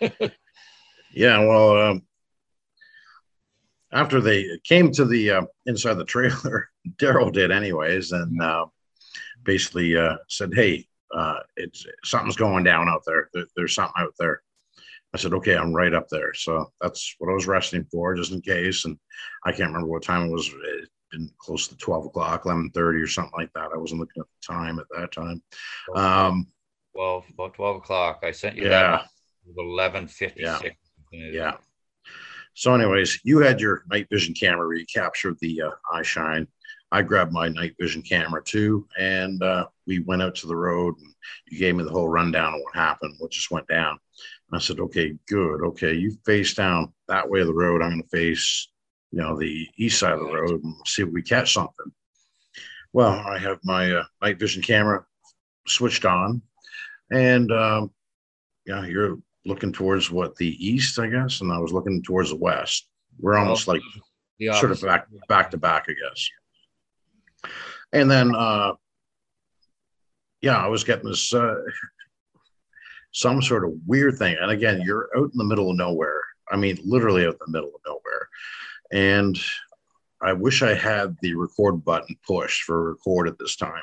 yeah, 1.12 1.38
well, 1.38 1.78
um, 1.78 2.02
after 3.94 4.20
they 4.20 4.46
came 4.64 4.90
to 4.92 5.04
the 5.04 5.30
uh, 5.30 5.42
inside 5.66 5.94
the 5.94 6.04
trailer, 6.04 6.68
Daryl 6.96 7.32
did 7.32 7.50
anyways, 7.50 8.12
and 8.12 8.42
uh, 8.42 8.66
basically 9.42 9.96
uh, 9.96 10.16
said, 10.28 10.52
"Hey, 10.54 10.86
uh, 11.14 11.38
it's 11.56 11.86
something's 12.04 12.36
going 12.36 12.64
down 12.64 12.88
out 12.88 13.02
there. 13.06 13.30
there. 13.32 13.46
There's 13.56 13.74
something 13.74 13.94
out 13.96 14.14
there." 14.18 14.42
I 15.14 15.18
said, 15.18 15.32
"Okay, 15.32 15.56
I'm 15.56 15.72
right 15.72 15.94
up 15.94 16.08
there." 16.08 16.34
So 16.34 16.72
that's 16.80 17.14
what 17.18 17.30
I 17.30 17.34
was 17.34 17.46
resting 17.46 17.86
for, 17.90 18.14
just 18.14 18.32
in 18.32 18.42
case. 18.42 18.84
And 18.84 18.98
I 19.44 19.52
can't 19.52 19.68
remember 19.72 19.88
what 19.88 20.02
time 20.02 20.28
it 20.28 20.32
was. 20.32 20.48
It 20.48 20.88
been 21.14 21.30
close 21.38 21.68
to 21.68 21.76
12 21.76 22.06
o'clock, 22.06 22.44
11:30 22.44 23.02
or 23.02 23.06
something 23.06 23.32
like 23.36 23.52
that. 23.54 23.70
I 23.72 23.78
wasn't 23.78 24.00
looking 24.00 24.20
at 24.20 24.26
the 24.26 24.54
time 24.54 24.78
at 24.78 24.86
that 24.96 25.12
time. 25.12 25.42
Um, 25.94 26.48
well, 26.94 27.24
about 27.32 27.54
12 27.54 27.76
o'clock. 27.76 28.20
I 28.22 28.30
sent 28.30 28.56
you 28.56 28.64
yeah. 28.64 29.02
that 29.46 29.56
11:56. 29.56 30.32
Yeah. 30.36 30.58
yeah. 31.12 31.56
So, 32.54 32.72
anyways, 32.72 33.20
you 33.24 33.38
had 33.40 33.60
your 33.60 33.84
night 33.90 34.06
vision 34.10 34.32
camera 34.32 34.66
where 34.66 34.76
you 34.76 34.86
captured 34.86 35.36
the 35.40 35.62
uh, 35.62 35.70
eye 35.92 36.02
shine. 36.02 36.46
I 36.92 37.02
grabbed 37.02 37.32
my 37.32 37.48
night 37.48 37.74
vision 37.80 38.02
camera 38.02 38.42
too, 38.44 38.86
and 38.96 39.42
uh, 39.42 39.66
we 39.86 39.98
went 39.98 40.22
out 40.22 40.36
to 40.36 40.46
the 40.46 40.54
road. 40.54 40.94
And 40.98 41.12
you 41.48 41.58
gave 41.58 41.74
me 41.74 41.82
the 41.82 41.90
whole 41.90 42.08
rundown 42.08 42.54
of 42.54 42.60
what 42.62 42.76
happened, 42.76 43.16
what 43.18 43.32
just 43.32 43.50
went 43.50 43.66
down. 43.66 43.98
And 44.50 44.56
I 44.56 44.58
said, 44.58 44.78
"Okay, 44.78 45.16
good. 45.26 45.62
Okay, 45.62 45.94
you 45.94 46.16
face 46.24 46.54
down 46.54 46.92
that 47.08 47.28
way 47.28 47.40
of 47.40 47.48
the 47.48 47.54
road. 47.54 47.82
I'm 47.82 47.90
going 47.90 48.02
to 48.02 48.08
face, 48.08 48.68
you 49.10 49.18
know, 49.18 49.36
the 49.36 49.66
east 49.76 49.98
side 49.98 50.12
of 50.12 50.20
the 50.20 50.32
road 50.32 50.62
and 50.62 50.74
see 50.86 51.02
if 51.02 51.08
we 51.08 51.22
catch 51.22 51.52
something." 51.52 51.92
Well, 52.92 53.10
I 53.10 53.38
have 53.38 53.58
my 53.64 53.90
uh, 53.90 54.04
night 54.22 54.38
vision 54.38 54.62
camera 54.62 55.04
switched 55.66 56.04
on, 56.04 56.42
and 57.10 57.50
um, 57.50 57.90
yeah, 58.66 58.86
you're 58.86 59.18
looking 59.46 59.72
towards 59.72 60.10
what 60.10 60.36
the 60.36 60.66
east, 60.66 60.98
I 60.98 61.08
guess, 61.08 61.40
and 61.40 61.52
I 61.52 61.58
was 61.58 61.72
looking 61.72 62.02
towards 62.02 62.30
the 62.30 62.36
west. 62.36 62.88
We're 63.18 63.36
almost 63.36 63.68
like 63.68 63.82
sort 64.54 64.72
of 64.72 64.80
back 64.80 65.06
back 65.28 65.50
to 65.52 65.56
back, 65.56 65.86
I 65.88 65.92
guess. 65.92 66.28
And 67.92 68.10
then, 68.10 68.34
uh, 68.34 68.74
yeah, 70.40 70.56
I 70.56 70.66
was 70.66 70.84
getting 70.84 71.08
this 71.08 71.32
uh, 71.32 71.56
some 73.12 73.40
sort 73.40 73.64
of 73.64 73.72
weird 73.86 74.18
thing. 74.18 74.36
And 74.40 74.50
again, 74.50 74.82
you're 74.84 75.08
out 75.16 75.30
in 75.32 75.38
the 75.38 75.44
middle 75.44 75.70
of 75.70 75.76
nowhere. 75.76 76.20
I 76.50 76.56
mean, 76.56 76.78
literally 76.84 77.24
out 77.24 77.34
in 77.34 77.38
the 77.46 77.52
middle 77.52 77.70
of 77.74 77.80
nowhere. 77.86 78.28
And 78.92 79.38
I 80.20 80.32
wish 80.32 80.62
I 80.62 80.74
had 80.74 81.16
the 81.20 81.34
record 81.34 81.84
button 81.84 82.16
pushed 82.26 82.62
for 82.62 82.92
record 82.92 83.28
at 83.28 83.38
this 83.38 83.56
time 83.56 83.82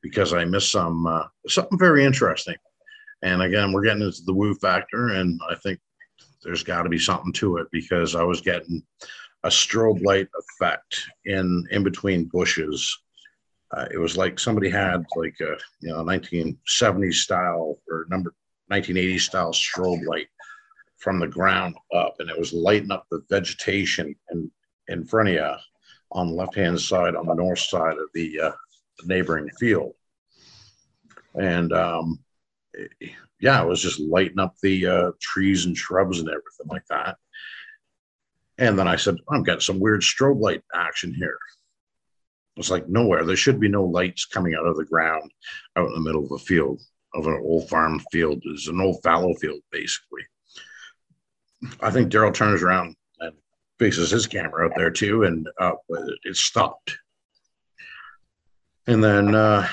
because 0.00 0.32
I 0.32 0.44
missed 0.44 0.72
some 0.72 1.06
uh, 1.06 1.24
something 1.48 1.78
very 1.78 2.04
interesting. 2.04 2.56
And 3.22 3.42
again, 3.42 3.72
we're 3.72 3.84
getting 3.84 4.02
into 4.02 4.22
the 4.24 4.34
woo 4.34 4.54
factor, 4.54 5.10
and 5.10 5.40
I 5.48 5.54
think 5.54 5.78
there's 6.42 6.64
got 6.64 6.82
to 6.82 6.88
be 6.88 6.98
something 6.98 7.32
to 7.34 7.58
it 7.58 7.68
because 7.70 8.14
I 8.16 8.24
was 8.24 8.40
getting 8.40 8.82
a 9.44 9.48
strobe 9.48 10.04
light 10.04 10.28
effect 10.38 11.00
in 11.24 11.66
in 11.70 11.84
between 11.84 12.30
bushes. 12.32 12.98
Uh, 13.70 13.86
it 13.92 13.98
was 13.98 14.16
like 14.16 14.38
somebody 14.38 14.68
had 14.68 15.04
like 15.16 15.36
a 15.40 15.56
you 15.80 15.90
know 15.90 16.04
1970s 16.04 17.14
style 17.14 17.78
or 17.88 18.06
number 18.10 18.34
1980s 18.70 19.20
style 19.20 19.52
strobe 19.52 20.04
light 20.06 20.28
from 20.98 21.18
the 21.18 21.26
ground 21.26 21.76
up, 21.94 22.16
and 22.18 22.28
it 22.28 22.38
was 22.38 22.52
lighting 22.52 22.90
up 22.90 23.06
the 23.10 23.22
vegetation 23.30 24.14
in 24.30 24.50
in 24.88 25.04
front 25.04 25.28
of 25.28 25.34
you 25.34 25.54
on 26.12 26.28
the 26.28 26.34
left 26.34 26.54
hand 26.54 26.80
side 26.80 27.14
on 27.14 27.26
the 27.26 27.34
north 27.34 27.58
side 27.58 27.96
of 27.96 28.08
the, 28.14 28.38
uh, 28.38 28.52
the 28.98 29.06
neighboring 29.06 29.48
field. 29.58 29.94
And 31.34 31.72
um, 31.72 32.18
yeah, 33.40 33.62
it 33.62 33.68
was 33.68 33.82
just 33.82 34.00
lighting 34.00 34.38
up 34.38 34.54
the 34.62 34.86
uh, 34.86 35.10
trees 35.20 35.66
and 35.66 35.76
shrubs 35.76 36.20
and 36.20 36.28
everything 36.28 36.68
like 36.68 36.86
that. 36.88 37.16
And 38.58 38.78
then 38.78 38.88
I 38.88 38.96
said, 38.96 39.16
I'm 39.30 39.42
getting 39.42 39.60
some 39.60 39.80
weird 39.80 40.02
strobe 40.02 40.40
light 40.40 40.62
action 40.74 41.14
here. 41.14 41.38
It's 42.56 42.70
like 42.70 42.88
nowhere. 42.88 43.24
There 43.24 43.36
should 43.36 43.58
be 43.58 43.68
no 43.68 43.84
lights 43.84 44.26
coming 44.26 44.54
out 44.54 44.66
of 44.66 44.76
the 44.76 44.84
ground 44.84 45.30
out 45.76 45.88
in 45.88 45.94
the 45.94 46.00
middle 46.00 46.24
of 46.24 46.32
a 46.32 46.38
field, 46.38 46.80
of 47.14 47.26
an 47.26 47.40
old 47.42 47.68
farm 47.68 48.00
field. 48.12 48.42
It's 48.44 48.68
an 48.68 48.80
old 48.80 49.02
fallow 49.02 49.34
field, 49.34 49.60
basically. 49.70 50.22
I 51.80 51.90
think 51.90 52.12
Daryl 52.12 52.34
turns 52.34 52.62
around 52.62 52.94
and 53.20 53.32
faces 53.78 54.10
his 54.10 54.26
camera 54.26 54.66
out 54.66 54.72
there 54.76 54.90
too, 54.90 55.24
and 55.24 55.48
uh, 55.58 55.72
it 56.24 56.36
stopped. 56.36 56.96
And 58.86 59.02
then 59.02 59.34
uh, 59.34 59.66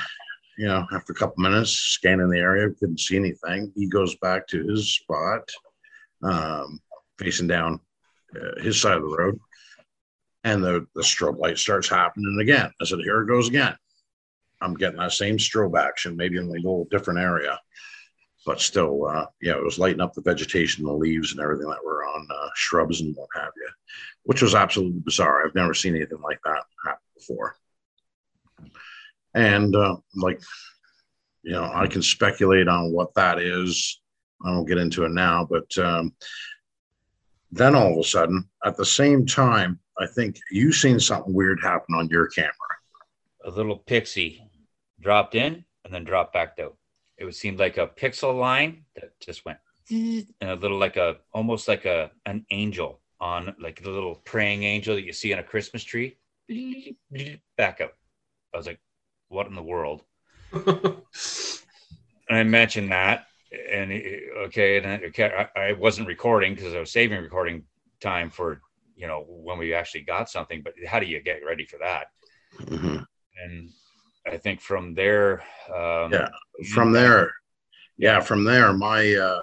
you 0.59 0.67
know, 0.67 0.85
after 0.91 1.13
a 1.13 1.15
couple 1.15 1.41
minutes 1.41 1.71
scanning 1.71 2.29
the 2.29 2.37
area, 2.37 2.69
couldn't 2.71 2.99
see 2.99 3.15
anything. 3.15 3.71
He 3.77 3.87
goes 3.87 4.15
back 4.17 4.45
to 4.47 4.67
his 4.67 4.93
spot, 4.93 5.49
um, 6.21 6.81
facing 7.17 7.47
down 7.47 7.79
uh, 8.35 8.61
his 8.61 8.79
side 8.79 8.97
of 8.97 9.03
the 9.03 9.17
road, 9.17 9.39
and 10.43 10.61
the, 10.61 10.85
the 10.95 11.01
strobe 11.01 11.39
light 11.39 11.57
starts 11.57 11.87
happening 11.87 12.39
again. 12.41 12.69
I 12.81 12.83
said, 12.83 12.99
Here 12.99 13.21
it 13.21 13.27
goes 13.27 13.47
again. 13.47 13.73
I'm 14.59 14.73
getting 14.73 14.99
that 14.99 15.13
same 15.13 15.37
strobe 15.37 15.79
action, 15.79 16.17
maybe 16.17 16.35
in 16.35 16.49
a 16.49 16.51
little 16.51 16.89
different 16.91 17.21
area, 17.21 17.57
but 18.45 18.59
still, 18.59 19.05
uh, 19.05 19.27
yeah, 19.41 19.55
it 19.55 19.63
was 19.63 19.79
lighting 19.79 20.01
up 20.01 20.13
the 20.13 20.21
vegetation, 20.21 20.83
the 20.83 20.91
leaves, 20.91 21.31
and 21.31 21.39
everything 21.39 21.69
that 21.69 21.85
were 21.85 22.03
on 22.03 22.27
uh, 22.29 22.49
shrubs 22.55 22.99
and 22.99 23.15
what 23.15 23.29
have 23.33 23.53
you, 23.55 23.69
which 24.23 24.41
was 24.41 24.55
absolutely 24.55 24.99
bizarre. 24.99 25.45
I've 25.45 25.55
never 25.55 25.73
seen 25.73 25.95
anything 25.95 26.19
like 26.21 26.41
that 26.43 26.63
happen 26.83 26.99
before 27.15 27.55
and 29.39 29.75
uh, 29.75 29.95
like 30.15 30.41
you 31.43 31.53
know 31.53 31.71
i 31.73 31.87
can 31.87 32.01
speculate 32.01 32.67
on 32.67 32.91
what 32.91 33.13
that 33.15 33.39
is. 33.39 34.01
I 34.45 34.51
won't 34.51 34.67
get 34.67 34.77
into 34.77 35.03
it 35.05 35.11
now 35.11 35.47
but 35.49 35.77
um, 35.77 36.13
then 37.51 37.75
all 37.75 37.93
of 37.93 37.99
a 37.99 38.03
sudden 38.03 38.47
at 38.65 38.77
the 38.77 38.85
same 38.85 39.25
time 39.25 39.79
i 39.99 40.05
think 40.05 40.37
you 40.51 40.71
seen 40.71 40.99
something 40.99 41.33
weird 41.33 41.59
happen 41.61 41.95
on 41.95 42.09
your 42.09 42.27
camera. 42.27 42.53
A 43.45 43.49
little 43.49 43.77
pixie 43.77 44.43
dropped 44.99 45.35
in 45.35 45.63
and 45.83 45.93
then 45.93 46.03
dropped 46.03 46.33
back 46.33 46.59
out. 46.61 46.75
It 47.17 47.25
would 47.25 47.35
seem 47.35 47.57
like 47.57 47.77
a 47.77 47.87
pixel 47.87 48.37
line 48.37 48.83
that 48.95 49.17
just 49.19 49.45
went 49.45 49.59
and 49.89 50.25
a 50.41 50.55
little 50.55 50.77
like 50.77 50.97
a 50.97 51.17
almost 51.33 51.67
like 51.67 51.85
a 51.85 52.11
an 52.25 52.45
angel 52.51 53.01
on 53.21 53.53
like 53.59 53.81
the 53.81 53.89
little 53.89 54.15
praying 54.23 54.63
angel 54.63 54.95
that 54.95 55.03
you 55.03 55.11
see 55.13 55.33
on 55.33 55.39
a 55.39 55.43
christmas 55.43 55.83
tree. 55.83 56.17
Back 57.57 57.81
up 57.81 57.93
i 58.53 58.57
was 58.57 58.67
like 58.67 58.79
what 59.29 59.47
in 59.47 59.55
the 59.55 59.63
world? 59.63 60.03
and 60.53 61.01
I 62.29 62.43
mentioned 62.43 62.91
that, 62.91 63.27
and 63.71 63.91
okay, 64.45 64.77
and 64.77 65.03
okay, 65.05 65.47
I, 65.55 65.59
I 65.59 65.73
wasn't 65.73 66.07
recording 66.07 66.55
because 66.55 66.73
I 66.73 66.79
was 66.79 66.91
saving 66.91 67.21
recording 67.21 67.63
time 68.01 68.29
for 68.29 68.61
you 68.95 69.07
know 69.07 69.25
when 69.27 69.57
we 69.57 69.73
actually 69.73 70.01
got 70.01 70.29
something. 70.29 70.61
But 70.61 70.73
how 70.87 70.99
do 70.99 71.05
you 71.05 71.21
get 71.21 71.45
ready 71.45 71.65
for 71.65 71.77
that? 71.77 72.07
Mm-hmm. 72.59 72.97
And 73.43 73.69
I 74.27 74.37
think 74.37 74.59
from 74.59 74.93
there, 74.93 75.41
um, 75.73 76.11
yeah, 76.11 76.29
from 76.73 76.91
there, 76.91 77.31
yeah, 77.97 78.19
from 78.19 78.43
there, 78.43 78.73
my 78.73 79.13
uh, 79.13 79.41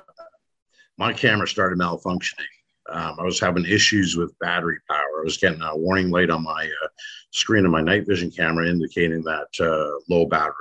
my 0.99 1.13
camera 1.13 1.49
started 1.49 1.79
malfunctioning. 1.79 2.45
Um, 2.91 3.17
I 3.19 3.25
was 3.25 3.41
having 3.41 3.65
issues 3.65 4.17
with 4.17 4.39
battery 4.39 4.79
power. 4.89 5.21
I 5.21 5.25
was 5.25 5.39
getting 5.39 5.61
a 5.63 5.77
warning 5.77 6.11
light 6.11 6.31
on 6.31 6.45
my 6.45 6.65
uh, 6.85 6.89
screen 7.33 7.65
of 7.65 7.73
my 7.73 7.81
night 7.81 8.07
vision 8.07 8.31
camera 8.31 8.69
indicating 8.69 9.23
that 9.23 9.49
uh, 9.61 9.99
low 10.09 10.27
battery, 10.27 10.55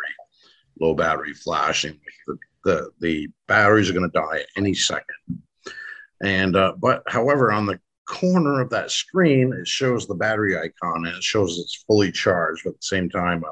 low 0.80 0.96
battery 0.96 1.34
flashing. 1.34 2.00
The, 2.28 2.38
the, 2.64 2.90
the 3.00 3.28
batteries 3.48 3.90
are 3.90 3.94
going 3.94 4.10
to 4.10 4.20
die 4.20 4.44
any 4.58 4.74
second. 4.74 5.44
And, 6.24 6.56
uh, 6.56 6.74
but 6.80 7.04
however, 7.08 7.52
on 7.52 7.66
the 7.66 7.80
corner 8.08 8.62
of 8.62 8.70
that 8.72 8.92
screen, 8.92 9.54
it 9.54 9.68
shows 9.68 10.08
the 10.08 10.16
battery 10.16 10.58
icon 10.58 11.06
and 11.06 11.16
it 11.16 11.24
shows 11.24 11.60
it's 11.60 11.84
fully 11.88 12.12
charged. 12.12 12.64
But 12.64 12.72
at 12.72 12.76
the 12.78 12.82
same 12.82 13.10
time, 13.10 13.44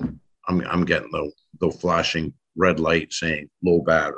I'm, 0.00 0.20
I'm, 0.48 0.60
I'm 0.68 0.84
getting 0.84 1.10
the, 1.10 1.30
the 1.60 1.70
flashing 1.70 2.32
red 2.56 2.80
light 2.80 3.12
saying 3.12 3.48
low 3.64 3.80
battery. 3.80 4.16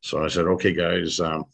So 0.00 0.24
I 0.24 0.28
said, 0.28 0.46
okay, 0.46 0.72
guys, 0.72 1.20
um, 1.20 1.44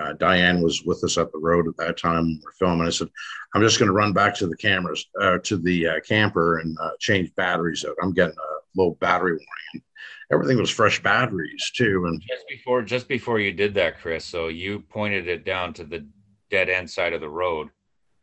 uh, 0.00 0.12
Diane 0.14 0.60
was 0.60 0.82
with 0.84 1.02
us 1.04 1.18
at 1.18 1.30
the 1.32 1.38
road 1.38 1.68
at 1.68 1.76
that 1.76 1.96
time. 1.96 2.40
We're 2.42 2.52
filming. 2.52 2.86
I 2.86 2.90
said, 2.90 3.08
I'm 3.54 3.62
just 3.62 3.78
going 3.78 3.88
to 3.88 3.94
run 3.94 4.12
back 4.12 4.34
to 4.36 4.46
the 4.46 4.56
cameras, 4.56 5.06
uh, 5.20 5.38
to 5.44 5.56
the 5.56 5.86
uh, 5.88 6.00
camper 6.00 6.58
and 6.58 6.76
uh, 6.80 6.90
change 6.98 7.34
batteries 7.36 7.84
out. 7.84 7.96
I'm 8.02 8.12
getting 8.12 8.36
a 8.36 8.80
low 8.80 8.96
battery 9.00 9.32
warning. 9.32 9.84
Everything 10.32 10.58
was 10.58 10.70
fresh 10.70 11.02
batteries 11.02 11.70
too. 11.74 12.06
And 12.06 12.20
just 12.20 12.48
before, 12.48 12.82
just 12.82 13.08
before 13.08 13.38
you 13.38 13.52
did 13.52 13.74
that, 13.74 14.00
Chris, 14.00 14.24
so 14.24 14.48
you 14.48 14.80
pointed 14.80 15.28
it 15.28 15.44
down 15.44 15.72
to 15.74 15.84
the 15.84 16.06
dead 16.50 16.68
end 16.68 16.90
side 16.90 17.12
of 17.12 17.20
the 17.20 17.28
road. 17.28 17.68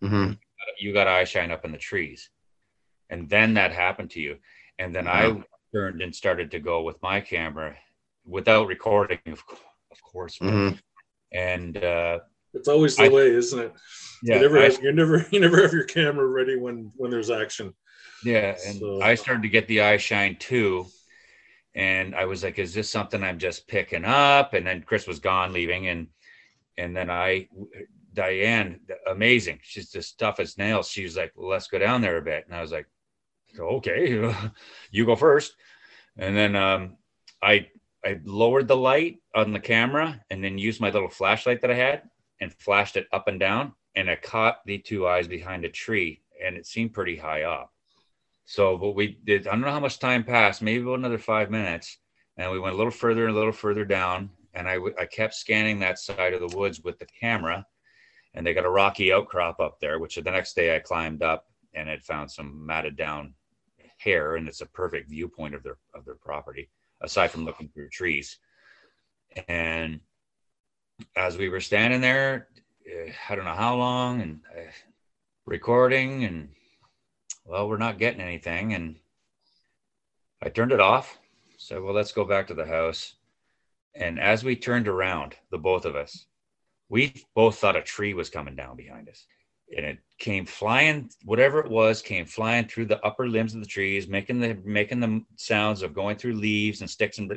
Mm-hmm. 0.04 0.34
You 0.80 0.94
got 0.94 1.08
eye 1.08 1.24
shine 1.24 1.52
up 1.52 1.64
in 1.64 1.72
the 1.72 1.78
trees, 1.78 2.30
and 3.10 3.30
then 3.30 3.54
that 3.54 3.72
happened 3.72 4.10
to 4.12 4.20
you, 4.20 4.38
and 4.80 4.96
then 4.96 5.06
yeah. 5.06 5.12
I 5.12 5.44
turned 5.74 6.02
and 6.02 6.16
started 6.16 6.52
to 6.52 6.60
go 6.60 6.82
with 6.82 7.02
my 7.02 7.22
camera 7.22 7.76
without 8.26 8.68
recording, 8.68 9.20
of, 9.28 9.44
of 9.92 10.02
course. 10.04 10.38
Mm-hmm. 10.40 10.78
And 11.32 11.78
uh, 11.78 12.20
it's 12.54 12.68
always 12.68 12.96
the 12.96 13.04
I, 13.04 13.10
way, 13.10 13.28
isn't 13.34 13.60
it? 13.60 13.74
Yeah, 14.24 14.36
you 14.36 14.42
never, 14.42 14.60
I, 14.60 14.64
have, 14.64 14.84
you 14.84 14.92
never, 14.92 15.26
you 15.32 15.40
never 15.40 15.62
have 15.62 15.74
your 15.74 15.86
camera 15.86 16.28
ready 16.28 16.58
when 16.58 16.92
when 16.96 17.12
there's 17.12 17.32
action. 17.32 17.74
Yeah, 18.24 18.56
and 18.68 18.78
so. 18.78 19.02
I 19.02 19.16
started 19.16 19.44
to 19.44 19.50
get 19.50 19.68
the 19.68 19.82
eye 19.82 19.98
shine 19.98 20.36
too, 20.38 20.86
and 21.74 22.16
I 22.16 22.26
was 22.26 22.44
like, 22.44 22.60
"Is 22.60 22.74
this 22.74 22.90
something 22.90 23.24
I'm 23.24 23.40
just 23.40 23.68
picking 23.68 24.06
up?" 24.06 24.54
And 24.54 24.66
then 24.66 24.84
Chris 24.84 25.08
was 25.08 25.20
gone, 25.20 25.54
leaving, 25.54 25.88
and 25.88 26.08
and 26.78 26.96
then 26.96 27.10
I, 27.10 27.48
Diane, 28.14 28.82
amazing. 29.10 29.60
She's 29.64 29.90
just 29.92 30.20
tough 30.20 30.40
as 30.40 30.58
nails. 30.58 30.90
She 30.90 31.04
was 31.04 31.18
like, 31.18 31.32
well, 31.36 31.50
"Let's 31.50 31.68
go 31.68 31.80
down 31.80 32.02
there 32.02 32.18
a 32.18 32.22
bit," 32.22 32.46
and 32.46 32.56
I 32.56 32.62
was 32.62 32.72
like, 32.72 32.88
"Okay, 33.58 34.32
you 34.92 35.06
go 35.06 35.16
first. 35.16 35.56
And 36.18 36.36
then 36.36 36.56
um, 36.56 36.98
I 37.42 37.68
I 38.04 38.20
lowered 38.24 38.68
the 38.68 38.78
light 38.78 39.20
on 39.36 39.54
the 39.54 39.60
camera 39.60 40.24
and 40.30 40.44
then 40.44 40.58
used 40.58 40.82
my 40.82 40.90
little 40.90 41.10
flashlight 41.10 41.62
that 41.62 41.72
I 41.72 41.76
had 41.76 42.04
and 42.40 42.54
flashed 42.54 42.98
it 42.98 43.08
up 43.12 43.28
and 43.28 43.40
down. 43.40 43.74
And 43.96 44.10
I 44.10 44.16
caught 44.16 44.66
the 44.66 44.80
two 44.80 45.08
eyes 45.08 45.28
behind 45.28 45.66
a 45.66 45.70
tree 45.70 46.22
and 46.44 46.56
it 46.56 46.66
seemed 46.66 46.94
pretty 46.94 47.16
high 47.16 47.44
up. 47.44 47.72
So, 48.46 48.76
what 48.76 48.96
we 48.96 49.20
did, 49.24 49.48
I 49.48 49.52
don't 49.52 49.62
know 49.62 49.72
how 49.72 49.80
much 49.80 50.00
time 50.00 50.24
passed, 50.24 50.62
maybe 50.62 50.82
about 50.82 51.00
another 51.00 51.20
five 51.20 51.52
minutes. 51.52 51.98
And 52.38 52.52
we 52.52 52.60
went 52.60 52.74
a 52.74 52.78
little 52.78 52.92
further 52.92 53.28
and 53.28 53.36
a 53.36 53.38
little 53.38 53.52
further 53.52 53.86
down. 53.86 54.32
And 54.54 54.68
I, 54.68 54.78
I 55.00 55.06
kept 55.06 55.36
scanning 55.36 55.80
that 55.80 56.00
side 56.00 56.34
of 56.34 56.42
the 56.42 56.58
woods 56.58 56.82
with 56.82 56.98
the 56.98 57.06
camera. 57.06 57.66
And 58.34 58.46
they 58.46 58.54
got 58.54 58.66
a 58.66 58.70
rocky 58.70 59.14
outcrop 59.14 59.60
up 59.60 59.80
there, 59.80 60.00
which 60.00 60.16
the 60.16 60.22
next 60.24 60.56
day 60.56 60.76
I 60.76 60.80
climbed 60.80 61.22
up 61.22 61.46
and 61.74 61.88
had 61.88 62.04
found 62.04 62.32
some 62.32 62.66
matted 62.66 62.96
down 62.96 63.36
hair. 63.98 64.38
And 64.38 64.48
it's 64.48 64.62
a 64.62 64.66
perfect 64.66 65.10
viewpoint 65.10 65.54
of 65.54 65.64
their, 65.64 65.78
of 65.94 66.04
their 66.06 66.16
property 66.16 66.70
aside 67.02 67.32
from 67.32 67.46
looking 67.46 67.70
through 67.70 67.90
trees. 67.90 68.38
And 69.48 70.00
as 71.16 71.38
we 71.38 71.50
were 71.50 71.60
standing 71.60 72.02
there, 72.02 72.48
eh, 72.86 73.12
I 73.30 73.36
don't 73.36 73.46
know 73.46 73.52
how 73.52 73.76
long, 73.76 74.22
and 74.22 74.40
uh, 74.56 74.72
recording, 75.46 76.26
and 76.26 76.50
well, 77.46 77.68
we're 77.68 77.78
not 77.78 78.00
getting 78.00 78.22
anything. 78.22 78.74
And 78.74 78.98
I 80.42 80.50
turned 80.50 80.72
it 80.72 80.80
off. 80.80 81.18
Said, 81.58 81.82
well, 81.82 81.94
let's 81.94 82.12
go 82.12 82.26
back 82.26 82.48
to 82.48 82.54
the 82.54 82.66
house. 82.66 83.16
And 83.94 84.20
as 84.20 84.44
we 84.44 84.56
turned 84.56 84.88
around, 84.88 85.36
the 85.52 85.58
both 85.58 85.86
of 85.86 85.96
us, 85.96 86.26
we 86.90 87.14
both 87.36 87.58
thought 87.58 87.76
a 87.76 87.82
tree 87.82 88.14
was 88.14 88.30
coming 88.30 88.56
down 88.56 88.76
behind 88.76 89.10
us 89.10 89.26
and 89.76 89.86
it 89.86 90.00
came 90.18 90.46
flying 90.46 91.10
whatever 91.26 91.60
it 91.60 91.70
was 91.70 92.02
came 92.02 92.26
flying 92.26 92.66
through 92.66 92.86
the 92.86 93.04
upper 93.06 93.28
limbs 93.28 93.56
of 93.56 93.60
the 93.60 93.66
trees 93.66 94.08
making 94.08 94.40
the 94.40 94.56
making 94.64 95.00
the 95.00 95.24
sounds 95.36 95.82
of 95.82 95.94
going 95.94 96.16
through 96.16 96.34
leaves 96.34 96.82
and 96.82 96.90
sticks 96.90 97.18
and 97.18 97.32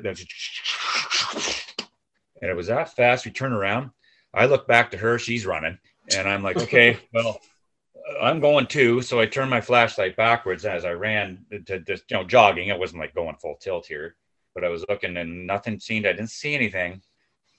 and 2.42 2.50
it 2.50 2.56
was 2.56 2.66
that 2.66 2.94
fast. 2.94 3.24
We 3.24 3.30
turn 3.30 3.54
around. 3.54 3.90
I 4.34 4.44
look 4.46 4.68
back 4.68 4.90
to 4.90 4.98
her. 4.98 5.18
She's 5.18 5.46
running. 5.46 5.78
And 6.14 6.28
i'm 6.28 6.42
like 6.42 6.58
okay 6.58 6.98
well 7.14 7.40
i'm 8.20 8.40
going 8.40 8.66
too. 8.66 9.00
So 9.00 9.20
i 9.20 9.26
turned 9.26 9.50
my 9.50 9.62
flashlight 9.62 10.16
backwards 10.16 10.66
as 10.66 10.84
i 10.84 10.92
ran 10.92 11.46
to 11.66 11.80
just 11.80 12.04
you 12.10 12.16
know 12.16 12.24
jogging. 12.24 12.68
It 12.68 12.78
wasn't 12.78 13.00
like 13.00 13.14
going 13.14 13.36
full 13.36 13.56
tilt 13.56 13.86
here 13.86 14.16
but 14.54 14.64
i 14.64 14.68
was 14.68 14.84
looking 14.88 15.16
and 15.16 15.46
nothing 15.46 15.80
seemed. 15.80 16.06
I 16.06 16.12
didn't 16.12 16.30
see 16.30 16.54
anything 16.54 17.00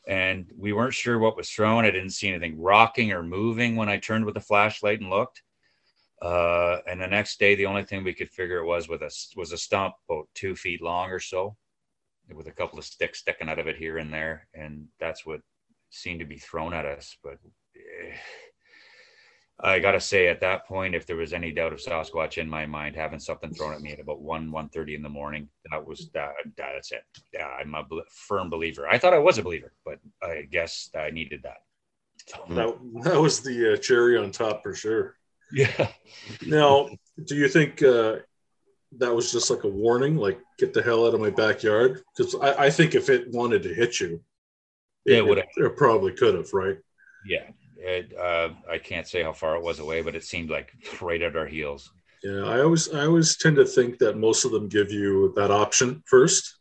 and 0.07 0.51
we 0.57 0.73
weren't 0.73 0.93
sure 0.93 1.17
what 1.17 1.37
was 1.37 1.49
thrown. 1.49 1.85
I 1.85 1.91
didn't 1.91 2.11
see 2.11 2.27
anything 2.27 2.61
rocking 2.61 3.11
or 3.11 3.23
moving 3.23 3.75
when 3.75 3.89
I 3.89 3.97
turned 3.97 4.25
with 4.25 4.35
the 4.35 4.41
flashlight 4.41 5.01
and 5.01 5.09
looked. 5.09 5.41
Uh, 6.21 6.77
and 6.87 7.01
the 7.01 7.07
next 7.07 7.39
day, 7.39 7.55
the 7.55 7.65
only 7.65 7.83
thing 7.83 8.03
we 8.03 8.13
could 8.13 8.29
figure 8.29 8.59
it 8.59 8.65
was 8.65 8.87
with 8.87 9.01
us 9.01 9.31
was 9.35 9.51
a 9.51 9.57
stump 9.57 9.95
about 10.09 10.27
two 10.33 10.55
feet 10.55 10.81
long 10.81 11.09
or 11.09 11.19
so, 11.19 11.55
with 12.33 12.47
a 12.47 12.51
couple 12.51 12.79
of 12.79 12.85
sticks 12.85 13.19
sticking 13.19 13.49
out 13.49 13.59
of 13.59 13.67
it 13.67 13.77
here 13.77 13.97
and 13.97 14.13
there, 14.13 14.47
and 14.53 14.87
that's 14.99 15.25
what 15.25 15.41
seemed 15.89 16.19
to 16.19 16.25
be 16.25 16.37
thrown 16.37 16.73
at 16.73 16.85
us. 16.85 17.17
But 17.23 17.37
eh, 17.75 18.15
I 19.59 19.79
gotta 19.79 20.01
say, 20.01 20.27
at 20.27 20.41
that 20.41 20.67
point, 20.67 20.95
if 20.95 21.05
there 21.05 21.15
was 21.15 21.31
any 21.31 21.51
doubt 21.51 21.71
of 21.71 21.79
Sasquatch 21.79 22.37
in 22.37 22.49
my 22.49 22.65
mind, 22.65 22.95
having 22.95 23.19
something 23.19 23.53
thrown 23.53 23.73
at 23.73 23.81
me 23.81 23.93
at 23.93 24.01
about 24.01 24.21
one 24.21 24.51
one 24.51 24.67
thirty 24.67 24.95
in 24.95 25.01
the 25.01 25.09
morning, 25.09 25.47
that 25.71 25.85
was 25.85 26.09
that. 26.13 26.33
That's 26.57 26.91
it. 26.91 27.03
Yeah, 27.33 27.47
I'm 27.47 27.73
a 27.73 27.85
firm 28.27 28.49
believer. 28.49 28.87
I 28.87 28.97
thought 28.97 29.13
I 29.13 29.19
was 29.19 29.37
a 29.37 29.43
believer, 29.43 29.71
but 29.85 29.99
I 30.21 30.41
guess 30.51 30.89
I 30.97 31.09
needed 31.09 31.43
that. 31.43 31.59
So. 32.27 32.43
That, 32.49 33.03
that 33.03 33.21
was 33.21 33.41
the 33.41 33.73
uh, 33.73 33.77
cherry 33.77 34.17
on 34.17 34.31
top 34.31 34.63
for 34.63 34.73
sure. 34.73 35.15
Yeah. 35.51 35.87
now, 36.45 36.89
do 37.23 37.35
you 37.35 37.47
think 37.47 37.81
uh, 37.81 38.17
that 38.97 39.13
was 39.13 39.31
just 39.31 39.49
like 39.49 39.63
a 39.63 39.69
warning, 39.69 40.17
like 40.17 40.39
get 40.57 40.73
the 40.73 40.81
hell 40.81 41.05
out 41.05 41.13
of 41.13 41.21
my 41.21 41.29
backyard? 41.29 42.01
Because 42.15 42.35
I, 42.35 42.65
I, 42.65 42.69
think 42.69 42.95
if 42.95 43.09
it 43.09 43.31
wanted 43.31 43.63
to 43.63 43.73
hit 43.73 43.99
you, 43.99 44.21
it, 45.05 45.17
it 45.17 45.25
would. 45.25 45.37
It, 45.37 45.47
it 45.55 45.77
probably 45.77 46.13
could 46.13 46.35
have, 46.35 46.51
right? 46.51 46.77
Yeah, 47.25 47.47
it, 47.85 48.17
uh, 48.17 48.49
I 48.69 48.79
can't 48.79 49.07
say 49.07 49.21
how 49.21 49.31
far 49.31 49.55
it 49.55 49.61
was 49.61 49.79
away, 49.79 50.01
but 50.01 50.15
it 50.15 50.23
seemed 50.23 50.49
like 50.49 50.71
right 51.01 51.21
at 51.21 51.35
our 51.35 51.45
heels. 51.45 51.91
Yeah, 52.23 52.45
I 52.45 52.61
always 52.61 52.91
I 52.91 53.05
always 53.05 53.37
tend 53.37 53.57
to 53.57 53.65
think 53.65 53.99
that 53.99 54.17
most 54.17 54.45
of 54.45 54.51
them 54.51 54.67
give 54.67 54.91
you 54.91 55.33
that 55.35 55.51
option 55.51 56.03
first. 56.07 56.57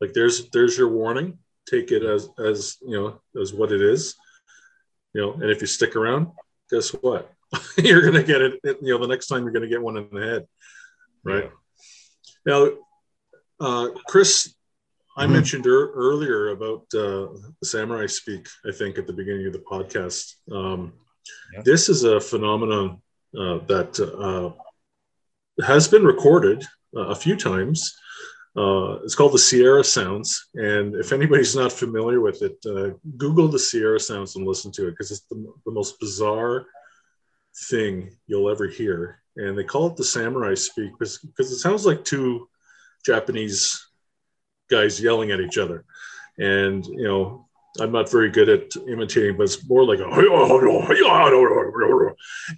Like 0.00 0.12
there's 0.12 0.48
there's 0.50 0.78
your 0.78 0.88
warning. 0.88 1.38
Take 1.68 1.90
it 1.90 2.04
as 2.04 2.28
as 2.38 2.76
you 2.82 2.96
know 2.96 3.20
as 3.40 3.52
what 3.52 3.72
it 3.72 3.82
is. 3.82 4.14
You 5.12 5.22
know, 5.22 5.32
and 5.32 5.50
if 5.50 5.60
you 5.60 5.66
stick 5.66 5.96
around, 5.96 6.28
guess 6.70 6.90
what? 6.90 7.32
you're 7.78 8.02
gonna 8.02 8.22
get 8.22 8.42
it. 8.42 8.60
You 8.62 8.92
know, 8.94 8.98
the 8.98 9.08
next 9.08 9.26
time 9.26 9.42
you're 9.42 9.52
gonna 9.52 9.66
get 9.66 9.82
one 9.82 9.96
in 9.96 10.08
the 10.12 10.20
head, 10.20 10.46
right? 11.24 11.50
Yeah. 12.46 12.52
Now, 12.52 12.70
uh, 13.58 13.88
Chris 14.06 14.54
I 15.16 15.24
mm-hmm. 15.24 15.32
mentioned 15.32 15.66
er- 15.66 15.92
earlier 15.94 16.48
about 16.48 16.82
uh, 16.94 17.32
the 17.60 17.64
samurai 17.64 18.06
speak, 18.06 18.46
I 18.68 18.72
think, 18.72 18.98
at 18.98 19.06
the 19.06 19.12
beginning 19.12 19.46
of 19.46 19.52
the 19.54 19.60
podcast. 19.60 20.34
Um, 20.52 20.92
yeah. 21.54 21.62
This 21.64 21.88
is 21.88 22.04
a 22.04 22.20
phenomenon 22.20 23.00
uh, 23.36 23.58
that 23.66 23.98
uh, 24.00 25.64
has 25.64 25.88
been 25.88 26.04
recorded 26.04 26.64
uh, 26.94 27.08
a 27.08 27.14
few 27.14 27.36
times. 27.36 27.96
Uh, 28.56 28.98
it's 29.04 29.14
called 29.14 29.32
the 29.32 29.38
Sierra 29.38 29.84
Sounds. 29.84 30.48
And 30.54 30.94
if 30.94 31.12
anybody's 31.12 31.56
not 31.56 31.72
familiar 31.72 32.20
with 32.20 32.42
it, 32.42 32.56
uh, 32.66 32.96
Google 33.16 33.48
the 33.48 33.58
Sierra 33.58 34.00
Sounds 34.00 34.36
and 34.36 34.46
listen 34.46 34.72
to 34.72 34.88
it 34.88 34.92
because 34.92 35.10
it's 35.10 35.26
the, 35.30 35.52
the 35.64 35.72
most 35.72 35.98
bizarre 36.00 36.66
thing 37.68 38.16
you'll 38.26 38.50
ever 38.50 38.66
hear. 38.66 39.22
And 39.36 39.56
they 39.56 39.64
call 39.64 39.86
it 39.88 39.96
the 39.96 40.04
samurai 40.04 40.54
speak 40.54 40.92
because 40.98 41.22
it 41.38 41.58
sounds 41.58 41.84
like 41.84 42.04
two 42.04 42.48
Japanese 43.04 43.85
guys 44.70 45.00
yelling 45.00 45.30
at 45.30 45.40
each 45.40 45.58
other. 45.58 45.84
And, 46.38 46.84
you 46.86 47.04
know, 47.04 47.46
I'm 47.80 47.92
not 47.92 48.10
very 48.10 48.30
good 48.30 48.48
at 48.48 48.76
imitating, 48.88 49.36
but 49.36 49.44
it's 49.44 49.68
more 49.68 49.84
like 49.84 50.00
a, 50.00 50.04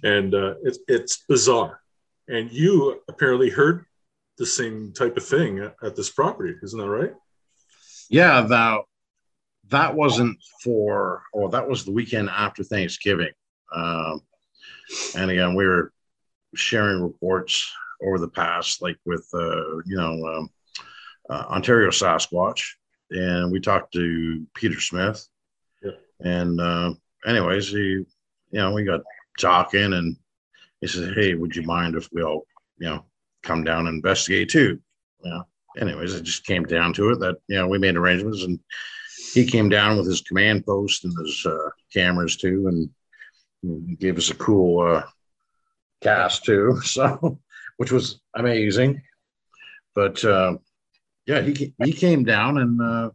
and 0.03 0.33
uh, 0.33 0.55
it's, 0.63 0.79
it's 0.87 1.23
bizarre. 1.27 1.81
And 2.27 2.51
you 2.51 3.01
apparently 3.07 3.49
heard 3.49 3.85
the 4.37 4.45
same 4.45 4.93
type 4.93 5.17
of 5.17 5.25
thing 5.25 5.59
at, 5.83 5.95
this 5.95 6.09
property, 6.09 6.55
isn't 6.63 6.79
that 6.79 6.89
right? 6.89 7.13
Yeah, 8.09 8.41
that 8.41 8.81
that 9.69 9.95
wasn't 9.95 10.37
for, 10.63 11.23
or 11.33 11.49
that 11.49 11.67
was 11.67 11.85
the 11.85 11.91
weekend 11.91 12.29
after 12.29 12.63
Thanksgiving. 12.63 13.31
Um, 13.75 14.21
and 15.15 15.29
again, 15.29 15.55
we 15.55 15.67
were 15.67 15.91
sharing 16.55 17.03
reports 17.03 17.71
over 18.03 18.17
the 18.17 18.29
past, 18.29 18.81
like 18.81 18.97
with, 19.05 19.27
uh, 19.33 19.77
you 19.85 19.97
know, 19.97 20.25
um, 20.25 20.49
uh, 21.29 21.45
Ontario 21.49 21.89
Sasquatch, 21.89 22.61
and 23.11 23.51
we 23.51 23.59
talked 23.59 23.93
to 23.93 24.45
Peter 24.55 24.79
Smith. 24.79 25.27
And 26.21 26.59
uh, 26.59 26.93
anyways, 27.25 27.69
he, 27.69 27.77
you 27.77 28.05
know, 28.51 28.73
we 28.73 28.83
got 28.83 29.01
talking, 29.39 29.93
and 29.93 30.17
he 30.81 30.87
said, 30.87 31.13
"Hey, 31.15 31.33
would 31.33 31.55
you 31.55 31.63
mind 31.63 31.95
if 31.95 32.09
we 32.11 32.23
all, 32.23 32.45
you 32.77 32.89
know, 32.89 33.05
come 33.43 33.63
down 33.63 33.87
and 33.87 33.95
investigate 33.95 34.49
too?" 34.49 34.79
Yeah. 35.23 35.41
anyways, 35.79 36.13
it 36.15 36.23
just 36.23 36.45
came 36.45 36.63
down 36.63 36.93
to 36.93 37.11
it 37.11 37.19
that 37.19 37.37
you 37.47 37.55
know 37.55 37.67
we 37.67 37.77
made 37.77 37.95
arrangements, 37.95 38.43
and 38.43 38.59
he 39.33 39.45
came 39.45 39.69
down 39.69 39.97
with 39.97 40.07
his 40.07 40.21
command 40.21 40.65
post 40.65 41.05
and 41.05 41.13
his 41.17 41.45
uh, 41.45 41.69
cameras 41.93 42.35
too, 42.35 42.67
and 42.67 43.97
gave 43.99 44.17
us 44.17 44.29
a 44.29 44.35
cool 44.35 44.85
uh, 44.85 45.03
cast 46.01 46.43
too. 46.43 46.79
So, 46.83 47.39
which 47.77 47.91
was 47.91 48.19
amazing. 48.35 49.01
But 49.95 50.23
uh, 50.25 50.57
yeah, 51.29 51.41
he 51.41 51.73
he 51.83 51.93
came 51.93 52.23
down 52.23 52.57
and 52.57 52.81
uh, 52.81 53.11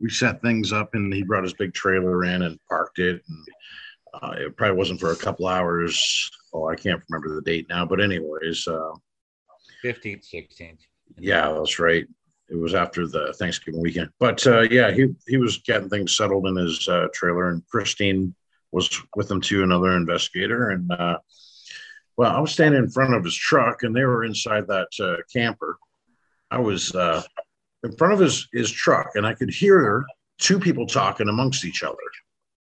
we 0.00 0.08
set 0.08 0.40
things 0.40 0.72
up, 0.72 0.94
and 0.94 1.12
he 1.12 1.24
brought 1.24 1.42
his 1.42 1.52
big 1.54 1.74
trailer 1.74 2.24
in 2.24 2.42
and 2.42 2.60
parked 2.68 3.00
it. 3.00 3.20
And 3.28 3.46
uh, 4.14 4.34
it 4.38 4.56
probably 4.56 4.76
wasn't 4.76 5.00
for 5.00 5.10
a 5.10 5.16
couple 5.16 5.48
hours. 5.48 6.30
Oh, 6.52 6.68
I 6.68 6.76
can't 6.76 7.02
remember 7.08 7.34
the 7.34 7.42
date 7.42 7.66
now, 7.68 7.84
but 7.84 8.00
anyways, 8.00 8.68
uh, 8.68 8.92
fifteenth, 9.82 10.24
sixteenth. 10.24 10.78
Yeah, 11.18 11.52
that's 11.52 11.80
right. 11.80 12.06
It 12.48 12.56
was 12.56 12.74
after 12.74 13.08
the 13.08 13.34
Thanksgiving 13.36 13.82
weekend. 13.82 14.10
But 14.20 14.46
uh, 14.46 14.60
yeah, 14.60 14.92
he 14.92 15.08
he 15.26 15.36
was 15.36 15.58
getting 15.58 15.88
things 15.88 16.16
settled 16.16 16.46
in 16.46 16.54
his 16.54 16.86
uh, 16.88 17.08
trailer, 17.12 17.48
and 17.50 17.66
Christine 17.66 18.32
was 18.70 18.88
with 19.16 19.28
him 19.28 19.40
too, 19.40 19.64
another 19.64 19.90
investigator. 19.96 20.70
And 20.70 20.92
uh, 20.92 21.18
well, 22.16 22.30
I 22.30 22.38
was 22.38 22.52
standing 22.52 22.84
in 22.84 22.90
front 22.90 23.14
of 23.14 23.24
his 23.24 23.36
truck, 23.36 23.82
and 23.82 23.94
they 23.94 24.04
were 24.04 24.24
inside 24.24 24.68
that 24.68 24.88
uh, 25.02 25.16
camper. 25.32 25.78
I 26.48 26.58
was 26.58 26.94
uh, 26.94 27.24
in 27.86 27.96
front 27.96 28.14
of 28.14 28.20
his 28.20 28.48
his 28.52 28.70
truck, 28.70 29.12
and 29.14 29.26
I 29.26 29.34
could 29.34 29.50
hear 29.50 30.04
two 30.38 30.58
people 30.58 30.86
talking 30.86 31.28
amongst 31.28 31.64
each 31.64 31.82
other, 31.82 31.96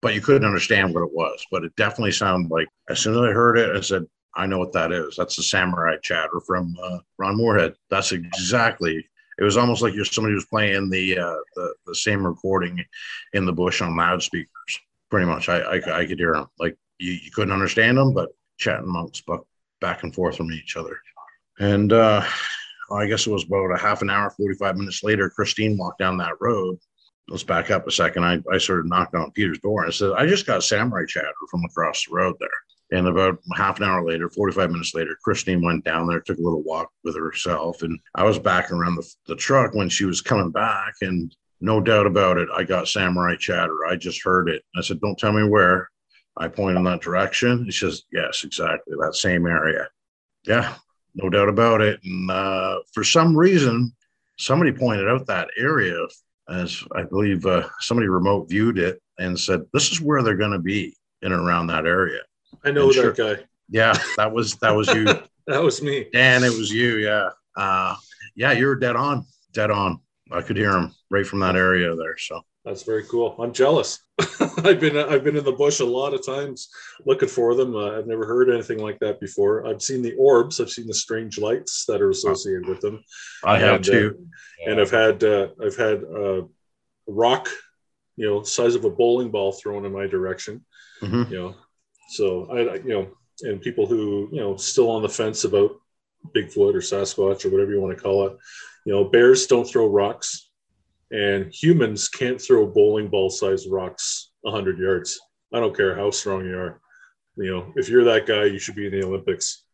but 0.00 0.14
you 0.14 0.20
couldn't 0.20 0.46
understand 0.46 0.92
what 0.92 1.04
it 1.04 1.12
was. 1.12 1.44
But 1.50 1.64
it 1.64 1.74
definitely 1.76 2.12
sounded 2.12 2.50
like 2.50 2.68
as 2.88 3.00
soon 3.00 3.14
as 3.14 3.20
I 3.20 3.32
heard 3.32 3.58
it, 3.58 3.76
I 3.76 3.80
said, 3.80 4.04
I 4.34 4.46
know 4.46 4.58
what 4.58 4.72
that 4.72 4.92
is. 4.92 5.16
That's 5.16 5.36
the 5.36 5.42
samurai 5.42 5.96
chatter 6.02 6.40
from 6.46 6.74
uh, 6.82 6.98
Ron 7.18 7.36
Morehead. 7.36 7.74
That's 7.90 8.12
exactly. 8.12 9.06
It 9.38 9.44
was 9.44 9.56
almost 9.56 9.82
like 9.82 9.94
you're 9.94 10.04
somebody 10.04 10.34
who's 10.34 10.46
playing 10.46 10.90
the, 10.90 11.18
uh, 11.18 11.36
the 11.56 11.74
the 11.86 11.94
same 11.94 12.26
recording 12.26 12.84
in 13.32 13.46
the 13.46 13.52
bush 13.52 13.80
on 13.80 13.96
loudspeakers. 13.96 14.80
Pretty 15.10 15.26
much, 15.26 15.48
I 15.48 15.60
I, 15.60 16.00
I 16.00 16.06
could 16.06 16.18
hear 16.18 16.34
them. 16.34 16.48
Like 16.58 16.76
you, 16.98 17.12
you 17.12 17.30
couldn't 17.30 17.52
understand 17.52 17.98
them, 17.98 18.12
but 18.12 18.30
chatting 18.58 18.84
amongst 18.84 19.24
back 19.80 20.02
and 20.02 20.14
forth 20.14 20.36
from 20.36 20.52
each 20.52 20.76
other. 20.76 20.98
And 21.58 21.92
uh, 21.92 22.24
I 22.93 23.07
guess 23.07 23.26
it 23.26 23.30
was 23.30 23.45
about 23.45 23.72
a 23.72 23.78
half 23.78 24.03
an 24.03 24.11
hour, 24.11 24.30
45 24.30 24.76
minutes 24.76 25.03
later, 25.03 25.30
Christine 25.30 25.76
walked 25.76 25.99
down 25.99 26.16
that 26.18 26.40
road. 26.40 26.78
Let's 27.28 27.45
back 27.45 27.70
up 27.70 27.86
a 27.86 27.90
second. 27.90 28.24
I, 28.24 28.40
I 28.53 28.59
sort 28.59 28.80
of 28.80 28.86
knocked 28.86 29.14
on 29.14 29.30
Peter's 29.30 29.61
door 29.61 29.84
and 29.84 29.95
said, 29.95 30.12
I 30.16 30.26
just 30.26 30.47
got 30.47 30.64
samurai 30.64 31.05
chatter 31.07 31.32
from 31.51 31.64
across 31.64 32.05
the 32.05 32.14
road 32.14 32.36
there. 32.40 32.99
And 32.99 33.09
about 33.09 33.38
half 33.57 33.78
an 33.78 33.84
hour 33.84 34.05
later, 34.05 34.28
45 34.28 34.70
minutes 34.70 34.95
later, 34.95 35.16
Christine 35.24 35.62
went 35.62 35.84
down 35.84 36.07
there, 36.07 36.20
took 36.20 36.38
a 36.38 36.43
little 36.43 36.62
walk 36.62 36.90
with 37.05 37.16
herself. 37.16 37.82
And 37.82 37.99
I 38.14 38.24
was 38.24 38.38
back 38.38 38.70
around 38.70 38.97
the, 38.97 39.14
the 39.26 39.36
truck 39.36 39.74
when 39.74 39.88
she 39.88 40.05
was 40.05 40.20
coming 40.20 40.51
back. 40.51 40.93
And 41.01 41.34
no 41.61 41.80
doubt 41.80 42.07
about 42.07 42.36
it, 42.36 42.49
I 42.55 42.64
got 42.64 42.88
samurai 42.88 43.36
chatter. 43.36 43.86
I 43.88 43.97
just 43.97 44.22
heard 44.22 44.51
it. 44.51 44.62
I 44.76 44.82
said, 44.82 45.01
Don't 45.01 45.18
tell 45.18 45.32
me 45.32 45.45
where. 45.45 45.88
I 46.36 46.49
point 46.49 46.76
in 46.76 46.84
that 46.84 47.01
direction. 47.01 47.64
He 47.64 47.72
says, 47.72 48.03
Yes, 48.12 48.45
exactly. 48.45 48.95
That 49.01 49.14
same 49.14 49.47
area. 49.47 49.88
Yeah, 50.45 50.74
no 51.14 51.28
doubt 51.28 51.48
about 51.48 51.80
it. 51.80 52.00
And 52.04 52.30
uh, 52.30 52.78
for 52.92 53.04
some 53.04 53.36
reason, 53.36 53.92
somebody 54.38 54.72
pointed 54.72 55.08
out 55.08 55.26
that 55.26 55.48
area 55.58 55.96
as 56.48 56.82
I 56.94 57.02
believe 57.02 57.46
uh, 57.46 57.68
somebody 57.80 58.08
remote 58.08 58.48
viewed 58.48 58.78
it 58.78 59.00
and 59.18 59.38
said, 59.38 59.62
This 59.72 59.90
is 59.90 60.00
where 60.00 60.22
they're 60.22 60.36
going 60.36 60.52
to 60.52 60.58
be 60.58 60.96
in 61.22 61.32
and 61.32 61.46
around 61.46 61.68
that 61.68 61.86
area. 61.86 62.20
I 62.64 62.70
know 62.70 62.88
and 62.88 62.90
that 62.90 62.94
sure, 62.94 63.12
guy. 63.12 63.42
Yeah, 63.68 63.96
that 64.16 64.32
was 64.32 64.56
that 64.56 64.74
was 64.74 64.88
you. 64.88 65.04
that 65.46 65.62
was 65.62 65.82
me. 65.82 66.06
Dan, 66.12 66.44
it 66.44 66.50
was 66.50 66.70
you. 66.70 66.96
Yeah. 66.96 67.30
Uh, 67.56 67.96
yeah, 68.34 68.52
you 68.52 68.66
were 68.66 68.76
dead 68.76 68.96
on. 68.96 69.24
Dead 69.52 69.70
on. 69.70 70.00
I 70.30 70.42
could 70.42 70.56
hear 70.56 70.72
him 70.72 70.94
right 71.10 71.26
from 71.26 71.40
that 71.40 71.56
area 71.56 71.94
there. 71.94 72.16
So 72.18 72.42
that's 72.64 72.84
very 72.84 73.04
cool. 73.04 73.34
I'm 73.40 73.52
jealous. 73.52 73.98
I've 74.40 74.78
been 74.78 74.96
I've 74.96 75.24
been 75.24 75.36
in 75.36 75.44
the 75.44 75.52
bush 75.52 75.80
a 75.80 75.84
lot 75.84 76.14
of 76.14 76.24
times 76.24 76.68
looking 77.04 77.28
for 77.28 77.54
them. 77.56 77.74
Uh, 77.74 77.98
I've 77.98 78.06
never 78.06 78.24
heard 78.24 78.50
anything 78.50 78.78
like 78.78 79.00
that 79.00 79.20
before. 79.20 79.66
I've 79.66 79.82
seen 79.82 80.00
the 80.00 80.14
orbs. 80.14 80.60
I've 80.60 80.70
seen 80.70 80.86
the 80.86 80.94
strange 80.94 81.38
lights 81.38 81.84
that 81.86 82.00
are 82.00 82.10
associated 82.10 82.66
with 82.66 82.80
them. 82.80 83.02
I 83.44 83.58
have 83.58 83.80
uh, 83.80 83.82
too. 83.82 84.28
Uh, 84.64 84.70
and 84.70 84.80
I've 84.80 84.90
had 84.90 85.24
uh, 85.24 85.48
I've 85.60 85.76
had 85.76 86.04
uh, 86.04 86.42
rock, 87.08 87.48
you 88.16 88.26
know, 88.26 88.42
size 88.44 88.76
of 88.76 88.84
a 88.84 88.90
bowling 88.90 89.30
ball 89.30 89.52
thrown 89.52 89.84
in 89.84 89.92
my 89.92 90.06
direction. 90.06 90.64
Mm-hmm. 91.00 91.32
You 91.32 91.38
know, 91.40 91.54
so 92.10 92.46
I, 92.52 92.74
you 92.76 92.88
know, 92.88 93.08
and 93.42 93.60
people 93.60 93.86
who, 93.86 94.28
you 94.30 94.40
know, 94.40 94.56
still 94.56 94.88
on 94.88 95.02
the 95.02 95.08
fence 95.08 95.42
about 95.42 95.72
Bigfoot 96.36 96.74
or 96.74 96.80
Sasquatch 96.80 97.44
or 97.44 97.50
whatever 97.50 97.72
you 97.72 97.80
want 97.80 97.96
to 97.96 98.02
call 98.02 98.28
it, 98.28 98.36
you 98.86 98.92
know, 98.92 99.04
bears 99.04 99.48
don't 99.48 99.64
throw 99.64 99.86
rocks 99.86 100.51
and 101.12 101.52
humans 101.52 102.08
can't 102.08 102.40
throw 102.40 102.66
bowling 102.66 103.08
ball 103.08 103.30
sized 103.30 103.70
rocks 103.70 104.32
100 104.40 104.78
yards. 104.78 105.20
I 105.52 105.60
don't 105.60 105.76
care 105.76 105.94
how 105.94 106.10
strong 106.10 106.46
you 106.46 106.58
are. 106.58 106.80
You 107.36 107.50
know, 107.50 107.72
if 107.76 107.88
you're 107.88 108.04
that 108.04 108.26
guy, 108.26 108.44
you 108.44 108.58
should 108.58 108.74
be 108.74 108.86
in 108.86 108.92
the 108.92 109.06
Olympics. 109.06 109.64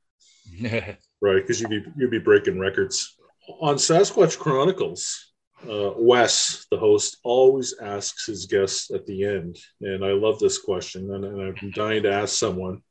right. 0.60 0.96
Because 1.20 1.60
you'd 1.60 1.70
be, 1.70 1.84
you'd 1.96 2.10
be 2.10 2.18
breaking 2.18 2.58
records. 2.58 3.16
On 3.60 3.76
Sasquatch 3.76 4.38
Chronicles, 4.38 5.32
uh, 5.68 5.92
Wes, 5.96 6.66
the 6.70 6.76
host, 6.76 7.18
always 7.22 7.74
asks 7.80 8.26
his 8.26 8.46
guests 8.46 8.90
at 8.90 9.06
the 9.06 9.24
end, 9.24 9.58
and 9.80 10.04
I 10.04 10.12
love 10.12 10.38
this 10.38 10.58
question, 10.58 11.12
and, 11.12 11.24
and 11.24 11.58
I'm 11.58 11.70
dying 11.70 12.02
to 12.04 12.12
ask 12.12 12.36
someone. 12.36 12.82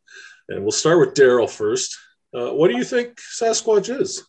And 0.49 0.63
we'll 0.63 0.71
start 0.71 0.99
with 0.99 1.13
Daryl 1.15 1.49
first. 1.49 1.95
Uh, 2.33 2.49
what 2.49 2.69
do 2.69 2.77
you 2.77 2.83
think 2.83 3.17
Sasquatch 3.17 3.95
is? 4.01 4.27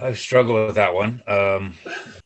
I 0.00 0.14
struggle 0.14 0.66
with 0.66 0.74
that 0.76 0.94
one. 0.94 1.22
Um, 1.26 1.74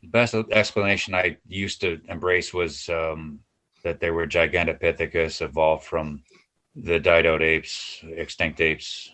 the 0.02 0.08
best 0.08 0.34
explanation 0.34 1.14
I 1.14 1.36
used 1.48 1.80
to 1.80 2.00
embrace 2.08 2.54
was 2.54 2.88
um, 2.88 3.40
that 3.82 4.00
they 4.00 4.10
were 4.10 4.26
Gigantopithecus, 4.26 5.42
evolved 5.42 5.84
from 5.84 6.22
the 6.74 7.00
died 7.00 7.26
out 7.26 7.42
apes, 7.42 8.00
extinct 8.04 8.60
apes. 8.60 9.10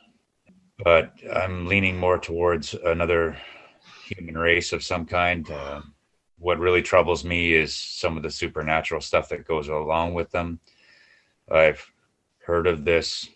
But 0.85 1.13
I'm 1.33 1.67
leaning 1.67 1.97
more 1.97 2.19
towards 2.19 2.75
another 2.75 3.37
human 4.05 4.37
race 4.37 4.73
of 4.73 4.83
some 4.83 5.07
kind. 5.07 5.49
Uh, 5.51 5.83
what 6.39 6.59
really 6.59 6.83
troubles 6.83 7.25
me 7.25 7.55
is 7.55 7.75
some 7.75 8.17
of 8.17 8.23
the 8.23 8.31
supernatural 8.31 9.01
stuff 9.01 9.29
that 9.29 9.47
goes 9.47 9.69
along 9.69 10.15
with 10.15 10.31
them. 10.31 10.59
I've 11.51 11.85
heard 12.45 12.67
of 12.67 12.85
this 12.85 13.29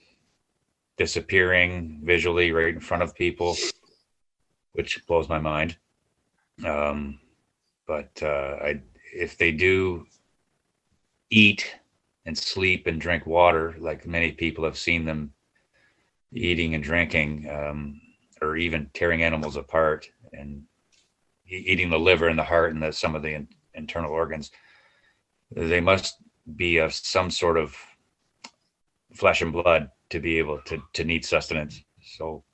disappearing 0.96 2.00
visually 2.02 2.50
right 2.52 2.74
in 2.74 2.80
front 2.80 3.02
of 3.02 3.14
people, 3.14 3.56
which 4.76 5.06
blows 5.06 5.28
my 5.28 5.38
mind. 5.38 5.76
Um, 6.64 7.18
but 7.86 8.10
uh, 8.22 8.56
I, 8.60 8.82
if 9.14 9.38
they 9.38 9.52
do 9.52 10.06
eat 11.30 11.74
and 12.26 12.36
sleep 12.36 12.86
and 12.86 13.00
drink 13.00 13.26
water, 13.26 13.74
like 13.78 14.06
many 14.06 14.32
people 14.32 14.64
have 14.64 14.78
seen 14.78 15.04
them 15.04 15.32
eating 16.32 16.74
and 16.74 16.84
drinking, 16.84 17.48
um, 17.50 18.00
or 18.42 18.56
even 18.56 18.90
tearing 18.92 19.22
animals 19.22 19.56
apart 19.56 20.08
and 20.32 20.62
eating 21.48 21.88
the 21.88 21.98
liver 21.98 22.28
and 22.28 22.38
the 22.38 22.44
heart 22.44 22.74
and 22.74 22.82
the, 22.82 22.92
some 22.92 23.14
of 23.14 23.22
the 23.22 23.32
in, 23.34 23.48
internal 23.74 24.10
organs, 24.10 24.50
they 25.50 25.80
must 25.80 26.16
be 26.56 26.78
of 26.78 26.92
some 26.92 27.30
sort 27.30 27.56
of 27.56 27.76
flesh 29.14 29.40
and 29.40 29.52
blood 29.52 29.90
to 30.10 30.20
be 30.20 30.38
able 30.38 30.60
to 30.66 30.82
to 30.92 31.04
need 31.04 31.24
sustenance. 31.24 31.82
So 32.02 32.44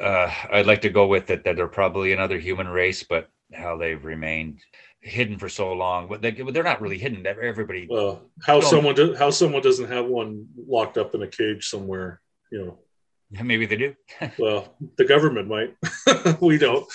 uh, 0.00 0.32
I'd 0.52 0.66
like 0.66 0.82
to 0.82 0.90
go 0.90 1.06
with 1.06 1.30
it 1.30 1.44
that 1.44 1.56
they're 1.56 1.68
probably 1.68 2.12
another 2.12 2.38
human 2.38 2.68
race, 2.68 3.02
but 3.02 3.28
how 3.52 3.76
they've 3.76 4.04
remained 4.04 4.60
hidden 5.00 5.38
for 5.38 5.48
so 5.48 5.72
long, 5.72 6.08
but 6.08 6.22
they, 6.22 6.30
they're 6.30 6.62
not 6.62 6.80
really 6.80 6.98
hidden. 6.98 7.26
Everybody. 7.26 7.86
Well, 7.88 8.22
how 8.42 8.60
someone 8.60 8.94
do, 8.94 9.14
how 9.14 9.30
someone 9.30 9.62
doesn't 9.62 9.88
have 9.88 10.06
one 10.06 10.46
locked 10.66 10.98
up 10.98 11.14
in 11.14 11.22
a 11.22 11.28
cage 11.28 11.68
somewhere, 11.68 12.20
you 12.50 12.64
know. 12.64 12.78
Maybe 13.30 13.66
they 13.66 13.76
do. 13.76 13.94
well, 14.38 14.74
the 14.96 15.04
government 15.04 15.48
might. 15.48 15.76
we 16.40 16.58
don't. 16.58 16.90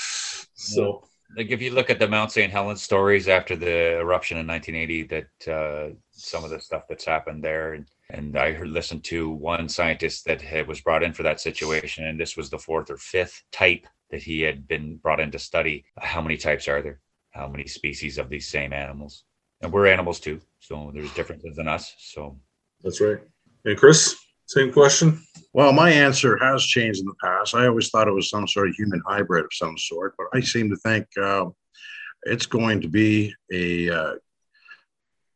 So, 0.56 1.08
like 1.38 1.51
if 1.51 1.62
you 1.62 1.72
look 1.72 1.89
at 1.89 1.99
the 1.99 2.08
Mount 2.08 2.32
St. 2.32 2.51
Helens 2.51 2.82
stories 2.82 3.28
after 3.28 3.56
the 3.56 3.99
eruption 3.99 4.38
in 4.38 4.47
1980, 4.47 5.04
that 5.04 5.54
uh, 5.54 5.93
some 6.12 6.43
of 6.43 6.49
the 6.49 6.60
stuff 6.60 6.84
that's 6.89 7.06
happened 7.06 7.43
there, 7.43 7.74
and, 7.74 7.88
and 8.14 8.38
I 8.38 8.53
heard, 8.53 8.70
listened 8.70 9.03
to 9.05 9.30
one 9.30 9.68
scientist 9.68 10.26
that 10.26 10.41
had, 10.41 10.68
was 10.68 10.82
brought 10.82 11.03
in 11.03 11.14
for 11.14 11.24
that 11.24 11.41
situation, 11.41 12.05
and 12.05 12.20
this 12.20 12.38
was 12.38 12.49
the 12.49 12.59
fourth 12.59 12.91
or 12.91 12.97
fifth 12.97 13.41
type 13.51 13.88
that 14.11 14.22
he 14.22 14.41
had 14.41 14.68
been 14.68 14.97
brought 14.97 15.20
in 15.20 15.32
to 15.32 15.39
study. 15.39 15.84
How 15.97 16.22
many 16.22 16.38
types 16.38 16.68
are 16.68 16.82
there? 16.82 16.99
How 17.32 17.47
many 17.47 17.66
species 17.66 18.20
of 18.20 18.30
these 18.30 18.47
same 18.47 18.72
animals? 18.72 19.24
And 19.61 19.74
we're 19.74 19.88
animals 19.88 20.20
too, 20.20 20.39
so 20.59 20.91
there's 20.93 21.14
differences 21.14 21.57
in 21.57 21.68
us. 21.68 21.95
So 21.97 22.38
that's 22.84 23.01
right. 23.01 23.18
And 23.66 23.78
Chris, 23.78 24.16
same 24.45 24.72
question. 24.72 25.20
Well, 25.53 25.74
my 25.74 25.89
answer 25.89 26.38
has 26.38 26.64
changed 26.64 26.99
in 26.99 27.07
the 27.07 27.16
past. 27.24 27.55
I 27.55 27.66
always 27.66 27.89
thought 27.89 28.07
it 28.07 28.14
was 28.14 28.30
some 28.30 28.47
sort 28.47 28.70
of 28.70 28.76
human 28.76 29.01
hybrid 29.07 29.45
of 29.45 29.51
some 29.53 29.78
sort, 29.78 30.14
but 30.18 30.28
I 30.34 30.41
seem 30.41 30.70
to 30.70 30.76
think 30.78 31.07
uh, 31.20 31.45
it's 32.24 32.45
going 32.45 32.82
to 32.82 32.88
be 32.88 33.34
a 33.51 33.89
uh, 33.89 34.14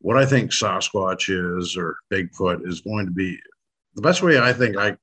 what 0.00 0.16
I 0.16 0.24
think 0.24 0.50
Sasquatch 0.50 1.28
is 1.28 1.76
or 1.76 1.96
Bigfoot 2.12 2.66
is 2.66 2.80
going 2.80 3.06
to 3.06 3.12
be 3.12 3.38
the 3.94 4.02
best 4.02 4.22
way 4.22 4.38
I 4.38 4.52
think 4.52 4.76
I 4.76 4.96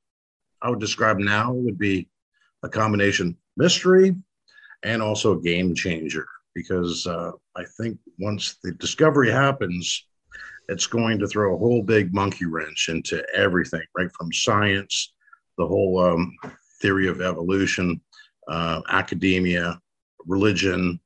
I 0.61 0.69
would 0.69 0.79
describe 0.79 1.19
now 1.19 1.51
would 1.51 1.77
be 1.77 2.07
a 2.63 2.69
combination 2.69 3.37
mystery 3.57 4.15
and 4.83 5.01
also 5.01 5.35
game 5.35 5.75
changer 5.75 6.25
because 6.53 7.05
uh, 7.05 7.31
I 7.55 7.63
think 7.77 7.99
once 8.17 8.57
the 8.63 8.71
discovery 8.73 9.29
happens, 9.29 10.07
it's 10.69 10.87
going 10.87 11.19
to 11.19 11.27
throw 11.27 11.53
a 11.53 11.57
whole 11.57 11.83
big 11.83 12.13
monkey 12.13 12.45
wrench 12.45 12.89
into 12.89 13.23
everything, 13.35 13.83
right 13.97 14.11
from 14.13 14.31
science, 14.31 15.13
the 15.57 15.67
whole 15.67 15.99
um, 15.99 16.33
theory 16.81 17.07
of 17.07 17.21
evolution, 17.21 18.01
uh, 18.47 18.81
academia, 18.89 19.79
religion, 20.25 20.99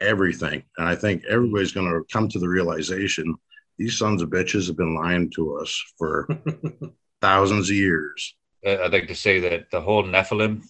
everything. 0.00 0.62
And 0.78 0.88
I 0.88 0.94
think 0.94 1.24
everybody's 1.28 1.72
going 1.72 1.90
to 1.90 2.04
come 2.12 2.28
to 2.28 2.38
the 2.38 2.48
realization 2.48 3.34
these 3.78 3.98
sons 3.98 4.22
of 4.22 4.30
bitches 4.30 4.66
have 4.66 4.76
been 4.76 4.94
lying 4.94 5.30
to 5.30 5.56
us 5.56 5.82
for 5.98 6.28
thousands 7.20 7.70
of 7.70 7.76
years. 7.76 8.36
I'd 8.66 8.92
like 8.92 9.08
to 9.08 9.14
say 9.14 9.40
that 9.40 9.70
the 9.70 9.80
whole 9.80 10.04
Nephilim 10.04 10.62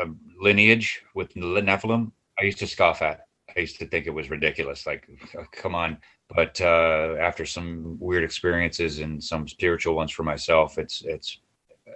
uh, 0.00 0.06
lineage 0.40 1.02
with 1.14 1.34
Nephilim 1.34 2.12
I 2.38 2.44
used 2.44 2.58
to 2.58 2.66
scoff 2.66 3.02
at. 3.02 3.26
I 3.56 3.60
used 3.60 3.78
to 3.78 3.86
think 3.86 4.06
it 4.06 4.14
was 4.14 4.30
ridiculous. 4.30 4.86
Like, 4.86 5.08
come 5.52 5.74
on. 5.74 5.98
But 6.34 6.60
uh, 6.60 7.16
after 7.20 7.46
some 7.46 7.96
weird 8.00 8.24
experiences 8.24 8.98
and 8.98 9.22
some 9.22 9.48
spiritual 9.48 9.94
ones 9.94 10.12
for 10.12 10.22
myself, 10.22 10.76
it's 10.76 11.02
it's 11.04 11.38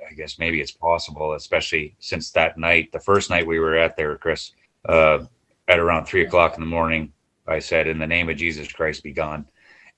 I 0.09 0.15
guess 0.15 0.39
maybe 0.39 0.61
it's 0.61 0.71
possible, 0.71 1.35
especially 1.35 1.97
since 1.99 2.31
that 2.31 2.57
night, 2.57 2.91
the 2.93 3.01
first 3.01 3.29
night 3.29 3.47
we 3.47 3.59
were 3.59 3.77
at 3.77 3.97
there, 3.97 4.17
Chris, 4.17 4.53
uh, 4.89 5.25
at 5.71 5.79
around 5.79 6.05
three 6.05 6.25
o'clock 6.25 6.55
in 6.55 6.61
the 6.61 6.67
morning, 6.67 7.13
I 7.47 7.61
said, 7.61 7.87
"In 7.87 7.99
the 7.99 8.07
name 8.07 8.29
of 8.29 8.37
Jesus 8.37 8.73
Christ, 8.73 9.05
be 9.05 9.13
gone," 9.13 9.47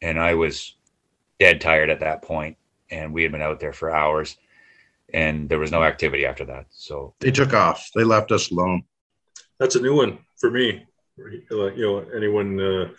and 0.02 0.20
I 0.20 0.34
was 0.34 0.76
dead 1.40 1.62
tired 1.62 1.88
at 1.88 2.00
that 2.00 2.20
point, 2.20 2.58
and 2.90 3.12
we 3.14 3.22
had 3.22 3.32
been 3.32 3.40
out 3.40 3.58
there 3.58 3.72
for 3.72 3.90
hours, 3.90 4.36
and 5.14 5.48
there 5.48 5.58
was 5.58 5.72
no 5.72 5.82
activity 5.82 6.26
after 6.26 6.44
that. 6.44 6.66
So 6.70 7.14
they 7.20 7.30
took 7.30 7.54
off. 7.54 7.90
They 7.94 8.04
left 8.04 8.32
us 8.32 8.50
alone. 8.50 8.82
That's 9.58 9.76
a 9.76 9.80
new 9.80 9.96
one 9.96 10.18
for 10.38 10.50
me. 10.50 10.84
You 11.16 11.72
know, 11.78 12.04
anyone 12.14 12.60
uh, 12.60 12.90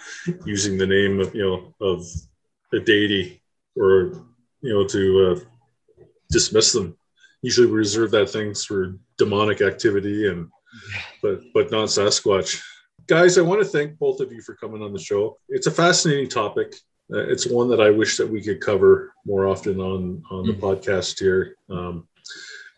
using 0.44 0.78
the 0.78 0.88
name 0.88 1.20
of 1.20 1.34
you 1.36 1.44
know 1.44 1.76
of 1.80 2.06
a 2.74 2.80
deity 2.80 3.42
or 3.76 4.26
you 4.62 4.74
know 4.74 4.88
to 4.88 5.04
uh, 5.32 6.06
dismiss 6.32 6.74
them. 6.74 6.98
Usually, 7.44 7.68
we 7.68 7.74
reserve 7.74 8.10
that 8.12 8.32
things 8.32 8.66
for 8.66 8.98
demonic 9.18 9.62
activity 9.62 10.28
and 10.28 10.50
but 11.22 11.42
but 11.54 11.72
not 11.72 11.90
Sasquatch. 11.90 12.62
Guys, 13.08 13.38
I 13.38 13.42
want 13.42 13.62
to 13.62 13.68
thank 13.68 13.98
both 13.98 14.22
of 14.22 14.32
you 14.32 14.42
for 14.42 14.56
coming 14.56 14.82
on 14.82 14.94
the 14.94 15.00
show. 15.00 15.38
It's 15.50 15.68
a 15.68 15.72
fascinating 15.72 16.30
topic. 16.30 16.74
Uh, 17.14 17.28
it's 17.28 17.48
one 17.48 17.70
that 17.70 17.82
I 17.82 17.90
wish 17.90 18.18
that 18.18 18.30
we 18.30 18.42
could 18.42 18.62
cover 18.62 19.14
more 19.26 19.48
often 19.48 19.80
on 19.80 20.24
on 20.32 20.48
the 20.48 20.54
mm-hmm. 20.54 20.66
podcast 20.66 21.20
here. 21.20 21.56
Um, 21.70 22.08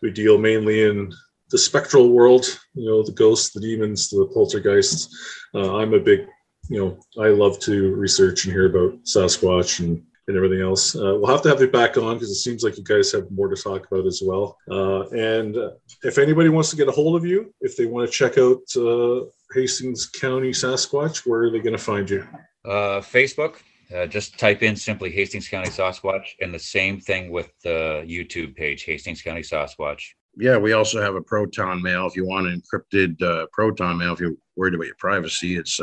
we 0.01 0.11
deal 0.11 0.37
mainly 0.37 0.83
in 0.83 1.13
the 1.49 1.57
spectral 1.57 2.09
world, 2.09 2.45
you 2.73 2.89
know, 2.89 3.03
the 3.03 3.11
ghosts, 3.11 3.53
the 3.53 3.61
demons, 3.61 4.09
the 4.09 4.29
poltergeists. 4.33 5.09
Uh, 5.53 5.77
I'm 5.77 5.93
a 5.93 5.99
big, 5.99 6.27
you 6.69 6.79
know, 6.79 7.23
I 7.23 7.29
love 7.29 7.59
to 7.61 7.95
research 7.95 8.45
and 8.45 8.53
hear 8.53 8.65
about 8.65 9.03
Sasquatch 9.03 9.79
and 9.79 10.03
and 10.27 10.35
everything 10.35 10.61
else. 10.61 10.95
Uh, 10.95 11.17
we'll 11.19 11.27
have 11.27 11.41
to 11.43 11.49
have 11.49 11.61
you 11.61 11.67
back 11.67 11.97
on 11.97 12.15
because 12.15 12.31
it 12.31 12.35
seems 12.35 12.63
like 12.63 12.77
you 12.77 12.83
guys 12.83 13.11
have 13.11 13.29
more 13.31 13.47
to 13.47 13.61
talk 13.61 13.85
about 13.89 14.05
as 14.05 14.21
well. 14.23 14.57
Uh, 14.69 15.07
and 15.09 15.55
uh, 15.57 15.71
if 16.03 16.17
anybody 16.17 16.49
wants 16.49 16.69
to 16.71 16.75
get 16.75 16.87
a 16.87 16.91
hold 16.91 17.15
of 17.15 17.25
you, 17.25 17.53
if 17.61 17.77
they 17.77 17.85
want 17.85 18.09
to 18.09 18.11
check 18.11 18.37
out 18.37 18.61
uh, 18.75 19.25
Hastings 19.53 20.07
County 20.07 20.49
Sasquatch, 20.49 21.25
where 21.25 21.43
are 21.43 21.51
they 21.51 21.59
going 21.59 21.77
to 21.77 21.83
find 21.83 22.09
you? 22.09 22.27
Uh, 22.63 23.01
Facebook. 23.01 23.57
Uh, 23.95 24.07
just 24.07 24.39
type 24.39 24.63
in 24.63 24.75
simply 24.75 25.11
Hastings 25.11 25.47
County 25.47 25.69
Sasquatch, 25.69 26.25
and 26.41 26.51
the 26.51 26.57
same 26.57 26.99
thing 26.99 27.31
with 27.31 27.51
the 27.63 28.03
YouTube 28.07 28.55
page, 28.55 28.83
Hastings 28.83 29.21
County 29.21 29.41
Sasquatch. 29.41 30.01
Yeah, 30.35 30.57
we 30.57 30.73
also 30.73 30.99
have 30.99 31.13
a 31.13 31.21
proton 31.21 31.83
mail. 31.83 32.07
If 32.07 32.15
you 32.15 32.25
want 32.25 32.47
an 32.47 32.59
encrypted 32.59 33.47
proton 33.51 33.99
mail, 33.99 34.13
if 34.13 34.19
you're 34.19 34.33
worried 34.55 34.73
about 34.73 34.87
your 34.87 34.95
privacy, 34.95 35.55
it's 35.55 35.79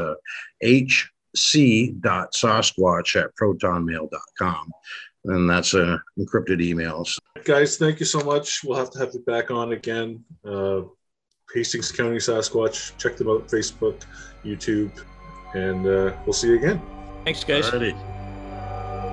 H 0.61 1.09
c.sasquatch 1.35 3.23
at 3.23 3.35
protonmail.com. 3.37 4.73
And 5.25 5.49
that's 5.49 5.75
uh, 5.75 5.99
encrypted 6.19 6.61
emails. 6.61 7.17
Guys, 7.45 7.77
thank 7.77 8.01
you 8.01 8.07
so 8.07 8.21
much. 8.21 8.63
We'll 8.65 8.79
have 8.79 8.91
to 8.91 8.99
have 8.99 9.11
you 9.15 9.21
back 9.21 9.51
on 9.51 9.73
again. 9.73 10.25
Uh, 10.45 10.83
Hastings 11.55 11.93
County 11.93 12.17
Sasquatch. 12.17 12.97
Check 12.99 13.17
them 13.17 13.29
out 13.29 13.47
Facebook, 13.47 14.03
YouTube, 14.45 14.91
and 15.55 15.87
uh, 15.87 16.17
we'll 16.25 16.33
see 16.33 16.49
you 16.49 16.57
again. 16.57 16.81
Thanks, 17.25 17.45
guys. 17.45 17.71
Alrighty. 17.71 18.22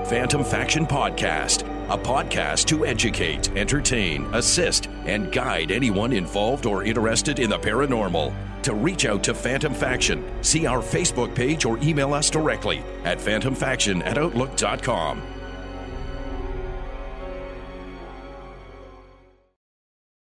Phantom 0.06 0.43
Faction 0.43 0.88
Podcast, 0.88 1.62
a 1.89 1.97
podcast 1.97 2.66
to 2.68 2.86
educate, 2.86 3.56
entertain, 3.56 4.26
assist, 4.34 4.88
and 5.06 5.32
guide 5.32 5.72
anyone 5.72 6.14
involved 6.14 6.66
or 6.66 6.84
interested 6.84 7.38
in 7.39 7.50
the 7.50 7.60
paranormal. 7.60 8.34
To 8.64 8.74
reach 8.74 9.06
out 9.06 9.24
to 9.26 9.34
Phantom 9.34 9.74
Faction, 9.74 10.26
see 10.41 10.66
our 10.66 10.80
Facebook 10.80 11.36
page 11.36 11.66
or 11.66 11.78
email 11.80 12.14
us 12.14 12.30
directly 12.30 12.82
at 13.04 13.20
phantomfaction 13.20 14.04
at 14.06 14.18
outlook.com. 14.18 15.38